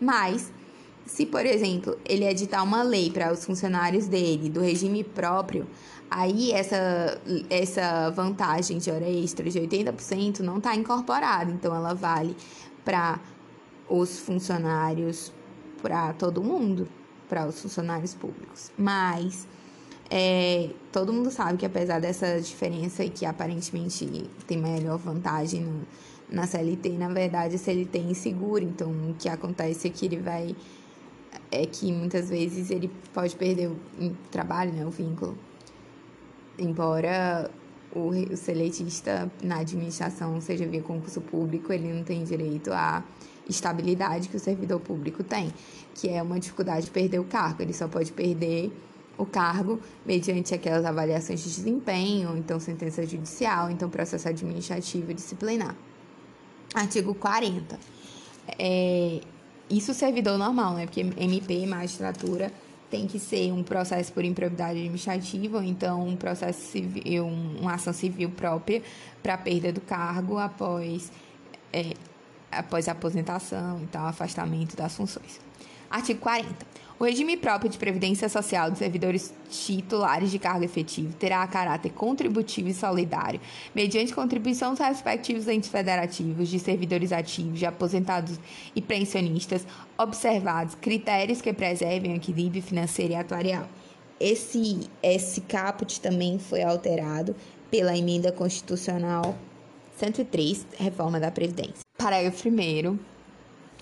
[0.00, 0.52] Mas
[1.08, 5.66] se, por exemplo, ele editar uma lei para os funcionários dele do regime próprio,
[6.10, 7.18] aí essa,
[7.48, 12.36] essa vantagem de hora extra de 80% não está incorporada, então ela vale
[12.84, 13.18] para
[13.88, 15.32] os funcionários,
[15.80, 16.86] para todo mundo,
[17.26, 18.70] para os funcionários públicos.
[18.76, 19.46] Mas
[20.10, 25.86] é, todo mundo sabe que apesar dessa diferença e que aparentemente tem melhor vantagem no,
[26.30, 30.18] na CLT, na verdade a CLT é insegura, então o que acontece é que ele
[30.18, 30.54] vai
[31.50, 33.78] é que muitas vezes ele pode perder o
[34.30, 35.36] trabalho, né, o vínculo.
[36.58, 37.50] Embora
[37.92, 43.02] o, o seletista na administração seja via concurso público, ele não tem direito à
[43.48, 45.52] estabilidade que o servidor público tem,
[45.94, 47.62] que é uma dificuldade de perder o cargo.
[47.62, 48.70] Ele só pode perder
[49.16, 55.74] o cargo mediante aquelas avaliações de desempenho, então sentença judicial, então processo administrativo e disciplinar.
[56.74, 57.78] Artigo 40.
[58.58, 59.20] É,
[59.70, 60.86] isso servidor normal, né?
[60.86, 62.52] Porque MP, magistratura,
[62.90, 67.92] tem que ser um processo por improbidade administrativa, ou então um processo civil, uma ação
[67.92, 68.82] civil própria
[69.22, 71.12] para perda do cargo após,
[71.72, 71.92] é,
[72.50, 75.47] após a aposentação e tal, afastamento das funções.
[75.90, 76.78] Artigo 40.
[77.00, 82.68] O regime próprio de previdência social dos servidores titulares de cargo efetivo terá caráter contributivo
[82.68, 83.40] e solidário,
[83.72, 88.38] mediante contribuição dos respectivos entes federativos de servidores ativos, de aposentados
[88.74, 89.64] e pensionistas,
[89.96, 93.68] observados critérios que preservem o equilíbrio financeiro e atuarial.
[94.18, 97.36] Esse, esse caput também foi alterado
[97.70, 99.38] pela emenda constitucional
[99.98, 101.82] 103, reforma da Previdência.
[101.96, 102.98] Parágrafo 1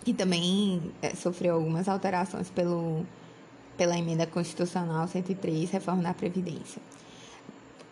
[0.07, 3.05] que também é, sofreu algumas alterações pelo,
[3.77, 6.81] pela emenda constitucional 103, reforma da Previdência.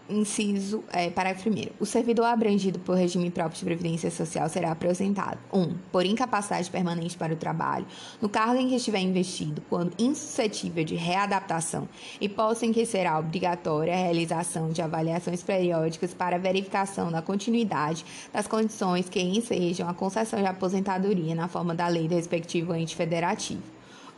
[0.06, 1.55] Inciso, é, parágrafo 1.
[1.81, 5.59] O servidor abrangido por regime próprio de previdência social será aposentado 1.
[5.59, 7.86] Um, por incapacidade permanente para o trabalho,
[8.20, 11.89] no cargo em que estiver investido, quando insuscetível de readaptação,
[12.20, 18.05] e posto em que será obrigatória a realização de avaliações periódicas para verificação da continuidade
[18.31, 22.94] das condições que ensejam a concessão de aposentadoria na forma da lei do respectivo ente
[22.94, 23.62] federativo.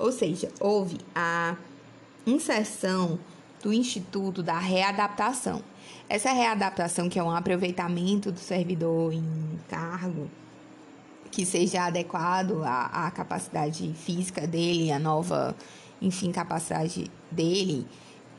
[0.00, 1.54] Ou seja, houve a
[2.26, 3.20] inserção
[3.62, 5.62] do Instituto da Readaptação
[6.08, 10.30] essa readaptação, que é um aproveitamento do servidor em cargo,
[11.30, 15.54] que seja adequado à, à capacidade física dele, à nova,
[16.00, 17.86] enfim, capacidade dele,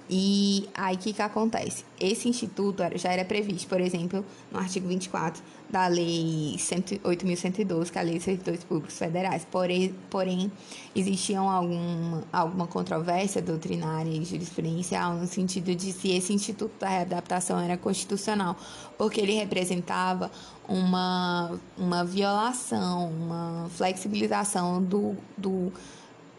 [0.09, 1.83] E aí o que, que acontece?
[1.99, 8.01] Esse instituto já era previsto, por exemplo, no artigo 24 da Lei 8.112, que é
[8.01, 9.45] a Lei de Servidores Públicos Federais.
[9.49, 10.51] Porém, porém
[10.95, 17.59] existiam alguma, alguma controvérsia doutrinária e jurisprudencial no sentido de se esse Instituto da Readaptação
[17.59, 18.55] era constitucional,
[18.97, 20.31] porque ele representava
[20.67, 25.71] uma, uma violação, uma flexibilização do, do,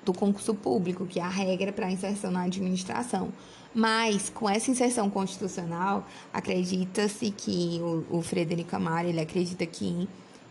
[0.05, 3.30] do concurso público, que é a regra para a inserção na administração.
[3.74, 10.09] Mas, com essa inserção constitucional, acredita-se que o, o Frederico Amaro, ele acredita que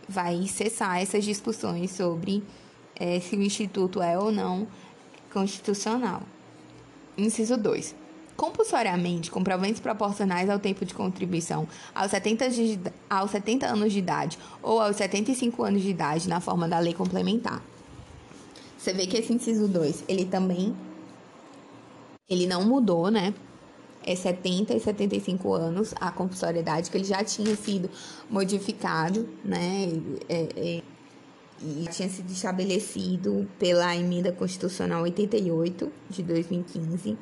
[0.08, 2.42] vai cessar essas discussões sobre
[2.98, 4.66] é, se o Instituto é ou não
[5.32, 6.22] constitucional.
[7.16, 7.94] Inciso 2.
[8.36, 12.80] Compulsoriamente, com proventos proporcionais ao tempo de contribuição aos 70, de,
[13.10, 16.94] aos 70 anos de idade ou aos 75 anos de idade na forma da lei
[16.94, 17.60] complementar.
[18.78, 20.74] Você vê que esse inciso 2, ele também
[22.28, 23.34] ele não mudou, né?
[24.04, 27.90] É 70 e 75 anos a compulsoriedade, que ele já tinha sido
[28.30, 29.88] modificado, né?
[30.28, 30.82] É, é,
[31.60, 37.18] e tinha sido estabelecido pela emenda constitucional 88 de 2015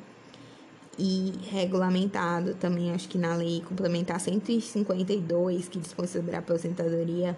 [0.99, 7.37] e regulamentado também, acho que na lei complementar 152, que dispõe sobre a aposentadoria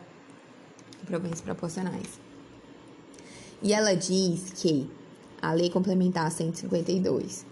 [1.06, 2.20] proventos proporcionais.
[3.62, 4.90] E ela diz que
[5.42, 7.49] a lei complementar 152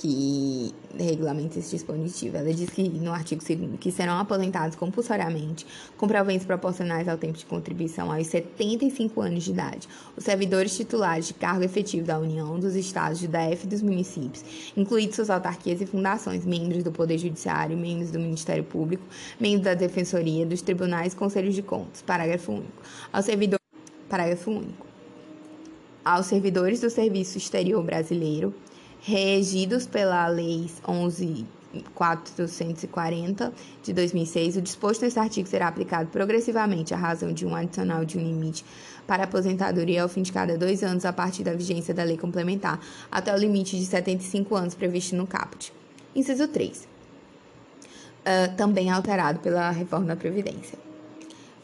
[0.00, 2.36] que regulamenta esse dispositivo.
[2.36, 5.66] Ela diz que no artigo 2 que serão aposentados compulsoriamente
[5.96, 11.26] com proventos proporcionais ao tempo de contribuição aos 75 anos de idade os servidores titulares
[11.26, 14.44] de cargo efetivo da União, dos estados, do DF e dos municípios,
[14.76, 19.02] incluídos suas autarquias e fundações, membros do Poder Judiciário, membros do Ministério Público,
[19.40, 22.02] membros da Defensoria, dos tribunais e conselhos de contas.
[22.02, 22.82] Parágrafo único.
[23.12, 23.58] Ao servidor
[24.08, 24.86] Parágrafo único.
[26.04, 28.54] Aos servidores do Serviço Exterior Brasileiro,
[29.02, 33.52] regidos pela Lei 11.440
[33.82, 38.18] de 2006, o disposto neste artigo será aplicado progressivamente à razão de um adicional de
[38.18, 38.64] um limite
[39.06, 42.80] para aposentadoria ao fim de cada dois anos a partir da vigência da lei complementar,
[43.10, 45.72] até o limite de 75 anos previsto no caput.
[46.14, 46.78] Inciso 3.
[46.78, 46.86] Uh,
[48.24, 50.87] ah, também alterado pela reforma da Previdência.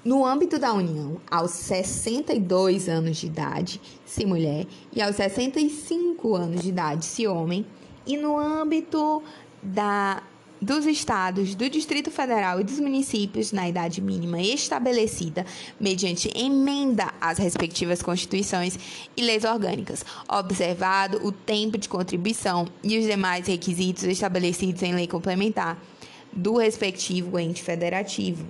[0.05, 6.61] No âmbito da União, aos 62 anos de idade, se mulher, e aos 65 anos
[6.61, 7.65] de idade, se homem,
[8.07, 9.23] e no âmbito
[9.63, 10.23] da,
[10.61, 15.47] dos estados, do Distrito Federal e dos municípios na idade mínima estabelecida
[15.81, 18.79] mediante emenda às respectivas constituições
[19.17, 25.07] e leis orgânicas, observado o tempo de contribuição e os demais requisitos estabelecidos em lei
[25.07, 25.83] complementar
[26.31, 28.45] do respectivo ente federativo.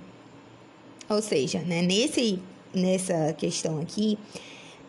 [1.09, 2.39] Ou seja, né, nesse,
[2.73, 4.17] nessa questão aqui,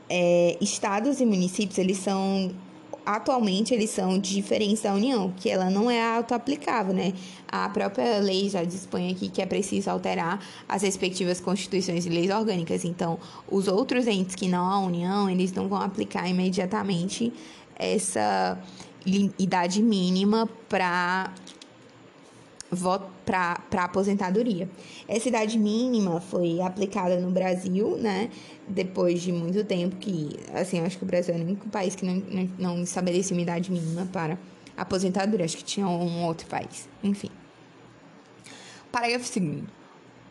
[0.09, 2.53] é, estados e municípios, eles são
[3.07, 7.13] atualmente eles são diferentes da União, que ela não é auto-aplicável, né?
[7.47, 12.31] A própria lei já dispõe aqui que é preciso alterar as respectivas constituições e leis
[12.31, 12.85] orgânicas.
[12.85, 13.17] Então,
[13.49, 17.33] os outros entes que não a União, eles não vão aplicar imediatamente
[17.77, 18.59] essa
[19.39, 21.33] idade mínima para
[23.25, 24.69] para aposentadoria.
[25.09, 28.31] Essa idade mínima foi aplicada no Brasil, né?
[28.69, 32.05] Depois de muito tempo que, assim, acho que o Brasil é o único país que
[32.05, 34.39] não, não, não estabelecia uma idade mínima para
[34.77, 35.45] aposentadoria.
[35.45, 36.89] Acho que tinha um outro país.
[37.03, 37.31] Enfim.
[38.91, 39.63] Parágrafo 2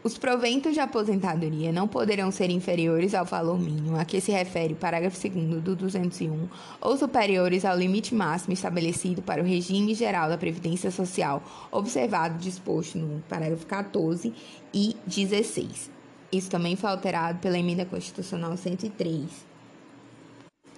[0.06, 4.74] os proventos de aposentadoria não poderão ser inferiores ao valor mínimo a que se refere
[4.74, 6.48] o parágrafo 2 do 201
[6.80, 11.42] ou superiores ao limite máximo estabelecido para o regime geral da Previdência Social,
[11.72, 14.32] observado disposto no parágrafo 14
[14.72, 15.90] e 16.
[16.32, 19.24] Isso também foi alterado pela Emenda Constitucional 103.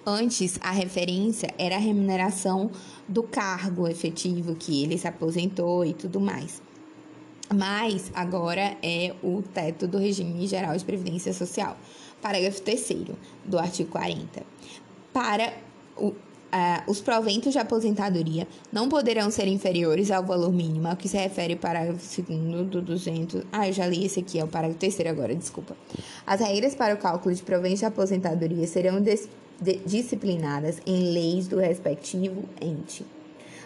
[0.05, 2.71] Antes, a referência era a remuneração
[3.05, 6.65] do cargo efetivo que ele se aposentou e tudo mais
[7.53, 11.77] mas agora é o teto do regime geral de previdência social.
[12.21, 13.05] Parágrafo 3
[13.45, 14.43] do artigo 40.
[15.13, 15.53] Para
[15.95, 16.15] o, uh,
[16.87, 21.53] os proventos de aposentadoria não poderão ser inferiores ao valor mínimo ao que se refere
[21.53, 23.43] o parágrafo 2 do 200.
[23.51, 25.75] Ah, eu já li esse aqui, é o parágrafo 3 agora, desculpa.
[26.25, 29.17] As regras para o cálculo de proventos de aposentadoria serão de,
[29.85, 33.05] disciplinadas em leis do respectivo ente.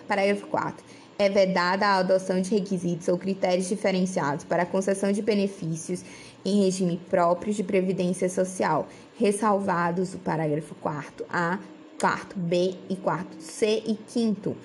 [0.08, 5.22] Parágrafo 4 é vedada a adoção de requisitos ou critérios diferenciados para a concessão de
[5.22, 6.04] benefícios
[6.44, 8.88] em regime próprio de previdência social,
[9.18, 11.60] ressalvados o parágrafo 4 A,
[12.00, 14.56] 4 B e 4 C e 5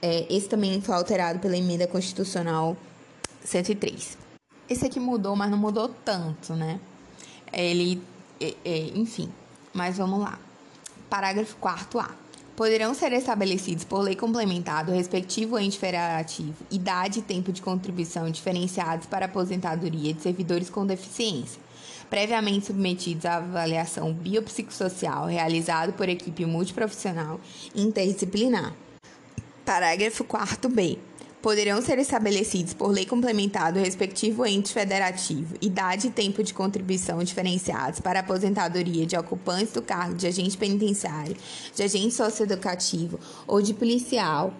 [0.00, 2.76] é, esse também foi alterado pela emenda constitucional
[3.44, 4.16] 103.
[4.68, 6.78] Esse aqui mudou, mas não mudou tanto, né?
[7.52, 8.02] Ele,
[8.40, 9.32] é, é, enfim,
[9.72, 10.38] mas vamos lá.
[11.08, 12.10] Parágrafo 4 A.
[12.58, 18.28] poderão ser estabelecidos por lei complementar o respectivo ente federativo idade e tempo de contribuição
[18.28, 21.62] diferenciados para aposentadoria de servidores com deficiência,
[22.10, 27.40] previamente submetidos à avaliação biopsicossocial realizada por equipe multiprofissional
[27.76, 28.74] interdisciplinar.
[29.64, 30.98] Parágrafo 4b
[31.42, 37.22] poderão ser estabelecidos por lei complementar do respectivo ente federativo idade e tempo de contribuição
[37.22, 41.36] diferenciados para a aposentadoria de ocupantes do cargo de agente penitenciário,
[41.74, 44.52] de agente socioeducativo ou de policial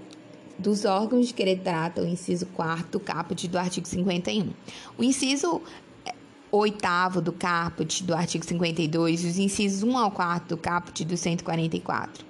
[0.58, 4.50] dos órgãos de que ele trata o inciso 4 do caput do artigo 51.
[4.96, 5.62] O inciso
[6.04, 6.12] eh,
[6.50, 11.16] oitavo do caput do artigo 52 e os incisos 1 ao 4 do caput do
[11.16, 12.27] 144.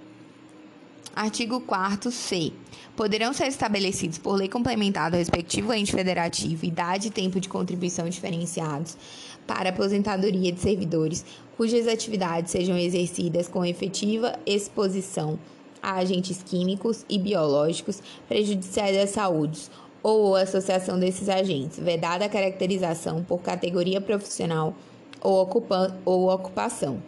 [1.19, 2.53] Artigo 4 C.
[2.95, 8.09] Poderão ser estabelecidos por lei complementar do respectivo ente federativo idade e tempo de contribuição
[8.09, 8.97] diferenciados
[9.45, 11.25] para aposentadoria de servidores
[11.57, 15.41] cujas atividades sejam exercidas com efetiva exposição
[15.83, 19.63] a agentes químicos e biológicos prejudiciais à saúde
[20.01, 24.73] ou associação desses agentes, vedada a caracterização por categoria profissional
[25.21, 27.03] ou, ocupa ou ocupação.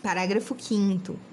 [0.00, 1.27] Parágrafo 5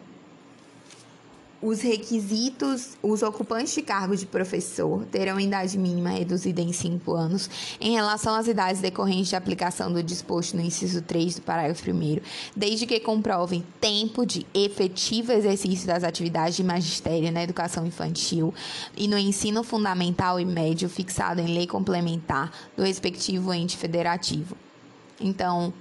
[1.62, 7.50] os requisitos, os ocupantes de cargo de professor terão idade mínima reduzida em 5 anos
[7.80, 12.20] em relação às idades decorrentes de aplicação do disposto no inciso 3 do parágrafo 1,
[12.56, 18.54] desde que comprovem tempo de efetivo exercício das atividades de magistério na educação infantil
[18.96, 24.56] e no ensino fundamental e médio fixado em lei complementar do respectivo ente federativo.
[25.20, 25.74] Então,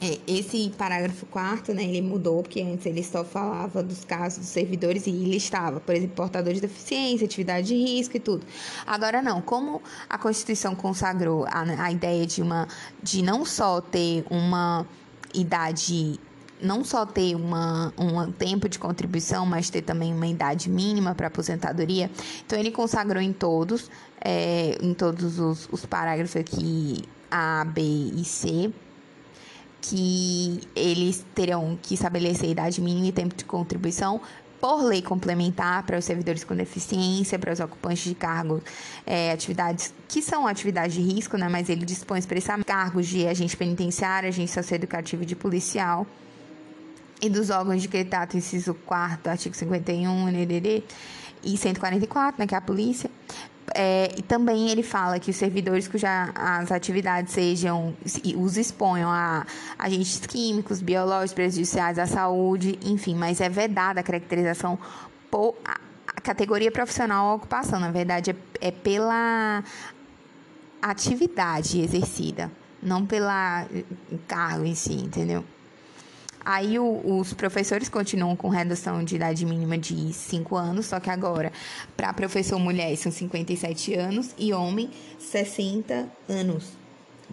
[0.00, 4.48] é, esse parágrafo 4 né, ele mudou, porque antes ele só falava dos casos dos
[4.48, 8.44] servidores e listava, por exemplo, portadores de deficiência, atividade de risco e tudo.
[8.86, 12.68] Agora não, como a Constituição consagrou a, a ideia de uma
[13.02, 14.86] de não só ter uma
[15.32, 16.20] idade
[16.60, 21.26] não só ter uma, um tempo de contribuição, mas ter também uma idade mínima para
[21.26, 22.10] aposentadoria.
[22.46, 23.90] Então ele consagrou em todos,
[24.22, 28.72] é, em todos os, os parágrafos aqui A, B e C,
[29.88, 34.20] que eles terão que estabelecer idade mínima e tempo de contribuição
[34.60, 38.62] por lei complementar para os servidores com deficiência, para os ocupantes de cargos,
[39.06, 43.56] é, atividades que são atividades de risco, né, mas ele dispõe expressamente cargos de agente
[43.56, 46.06] penitenciário, agente socioeducativo e de policial,
[47.20, 50.28] e dos órgãos de que trata inciso 4 artigo 51,
[51.44, 53.10] e 144, né, que é a polícia,
[53.74, 57.94] é, e também ele fala que os servidores cujas as atividades sejam,
[58.36, 59.44] os exponham a
[59.78, 64.78] agentes químicos, biológicos, prejudiciais à saúde, enfim, mas é vedada a caracterização
[65.30, 65.80] por a,
[66.20, 67.78] categoria profissional ou ocupação.
[67.78, 69.62] Na verdade, é, é pela
[70.80, 72.50] atividade exercida,
[72.82, 73.66] não pela
[74.26, 75.44] cargo em si, entendeu?
[76.48, 81.10] Aí o, os professores continuam com redução de idade mínima de 5 anos, só que
[81.10, 81.50] agora,
[81.96, 86.68] para professor mulher, são 57 anos e homem, 60 anos.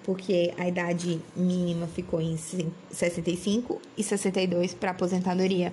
[0.02, 2.36] Porque a idade mínima ficou em
[2.90, 5.72] 65 e 62 para aposentadoria.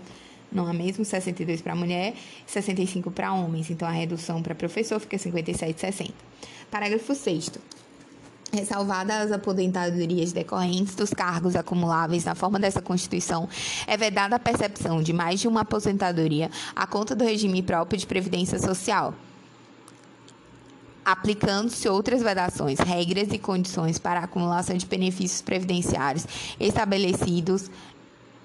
[0.53, 1.03] Não é mesmo?
[1.03, 2.13] 62 para mulher,
[2.47, 3.71] 65 para homens.
[3.71, 6.13] Então a redução para professor fica 57 e 60.
[6.71, 7.53] Parágrafo 6
[8.53, 13.49] ressalvadas as aposentadorias decorrentes dos cargos acumuláveis na forma dessa Constituição,
[13.87, 18.07] é vedada a percepção de mais de uma aposentadoria à conta do regime próprio de
[18.07, 19.15] previdência social,
[21.05, 26.27] aplicando-se outras vedações, regras e condições para a acumulação de benefícios previdenciários
[26.59, 27.71] estabelecidos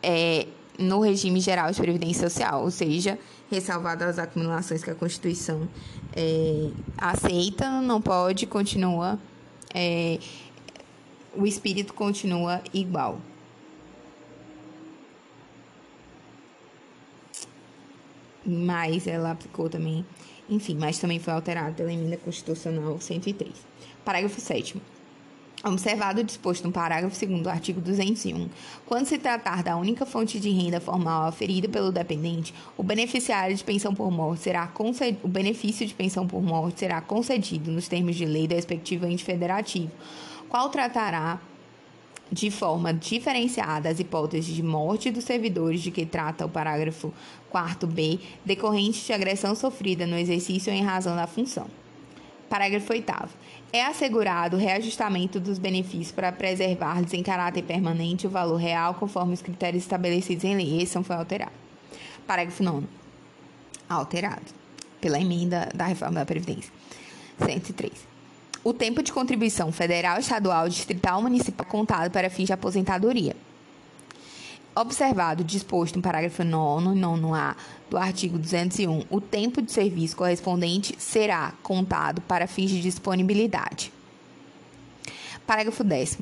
[0.01, 3.17] é, no regime geral de previdência social, ou seja,
[3.49, 5.67] ressalvadas as acumulações que a Constituição
[6.15, 9.19] é, aceita, não pode, continua
[9.75, 10.17] é,
[11.35, 13.19] o espírito continua igual.
[18.45, 20.05] Mas ela aplicou também,
[20.49, 23.51] enfim, mas também foi alterado pela emenda constitucional 103.
[24.05, 24.81] Parágrafo 7
[25.67, 28.47] Observado o disposto no parágrafo 2 do artigo 201,
[28.85, 33.63] quando se tratar da única fonte de renda formal oferida pelo dependente, o beneficiário de
[33.63, 34.71] pensão por morte será
[35.23, 39.23] o benefício de pensão por morte será concedido nos termos de lei do respectivo ente
[39.23, 39.89] federativo,
[40.47, 41.41] qual tratará
[42.31, 47.11] de forma diferenciada as hipóteses de morte dos servidores de que trata o parágrafo
[47.51, 51.65] 4b, decorrente de agressão sofrida no exercício em razão da função.
[52.49, 53.11] Parágrafo 8
[53.73, 59.33] é assegurado o reajustamento dos benefícios para preservar-lhes em caráter permanente o valor real conforme
[59.33, 60.81] os critérios estabelecidos em lei.
[60.81, 61.51] Esse não foi alterado.
[62.25, 62.87] Parágrafo 9.
[63.89, 64.45] Alterado
[65.01, 66.71] pela emenda da reforma da Previdência.
[67.45, 67.91] 103.
[68.63, 73.35] O tempo de contribuição federal, estadual, distrital ou municipal contado para fins de aposentadoria.
[74.75, 77.55] Observado disposto no parágrafo 9, 9A
[77.89, 83.93] do artigo 201, o tempo de serviço correspondente será contado para fins de disponibilidade.
[85.47, 86.17] Parágrafo 10.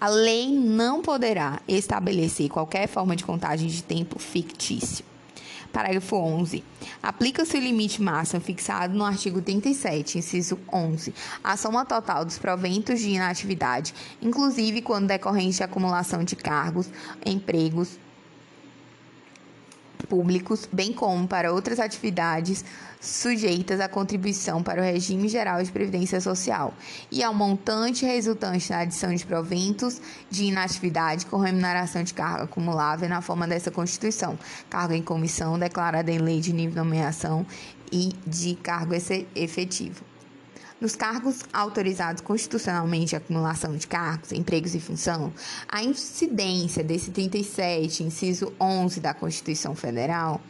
[0.00, 5.04] A lei não poderá estabelecer qualquer forma de contagem de tempo fictício.
[5.72, 6.64] Parágrafo 11.
[7.02, 13.00] Aplica-se o limite máximo fixado no artigo 37, inciso 11, a soma total dos proventos
[13.00, 16.90] de inatividade, inclusive quando decorrente de acumulação de cargos,
[17.24, 17.98] empregos,
[20.06, 22.64] públicos, bem como para outras atividades
[23.00, 26.74] sujeitas à contribuição para o regime geral de previdência social
[27.10, 30.00] e ao montante resultante da adição de proventos
[30.30, 34.38] de inatividade com remuneração de cargo acumulável na forma dessa Constituição,
[34.68, 37.46] cargo em comissão declarada em lei de nível de nomeação
[37.92, 38.94] e de cargo
[39.34, 40.07] efetivo.
[40.80, 45.32] Nos cargos autorizados constitucionalmente a acumulação de cargos, empregos e função,
[45.68, 50.40] a incidência desse 37, inciso 11 da Constituição Federal,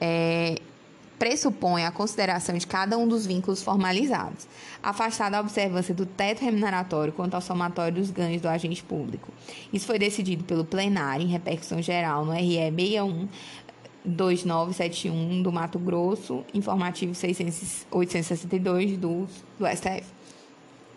[0.00, 0.60] é,
[1.18, 4.46] pressupõe a consideração de cada um dos vínculos formalizados,
[4.82, 9.32] afastada a observância do teto remuneratório quanto ao somatório dos ganhos do agente público.
[9.72, 13.28] Isso foi decidido pelo plenário em repercussão geral no RE 61
[14.04, 19.26] 2971 do Mato Grosso, informativo 600, 862 do,
[19.58, 20.04] do STF.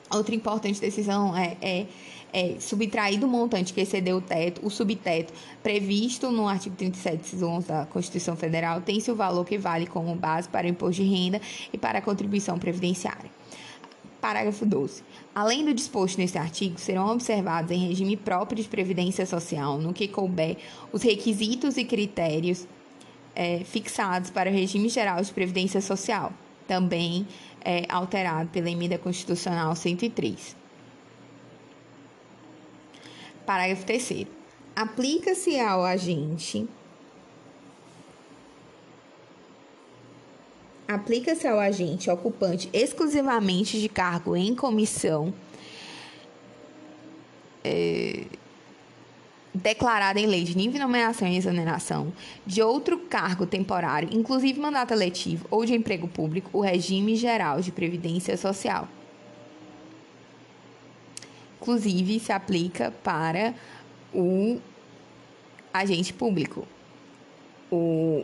[0.09, 1.85] Outra importante decisão é, é,
[2.33, 7.67] é subtrair do montante que excedeu o teto, o subteto previsto no artigo 37, 11
[7.67, 11.41] da Constituição Federal, tem-se o valor que vale como base para o imposto de renda
[11.73, 13.29] e para a contribuição previdenciária.
[14.21, 15.03] Parágrafo 12.
[15.35, 20.07] Além do disposto neste artigo, serão observados em regime próprio de previdência social, no que
[20.07, 20.57] couber,
[20.91, 22.65] os requisitos e critérios
[23.37, 26.33] é, fixados para o regime geral de previdência social,
[26.67, 27.27] também
[27.63, 30.55] é, alterado pela emenda constitucional 103.
[33.45, 34.25] Parágrafo 3
[34.75, 36.67] Aplica-se ao agente
[40.87, 45.33] aplica-se ao agente ocupante exclusivamente de cargo em comissão
[47.63, 48.25] é,
[49.57, 52.13] declarada em lei de nível de nomeação e exoneração
[52.45, 57.71] de outro cargo temporário, inclusive mandato eletivo ou de emprego público, o regime geral de
[57.71, 58.87] previdência social.
[61.59, 63.53] Inclusive, se aplica para
[64.13, 64.59] o
[65.73, 66.65] agente público,
[67.71, 68.23] o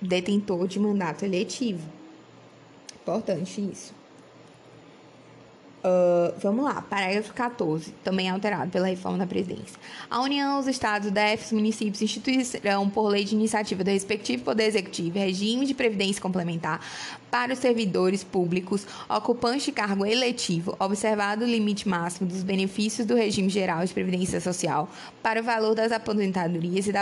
[0.00, 1.88] detentor de mandato eletivo.
[2.94, 3.94] Importante isso.
[5.86, 9.78] Uh, vamos lá, parágrafo 14, também alterado pela reforma da presidência.
[10.10, 15.16] A União, os estados, DFs, municípios instituirão, por lei de iniciativa do respectivo Poder Executivo,
[15.16, 16.80] regime de previdência complementar
[17.30, 23.14] para os servidores públicos ocupantes de cargo eletivo, observado o limite máximo dos benefícios do
[23.14, 24.88] regime geral de previdência social
[25.22, 26.92] para o valor das aposentadorias e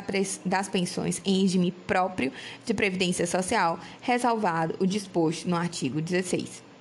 [0.45, 2.31] das pensões em regime próprio
[2.67, 6.74] de previdência social, ressalvado o disposto no artigo 16.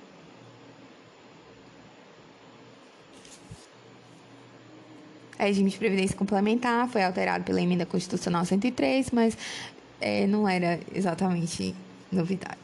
[5.38, 9.36] Regime de previdência complementar foi alterado pela emenda constitucional 103, mas
[10.00, 11.74] é, não era exatamente
[12.10, 12.58] novidade.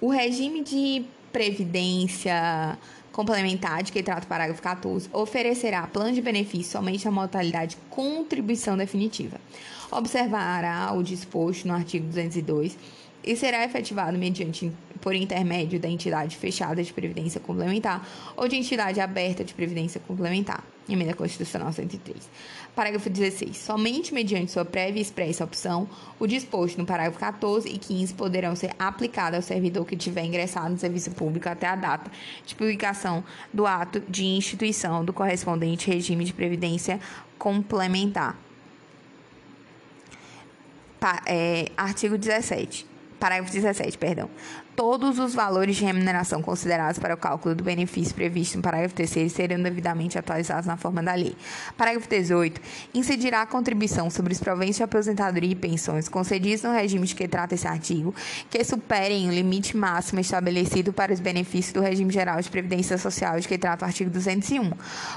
[0.00, 2.78] O regime de previdência
[3.12, 8.76] complementar, de que trata o parágrafo 14, oferecerá plano de benefício somente na modalidade contribuição
[8.76, 9.40] definitiva.
[9.90, 12.76] Observará o disposto no artigo 202
[13.22, 18.06] e será efetivado mediante por intermédio da entidade fechada de previdência complementar
[18.36, 20.64] ou de entidade aberta de previdência complementar.
[20.88, 22.28] Emenda Constitucional 103.
[22.74, 23.56] Parágrafo 16.
[23.56, 25.88] Somente mediante sua prévia e expressa opção,
[26.18, 30.70] o disposto no parágrafo 14 e 15 poderão ser aplicados ao servidor que tiver ingressado
[30.70, 32.10] no serviço público até a data
[32.44, 33.22] de publicação
[33.52, 36.98] do ato de instituição do correspondente regime de previdência
[37.38, 38.36] complementar.
[40.98, 42.86] Pa, é, artigo 17.
[43.18, 44.28] Parágrafo 17, perdão
[44.74, 49.30] todos os valores de remuneração considerados para o cálculo do benefício previsto no parágrafo 3
[49.30, 51.36] serão devidamente atualizados na forma da lei.
[51.76, 52.60] Parágrafo 18.
[52.94, 57.28] Incidirá a contribuição sobre os proventos de aposentadoria e pensões concedidos no regime de que
[57.28, 58.14] trata esse artigo,
[58.50, 63.38] que superem o limite máximo estabelecido para os benefícios do regime geral de previdência social
[63.38, 64.72] de que trata o artigo 201,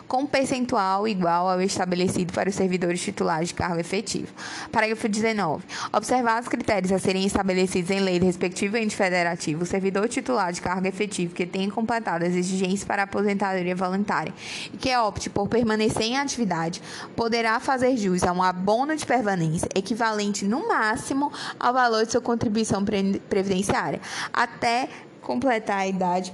[0.08, 4.34] com percentual igual ao estabelecido para os servidores titulares de cargo efetivo.
[4.72, 5.64] Parágrafo 19.
[5.94, 10.52] Observados os critérios a serem estabelecidos em lei do respectivo ente federativo o servidor titular
[10.52, 14.34] de cargo efetivo que tenha completado as exigências para aposentadoria voluntária
[14.74, 16.82] e que opte por permanecer em atividade,
[17.16, 22.22] poderá fazer jus a um abono de permanência equivalente no máximo ao valor de sua
[22.22, 24.02] contribuição previdenciária,
[24.34, 24.90] até
[25.22, 26.34] completar a idade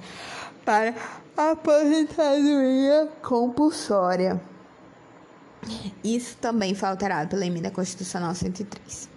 [0.63, 0.93] para
[1.35, 4.39] aposentadoria compulsória.
[6.03, 9.10] Isso também foi alterado pela Emenda Constitucional 103.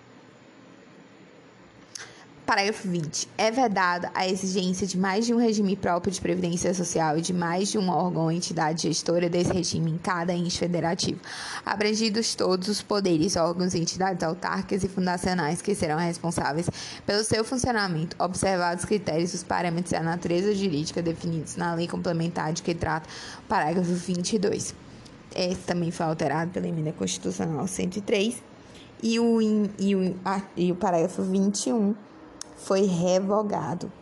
[2.47, 3.27] Parágrafo 20.
[3.39, 7.33] É vedada a exigência de mais de um regime próprio de previdência social e de
[7.33, 11.19] mais de um órgão ou entidade gestora desse regime em cada ente federativo,
[11.65, 16.69] abrangidos todos os poderes, órgãos entidades autárquicas e fundacionais que serão responsáveis
[17.07, 21.89] pelo seu funcionamento, observados os critérios, os parâmetros e a natureza jurídica definidos na lei
[21.89, 23.09] complementar de que trata
[23.39, 24.75] o parágrafo 22.
[25.35, 28.43] Esse também foi alterado pela emenda constitucional 103
[29.03, 29.41] e o,
[29.79, 30.15] e o,
[30.55, 31.95] e o parágrafo 21
[32.65, 33.93] foi revogado.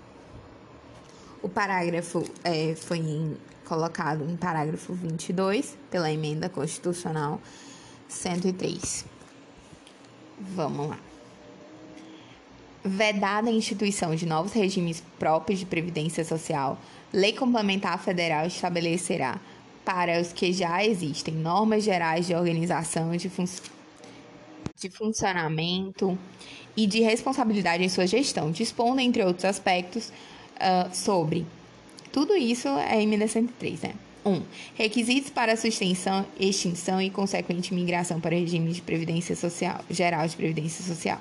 [1.43, 7.40] O parágrafo é, foi em, colocado em parágrafo 22 pela emenda constitucional
[8.09, 9.05] 103.
[10.39, 10.98] Vamos lá.
[12.84, 16.78] Vedada a instituição de novos regimes próprios de previdência social,
[17.12, 19.40] lei complementar federal estabelecerá
[19.84, 23.44] para os que já existem normas gerais de organização de, fun
[24.76, 26.16] de funcionamento
[26.76, 30.12] e de responsabilidade em sua gestão, dispondo, entre outros aspectos,
[30.56, 31.46] uh, sobre.
[32.10, 33.94] Tudo isso é emenda 103, né?
[34.24, 34.30] 1.
[34.30, 34.42] Um,
[34.74, 40.84] requisitos para sustentação, extinção e consequente migração para regime de previdência social, geral de previdência
[40.84, 41.18] social.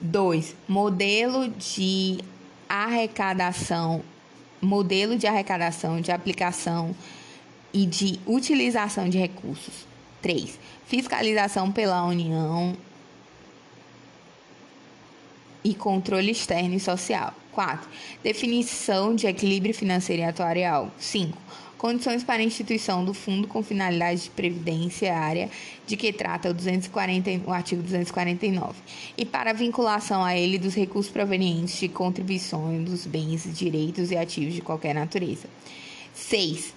[0.00, 0.54] 2.
[0.68, 2.18] Modelo de
[2.68, 4.02] arrecadação,
[4.60, 6.94] modelo de arrecadação, de aplicação
[7.72, 9.86] e de utilização de recursos.
[10.20, 10.58] 3.
[10.86, 12.76] Fiscalização pela União
[15.64, 17.34] e controle externo e social.
[17.52, 17.88] 4.
[18.22, 20.90] Definição de equilíbrio financeiro e atuarial.
[20.98, 21.36] 5.
[21.82, 25.50] Condições para a instituição do fundo com finalidade de previdência área
[25.84, 28.74] de que trata o, 240, o artigo 249
[29.18, 34.16] e para a vinculação a ele dos recursos provenientes de contribuições dos bens, direitos e
[34.16, 35.48] ativos de qualquer natureza.
[36.14, 36.72] 6.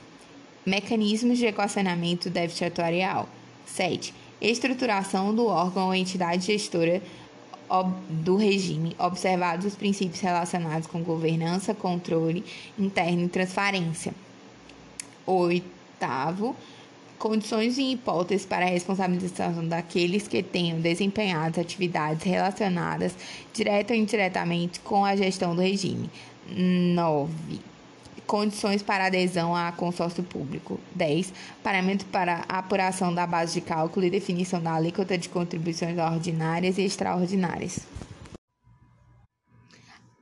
[0.65, 3.29] Mecanismos de equacionamento do déficit atuarial.
[3.67, 4.11] 7.
[4.41, 6.99] Estruturação do órgão ou entidade gestora
[8.09, 12.43] do regime, observados os princípios relacionados com governança, controle
[12.77, 14.13] interno e transparência.
[15.25, 16.55] Oitavo,
[17.17, 23.15] condições e hipóteses para a responsabilização daqueles que tenham desempenhado atividades relacionadas
[23.53, 26.09] direta ou indiretamente com a gestão do regime.
[26.47, 27.74] 9
[28.25, 30.79] Condições para adesão a consórcio público.
[30.93, 31.33] 10.
[31.63, 36.83] Parâmetros para apuração da base de cálculo e definição da alíquota de contribuições ordinárias e
[36.83, 37.85] extraordinárias.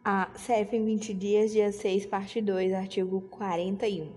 [0.03, 4.09] A CF em 20 dias, dia 6, parte 2, artigo 41.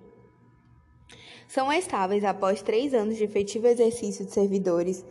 [1.47, 5.05] São estáveis após três anos de efetivo exercício de servidores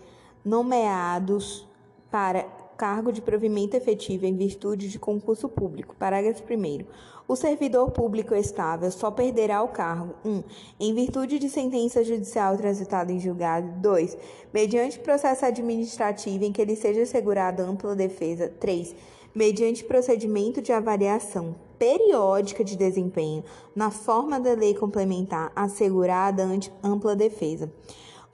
[0.43, 1.65] nomeados
[2.11, 2.45] para
[2.75, 5.95] cargo de provimento efetivo em virtude de concurso público.
[5.95, 6.85] Parágrafo 1.
[7.27, 10.29] O servidor público estável só perderá o cargo: 1.
[10.29, 10.43] Um,
[10.79, 13.67] em virtude de sentença judicial transitada em julgado.
[13.81, 14.17] 2.
[14.53, 18.51] Mediante processo administrativo em que lhe seja assegurada ampla defesa.
[18.59, 18.95] 3.
[19.33, 23.43] Mediante procedimento de avaliação periódica de desempenho,
[23.75, 27.71] na forma da lei complementar assegurada ante ampla defesa.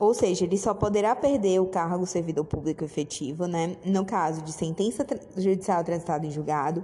[0.02, 3.78] Ou seja, ele só poderá perder o cargo servidor público efetivo, né?
[3.86, 5.06] No caso de sentença
[5.38, 6.84] judicial transitada em julgado,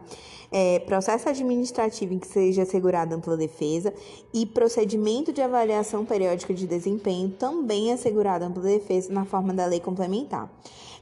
[0.52, 3.91] é, processo administrativo em que seja assegurada ampla defesa
[4.31, 9.80] e procedimento de avaliação periódica de desempenho também assegurada ampla defesa na forma da lei
[9.80, 10.48] complementar.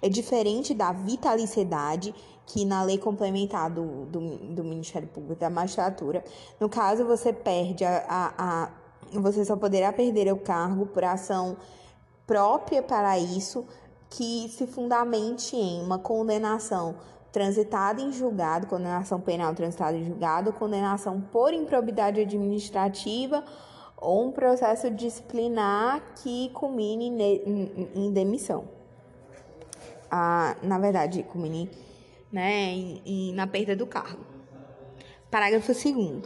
[0.02, 2.16] É diferente da vitaliciedade
[2.46, 6.24] que na lei complementar do, do, do Ministério Público da Magistratura,
[6.62, 8.72] no caso você perde a, a, a
[9.12, 11.58] você só poderá perder o cargo por ação
[12.26, 13.66] própria para isso
[14.10, 16.96] que se fundamente em uma condenação
[17.32, 23.44] transitada em julgado, condenação penal transitada em julgado, condenação por improbidade administrativa
[23.98, 27.12] ou um processo disciplinar que culmine
[27.94, 28.66] em demissão.
[30.10, 31.70] Ah, na verdade, culmine
[32.32, 34.24] né, em, em, na perda do cargo.
[35.30, 36.24] Parágrafo 2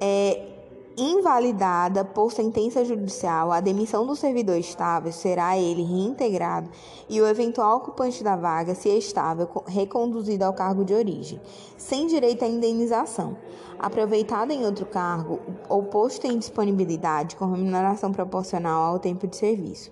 [0.00, 0.51] é,
[0.96, 6.70] invalidada por sentença judicial, a demissão do servidor estável será ele reintegrado
[7.08, 11.40] e o eventual ocupante da vaga, se estável, reconduzido ao cargo de origem,
[11.76, 13.36] sem direito à indenização,
[13.78, 19.90] aproveitado em outro cargo ou posto em disponibilidade com remuneração proporcional ao tempo de serviço.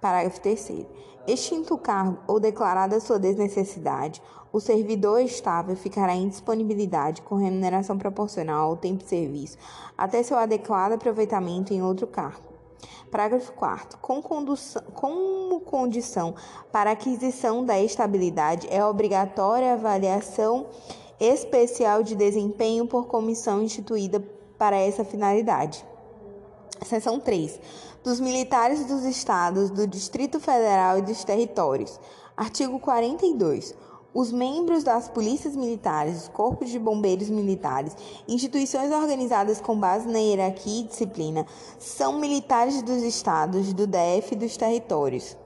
[0.00, 0.86] Parágrafo 3
[1.26, 4.22] Extinto o cargo ou declarada sua desnecessidade,
[4.52, 9.58] o servidor estável ficará em disponibilidade com remuneração proporcional ao tempo de serviço
[9.98, 12.46] até seu adequado aproveitamento em outro cargo.
[13.10, 13.98] Parágrafo 4.
[13.98, 16.34] Com como condição
[16.70, 20.66] para aquisição da estabilidade, é obrigatória a avaliação
[21.18, 24.22] especial de desempenho por comissão instituída
[24.58, 25.84] para essa finalidade.
[26.84, 27.58] Seção 3.
[28.06, 31.98] Dos militares dos estados, do Distrito Federal e dos territórios.
[32.36, 33.74] Artigo 42.
[34.14, 37.96] Os membros das polícias militares, corpos de bombeiros militares,
[38.28, 41.44] instituições organizadas com base na hierarquia e disciplina,
[41.80, 45.36] são militares dos estados, do DF e dos territórios.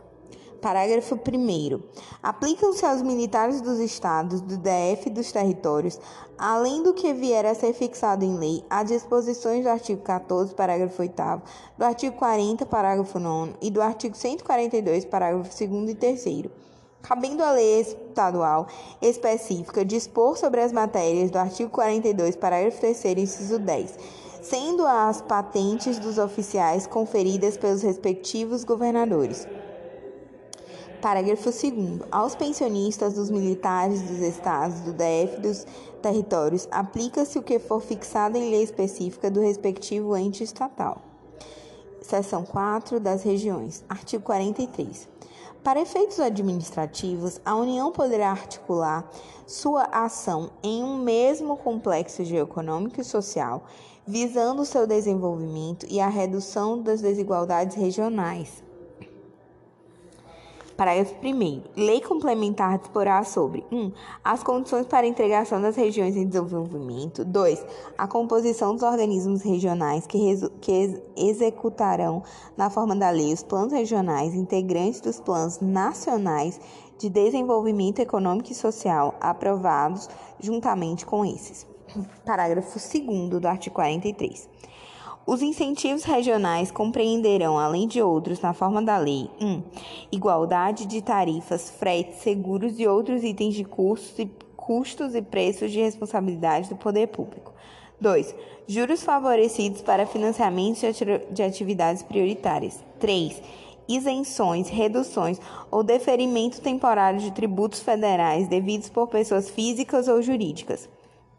[0.61, 1.81] Parágrafo 1.
[2.23, 5.99] Aplicam-se aos militares dos estados, do DF e dos territórios,
[6.37, 11.01] além do que vier a ser fixado em lei, as disposições do artigo 14, parágrafo
[11.01, 11.15] 8,
[11.79, 16.25] do artigo 40, parágrafo 9 e do artigo 142, parágrafo 2 e 3
[17.03, 18.67] cabendo à lei estadual
[19.01, 23.99] específica dispor sobre as matérias do artigo 42, parágrafo 3 inciso 10,
[24.43, 29.47] sendo as patentes dos oficiais conferidas pelos respectivos governadores.
[31.01, 35.67] Parágrafo 2 Aos pensionistas dos militares dos estados, do DF e dos
[36.03, 41.01] territórios, aplica-se o que for fixado em lei específica do respectivo ente estatal.
[42.03, 43.83] Seção 4 das regiões.
[43.89, 45.09] Artigo 43.
[45.65, 49.11] Para efeitos administrativos, a União poderá articular
[49.47, 53.65] sua ação em um mesmo complexo geoeconômico e social,
[54.07, 58.70] visando seu desenvolvimento e a redução das desigualdades regionais.
[60.81, 61.63] Parágrafo 1.
[61.77, 63.77] Lei complementar disporá sobre 1.
[63.77, 63.93] Um,
[64.25, 67.23] as condições para a integração das regiões em desenvolvimento.
[67.23, 67.67] 2.
[67.99, 70.19] A composição dos organismos regionais que,
[70.59, 72.23] que ex executarão,
[72.57, 76.59] na forma da lei, os planos regionais integrantes dos planos nacionais
[76.99, 80.09] de desenvolvimento econômico e social aprovados
[80.39, 81.67] juntamente com esses.
[82.25, 84.50] Parágrafo 2 do artigo 43.
[85.31, 89.47] Os incentivos regionais compreenderão, além de outros, na forma da lei: 1.
[89.47, 89.63] Um,
[90.11, 95.79] igualdade de tarifas, fretes, seguros e outros itens de custos e, custos e preços de
[95.79, 97.55] responsabilidade do poder público.
[98.01, 98.35] 2.
[98.67, 100.81] Juros favorecidos para financiamento
[101.31, 102.81] de atividades prioritárias.
[102.99, 103.41] 3.
[103.87, 105.41] Isenções, reduções
[105.71, 110.89] ou deferimento temporário de tributos federais devidos por pessoas físicas ou jurídicas.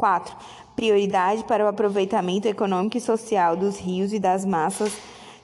[0.02, 0.36] 4.
[0.76, 4.98] Prioridade para o aproveitamento econômico e social dos rios e das massas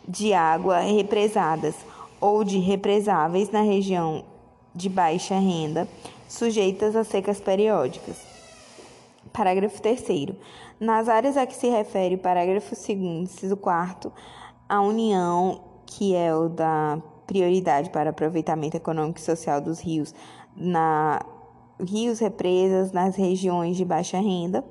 [0.08, 1.76] de água represadas
[2.20, 4.26] ou de represáveis na região
[4.74, 5.88] de baixa renda,
[6.28, 8.18] sujeitas a secas periódicas.
[9.32, 10.34] Parágrafo 3.
[10.80, 14.12] Nas áreas a que se refere o parágrafo 2, inciso 4,
[14.68, 20.16] a União, que é o da prioridade para aproveitamento econômico e social dos rios
[20.56, 21.24] na
[21.80, 24.64] rios, represas nas regiões de baixa renda.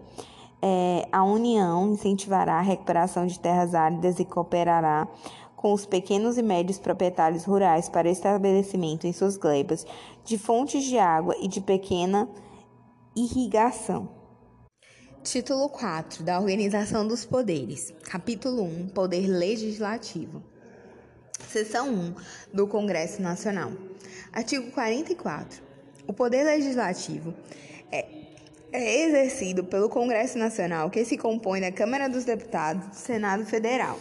[0.61, 5.07] É, a União incentivará a recuperação de terras áridas e cooperará
[5.55, 9.87] com os pequenos e médios proprietários rurais para estabelecimento em suas glebas
[10.25, 12.29] de fontes de água e de pequena
[13.15, 14.09] irrigação.
[15.23, 17.93] Título 4 da Organização dos Poderes.
[18.05, 20.41] Capítulo 1 Poder Legislativo.
[21.49, 22.15] Seção 1
[22.55, 23.73] do Congresso Nacional.
[24.33, 25.66] Artigo 44.
[26.07, 27.35] O poder legislativo
[27.91, 28.07] é,
[28.73, 33.99] é exercido pelo Congresso Nacional, que se compõe da Câmara dos Deputados do Senado Federal.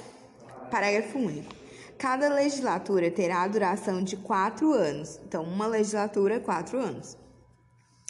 [0.69, 1.53] Parágrafo único.
[1.97, 5.19] Cada legislatura terá a duração de quatro anos.
[5.25, 7.17] Então, uma legislatura, quatro anos.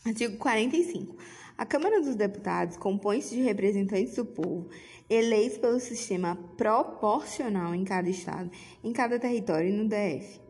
[0.05, 1.15] Artigo 45.
[1.57, 4.67] A Câmara dos Deputados compõe-se de representantes do povo,
[5.09, 8.51] eleitos pelo sistema proporcional em cada estado,
[8.83, 10.44] em cada território e no DF.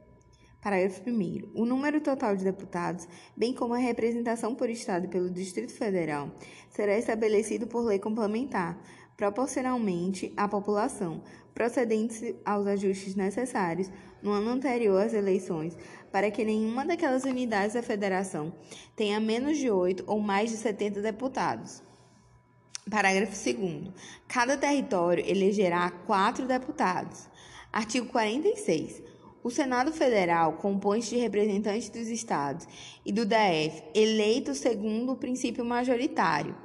[0.66, 1.52] Parágrafo 1.
[1.54, 6.32] O número total de deputados, bem como a representação por Estado e pelo Distrito Federal,
[6.72, 8.76] será estabelecido por lei complementar,
[9.16, 11.22] proporcionalmente à população,
[11.54, 13.92] procedentes aos ajustes necessários
[14.24, 15.78] no ano anterior às eleições,
[16.12, 18.52] para que nenhuma daquelas unidades da federação
[18.96, 21.84] tenha menos de 8 ou mais de 70 deputados.
[22.90, 23.94] Parágrafo 2.
[24.28, 27.30] Cada território elegerá quatro deputados.
[27.72, 29.05] Artigo 46.
[29.46, 32.68] O Senado Federal compõe-se de representantes dos estados
[33.06, 36.56] e do DF, eleitos segundo o princípio majoritário.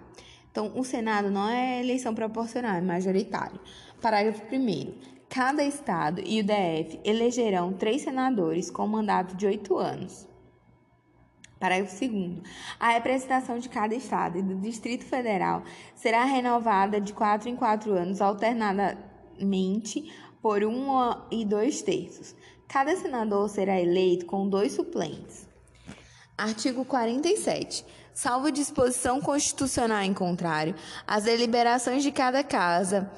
[0.51, 3.61] Então, o Senado não é eleição proporcional, é majoritário.
[4.01, 4.94] Parágrafo 1.
[5.28, 10.27] Cada estado e o DF elegerão três senadores com mandato de oito anos.
[11.59, 12.39] Parágrafo 2.
[12.81, 17.93] A representação de cada estado e do Distrito Federal será renovada de quatro em quatro
[17.93, 20.89] anos, alternadamente por um
[21.31, 22.35] e dois terços.
[22.73, 25.45] Cada senador será eleito com dois suplentes.
[26.39, 27.85] Artigo 47.
[28.15, 33.11] Salvo disposição constitucional em contrário, as deliberações de cada casa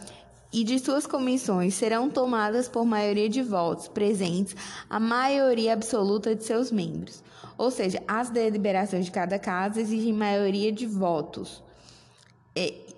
[0.50, 4.56] e de suas comissões serão tomadas por maioria de votos presentes
[4.88, 7.22] a maioria absoluta de seus membros.
[7.58, 11.62] Ou seja, as deliberações de cada casa exigem maioria de votos,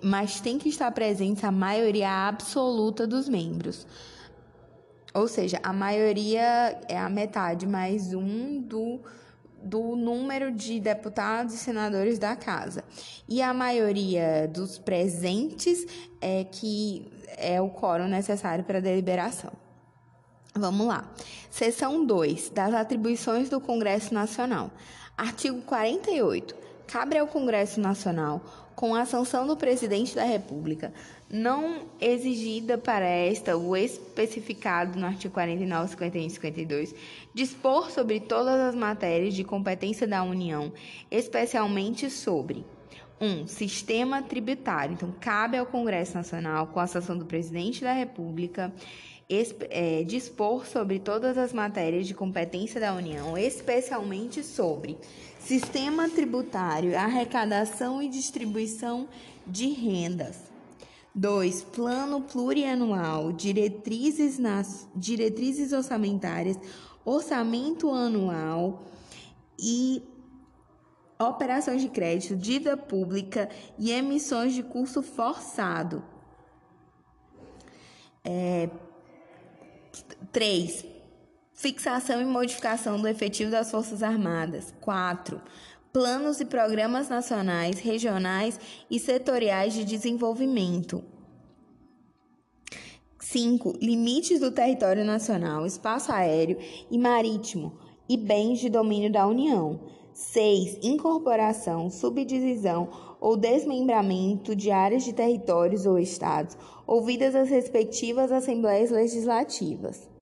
[0.01, 3.85] mas tem que estar presente a maioria absoluta dos membros.
[5.15, 8.99] Ou seja, a maioria é a metade mais um do,
[9.63, 12.83] do número de deputados e senadores da casa.
[13.25, 15.87] E a maioria dos presentes
[16.19, 19.53] é que é o quórum necessário para a deliberação.
[20.53, 21.09] Vamos lá.
[21.49, 24.69] Seção 2 das atribuições do Congresso Nacional.
[25.17, 26.53] Artigo 48.
[26.87, 28.41] Cabe ao Congresso Nacional,
[28.75, 30.93] com a sanção do presidente da República,
[31.29, 36.95] não exigida para esta o especificado no artigo 49, 51 e 52,
[37.33, 40.71] dispor sobre todas as matérias de competência da União,
[41.09, 42.65] especialmente sobre
[43.19, 43.25] 1.
[43.25, 44.93] Um, sistema tributário.
[44.93, 48.73] Então, cabe ao Congresso Nacional, com a sanção do presidente da República,
[49.69, 54.97] é, dispor sobre todas as matérias de competência da União, especialmente sobre
[55.45, 59.07] sistema tributário, arrecadação e distribuição
[59.45, 60.37] de rendas.
[61.13, 61.61] 2.
[61.63, 66.57] Plano plurianual, diretrizes, nas, diretrizes orçamentárias,
[67.05, 68.83] orçamento anual
[69.57, 70.01] e
[71.19, 73.47] operações de crédito, dívida pública
[73.77, 76.03] e emissões de curso forçado.
[78.23, 78.69] É,
[80.31, 80.94] 3.
[81.57, 84.73] Fixação e modificação do efetivo das Forças Armadas.
[84.81, 85.41] 4.
[85.93, 88.59] Planos e programas nacionais, regionais
[88.91, 91.01] e setoriais de desenvolvimento.
[93.17, 93.77] 5.
[93.81, 96.57] Limites do território nacional, espaço aéreo
[96.91, 99.79] e marítimo e bens de domínio da União.
[100.13, 100.79] 6.
[100.83, 110.14] Incorporação, subdivisão ou desmembramento de áreas de territórios ou estados, ouvidas as respectivas assembleias legislativas.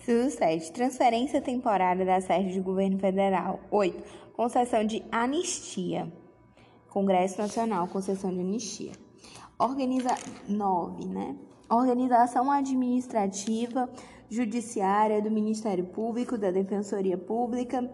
[0.00, 0.72] Inciso 7.
[0.72, 3.60] Transferência temporária da sede do governo federal.
[3.70, 4.02] 8.
[4.32, 6.10] Concessão de anistia.
[6.88, 8.92] Congresso Nacional, concessão de anistia.
[9.58, 10.14] Organiza...
[10.48, 11.36] 9, né?
[11.70, 13.90] Organização administrativa,
[14.30, 17.90] judiciária do Ministério Público, da Defensoria Pública,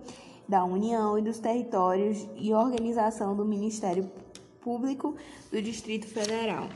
[0.49, 4.09] da União e dos Territórios e organização do Ministério
[4.61, 5.17] Público
[5.51, 6.69] do Distrito Federal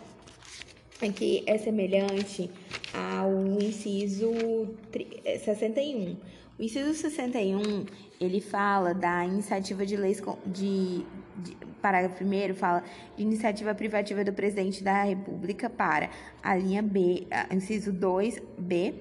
[1.06, 2.50] que é semelhante
[2.92, 4.32] ao inciso
[5.44, 6.16] 61.
[6.58, 7.86] O inciso 61,
[8.20, 11.06] ele fala da iniciativa de leis de,
[11.36, 12.82] de parágrafo primeiro fala
[13.16, 16.10] de iniciativa privativa do presidente da República para
[16.42, 18.94] a linha B, inciso 2B,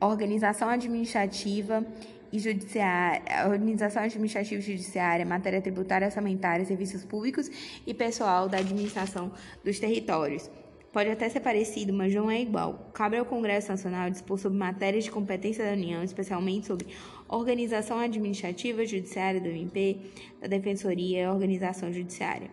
[0.00, 1.84] organização administrativa
[2.30, 7.50] e judiciária, organização administrativa e judiciária, matéria tributária, orçamentária, serviços públicos
[7.86, 9.32] e pessoal da administração
[9.64, 10.50] dos territórios.
[10.98, 12.90] Pode até ser parecido, mas não é igual.
[12.92, 16.88] Cabe ao Congresso Nacional dispor sobre matérias de competência da União, especialmente sobre
[17.28, 20.00] organização administrativa, judiciária do MP,
[20.40, 22.50] da Defensoria e organização judiciária.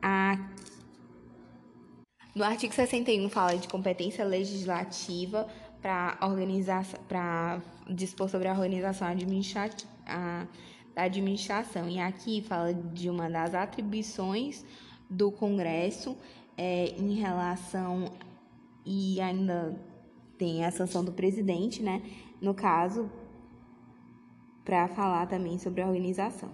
[0.00, 0.48] A...
[2.34, 5.46] No artigo 61 fala de competência legislativa
[5.82, 9.92] para organizar, para dispor sobre a organização administrativa
[10.94, 11.90] da administração.
[11.90, 14.64] E aqui fala de uma das atribuições
[15.10, 16.16] do Congresso
[16.56, 18.10] é, em relação
[18.84, 19.78] e ainda
[20.38, 22.02] tem a sanção do presidente, né?
[22.40, 23.10] No caso,
[24.64, 26.50] para falar também sobre a organização.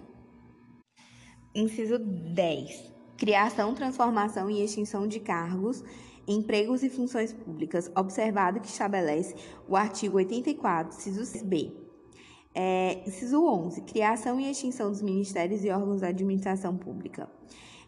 [1.53, 2.91] Inciso 10.
[3.17, 5.83] Criação, transformação e extinção de cargos,
[6.27, 9.35] empregos e funções públicas, observado que estabelece
[9.67, 11.71] o artigo 84, inciso B.
[12.55, 13.81] É, inciso 11.
[13.81, 17.29] Criação e extinção dos ministérios e órgãos da administração pública.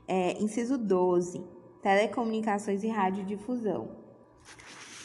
[0.08, 1.55] É, inciso 12
[1.86, 3.90] telecomunicações e radiodifusão.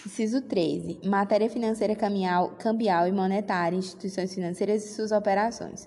[0.07, 1.01] Inciso 13.
[1.05, 5.86] Matéria financeira cambial, cambial e monetária, instituições financeiras e suas operações.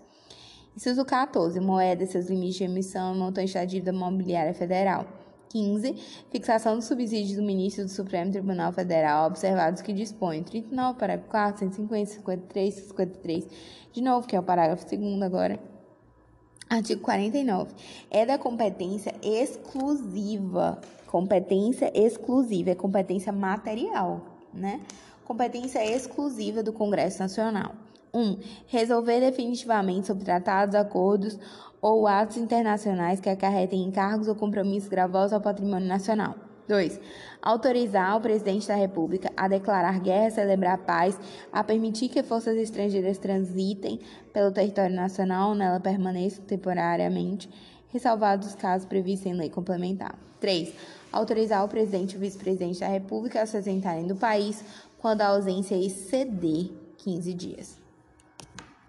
[0.78, 1.60] Inciso 14.
[1.60, 5.07] Moeda, seus limites de emissão e montante da dívida mobiliária federal.
[5.49, 5.95] 15.
[6.30, 11.60] Fixação do subsídio do ministro do Supremo Tribunal Federal, observados que dispõe 39, parágrafo 4,
[11.72, 13.48] 150, 53, 53.
[13.91, 15.72] De novo, que é o parágrafo 2 agora.
[16.73, 17.71] Artigo 49.
[18.09, 20.79] É da competência exclusiva.
[21.05, 24.21] Competência exclusiva é competência material,
[24.51, 24.81] né?
[25.23, 27.75] Competência exclusiva do Congresso Nacional.
[28.11, 28.19] 1.
[28.19, 31.37] Um, resolver definitivamente sobre tratados, acordos
[31.79, 36.35] ou atos internacionais que acarretem encargos ou compromissos gravosos ao patrimônio nacional.
[36.67, 36.99] 2.
[37.45, 41.20] Autorizar o presidente da República a declarar guerra, celebrar paz,
[41.52, 43.99] a permitir que forças estrangeiras transitem
[44.32, 47.49] pelo território nacional nela permaneçam temporariamente,
[47.90, 50.18] ressalvados os casos previstos em lei complementar.
[50.40, 50.74] 3.
[51.11, 54.64] Autorizar o presidente e o vice-presidente da República a se ausentarem do país
[54.98, 57.78] quando a ausência exceder 15 dias.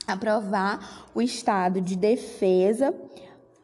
[0.06, 2.94] Aprovar o estado de defesa,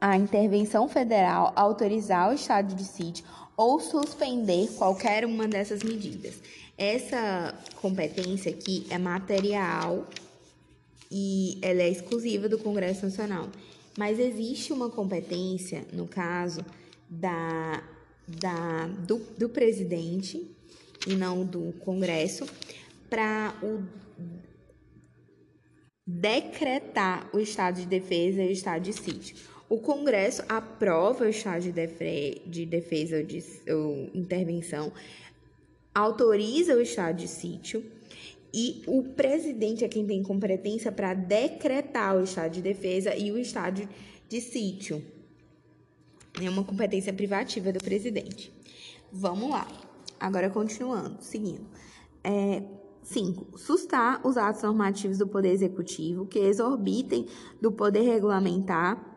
[0.01, 3.25] a intervenção federal, autorizar o estado de sítio
[3.57, 6.35] ou suspender qualquer uma dessas medidas.
[6.77, 10.09] Essa competência aqui é material
[11.11, 13.49] e ela é exclusiva do Congresso Nacional.
[13.99, 16.65] Mas existe uma competência, no caso,
[17.09, 17.83] da,
[18.27, 20.51] da, do, do presidente
[21.07, 22.47] e não do Congresso,
[23.09, 23.83] para o
[26.07, 29.37] decretar o estado de defesa e o estado de sítio.
[29.71, 34.93] O Congresso aprova o estado de, de defesa ou, de, ou intervenção,
[35.95, 37.85] autoriza o estado de sítio
[38.53, 43.39] e o presidente é quem tem competência para decretar o estado de defesa e o
[43.39, 43.89] estado
[44.29, 45.01] de sítio.
[46.43, 48.53] É uma competência privativa do presidente.
[49.13, 49.69] Vamos lá.
[50.19, 51.65] Agora, continuando, seguindo.
[52.25, 52.61] É,
[53.05, 53.57] 5.
[53.57, 57.27] Sustar os atos normativos do Poder Executivo que exorbitem
[57.61, 59.10] do poder regulamentar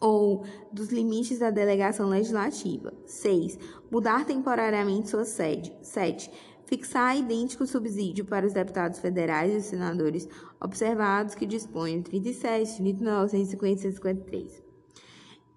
[0.00, 2.92] ou dos limites da delegação legislativa.
[3.06, 3.58] 6.
[3.90, 5.72] Mudar temporariamente sua sede.
[5.82, 6.30] 7.
[6.66, 10.28] Fixar idêntico subsídio para os deputados federais e senadores
[10.60, 14.62] observados que dispõem 37, 39, 150 e 153.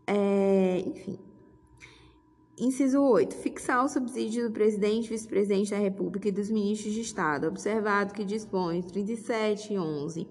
[0.07, 1.19] É, enfim.
[2.57, 3.35] Inciso 8.
[3.35, 8.23] Fixar o subsídio do presidente, vice-presidente da República e dos ministros de Estado, observado que
[8.23, 10.27] dispõe 37 e 11,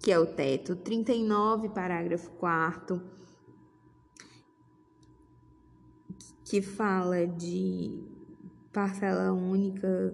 [0.00, 0.74] que é o teto.
[0.74, 3.19] 39, parágrafo 4
[6.50, 7.96] que fala de
[8.72, 10.12] parcela única,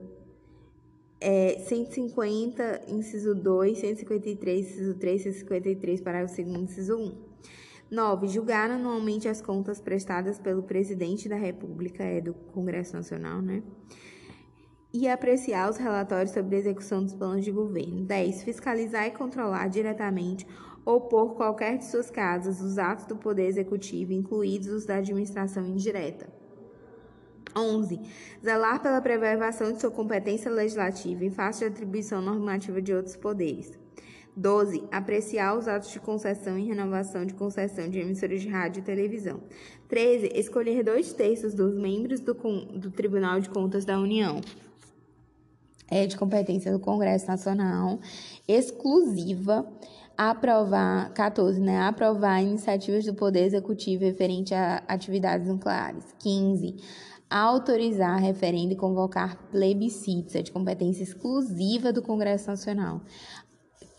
[1.18, 7.16] é 150, inciso 2, 153, inciso 3, 153, parágrafo 2, inciso 1.
[7.90, 8.28] 9.
[8.28, 13.62] Julgar anualmente as contas prestadas pelo presidente da República, é do Congresso Nacional, né?
[14.92, 18.04] E apreciar os relatórios sobre a execução dos planos de governo.
[18.04, 18.42] 10.
[18.42, 20.46] Fiscalizar e controlar diretamente
[20.86, 25.66] ou por qualquer de suas casas os atos do Poder Executivo, incluídos os da administração
[25.66, 26.28] indireta.
[27.56, 28.00] 11.
[28.44, 33.76] Zelar pela preservação de sua competência legislativa em face de atribuição normativa de outros poderes.
[34.36, 34.84] 12.
[34.92, 39.40] Apreciar os atos de concessão e renovação de concessão de emissoras de rádio e televisão.
[39.88, 40.30] 13.
[40.34, 44.40] Escolher dois terços dos membros do, do Tribunal de Contas da União.
[45.88, 48.00] É de competência do Congresso Nacional,
[48.46, 49.66] exclusiva
[50.16, 51.80] aprovar, 14, né?
[51.80, 56.04] Aprovar iniciativas do Poder Executivo referente a atividades nucleares.
[56.18, 56.76] 15.
[57.28, 63.00] Autorizar referendo e convocar plebiscitos, é de competência exclusiva do Congresso Nacional.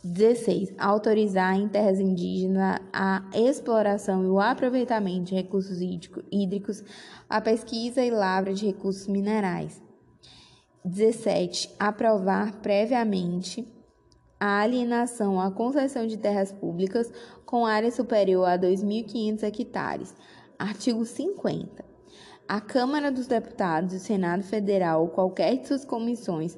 [0.04, 0.74] 16.
[0.78, 1.70] Autorizar em
[2.00, 5.80] indígenas a exploração e o aproveitamento de recursos
[6.32, 6.84] hídricos,
[7.30, 9.82] a pesquisa e lavra de recursos minerais.
[10.86, 11.70] 17.
[11.78, 13.68] Aprovar previamente
[14.40, 17.12] a alienação à concessão de terras públicas
[17.46, 20.16] com área superior a 2.500 hectares.
[20.58, 21.86] Artigo 50.
[22.48, 26.58] A Câmara dos Deputados e o Senado Federal ou qualquer de suas comissões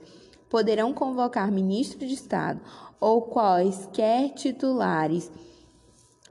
[0.49, 2.60] poderão convocar ministro de Estado
[2.99, 5.31] ou quaisquer titulares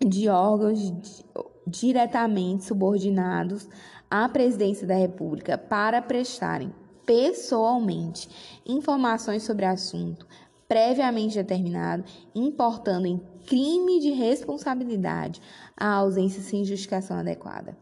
[0.01, 1.25] de órgãos
[1.67, 3.69] diretamente subordinados
[4.11, 6.73] à Presidência da República para prestarem
[7.05, 8.29] pessoalmente
[8.67, 10.27] informações sobre assunto
[10.69, 12.05] previamente determinado,
[12.35, 15.41] importando em crime de responsabilidade
[15.75, 17.77] a ausência sem justificação adequada.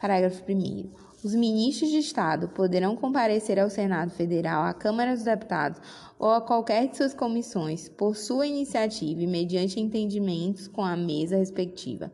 [0.00, 0.90] Parágrafo 1.
[1.22, 5.80] Os ministros de Estado poderão comparecer ao Senado Federal, à Câmara dos Deputados
[6.18, 11.36] ou a qualquer de suas comissões, por sua iniciativa e mediante entendimentos com a mesa
[11.36, 12.12] respectiva,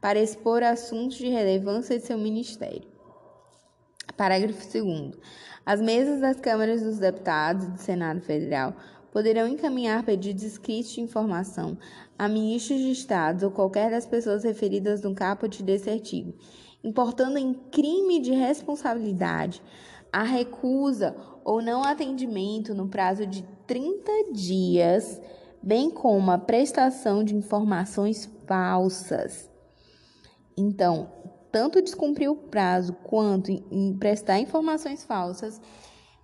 [0.00, 2.82] para expor assuntos de relevância de seu ministério.
[4.16, 5.14] Parágrafo 2.
[5.64, 8.74] As mesas das câmaras dos deputados e do Senado Federal
[9.12, 11.76] poderão encaminhar pedidos escritos de informação
[12.18, 16.34] a ministros de Estado ou qualquer das pessoas referidas no caput desse artigo,
[16.82, 19.62] importando em crime de responsabilidade
[20.12, 25.20] a recusa ou não atendimento no prazo de 30 dias,
[25.62, 29.48] bem como a prestação de informações falsas.
[30.56, 31.10] Então,
[31.50, 35.60] tanto descumprir o prazo quanto em prestar informações falsas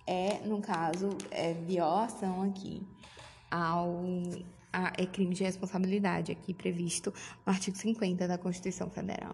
[0.07, 2.81] é, no caso, é violação aqui
[3.51, 4.01] ao
[4.71, 7.13] a, é crime de responsabilidade aqui previsto
[7.45, 9.25] no artigo 50 da Constituição Federal.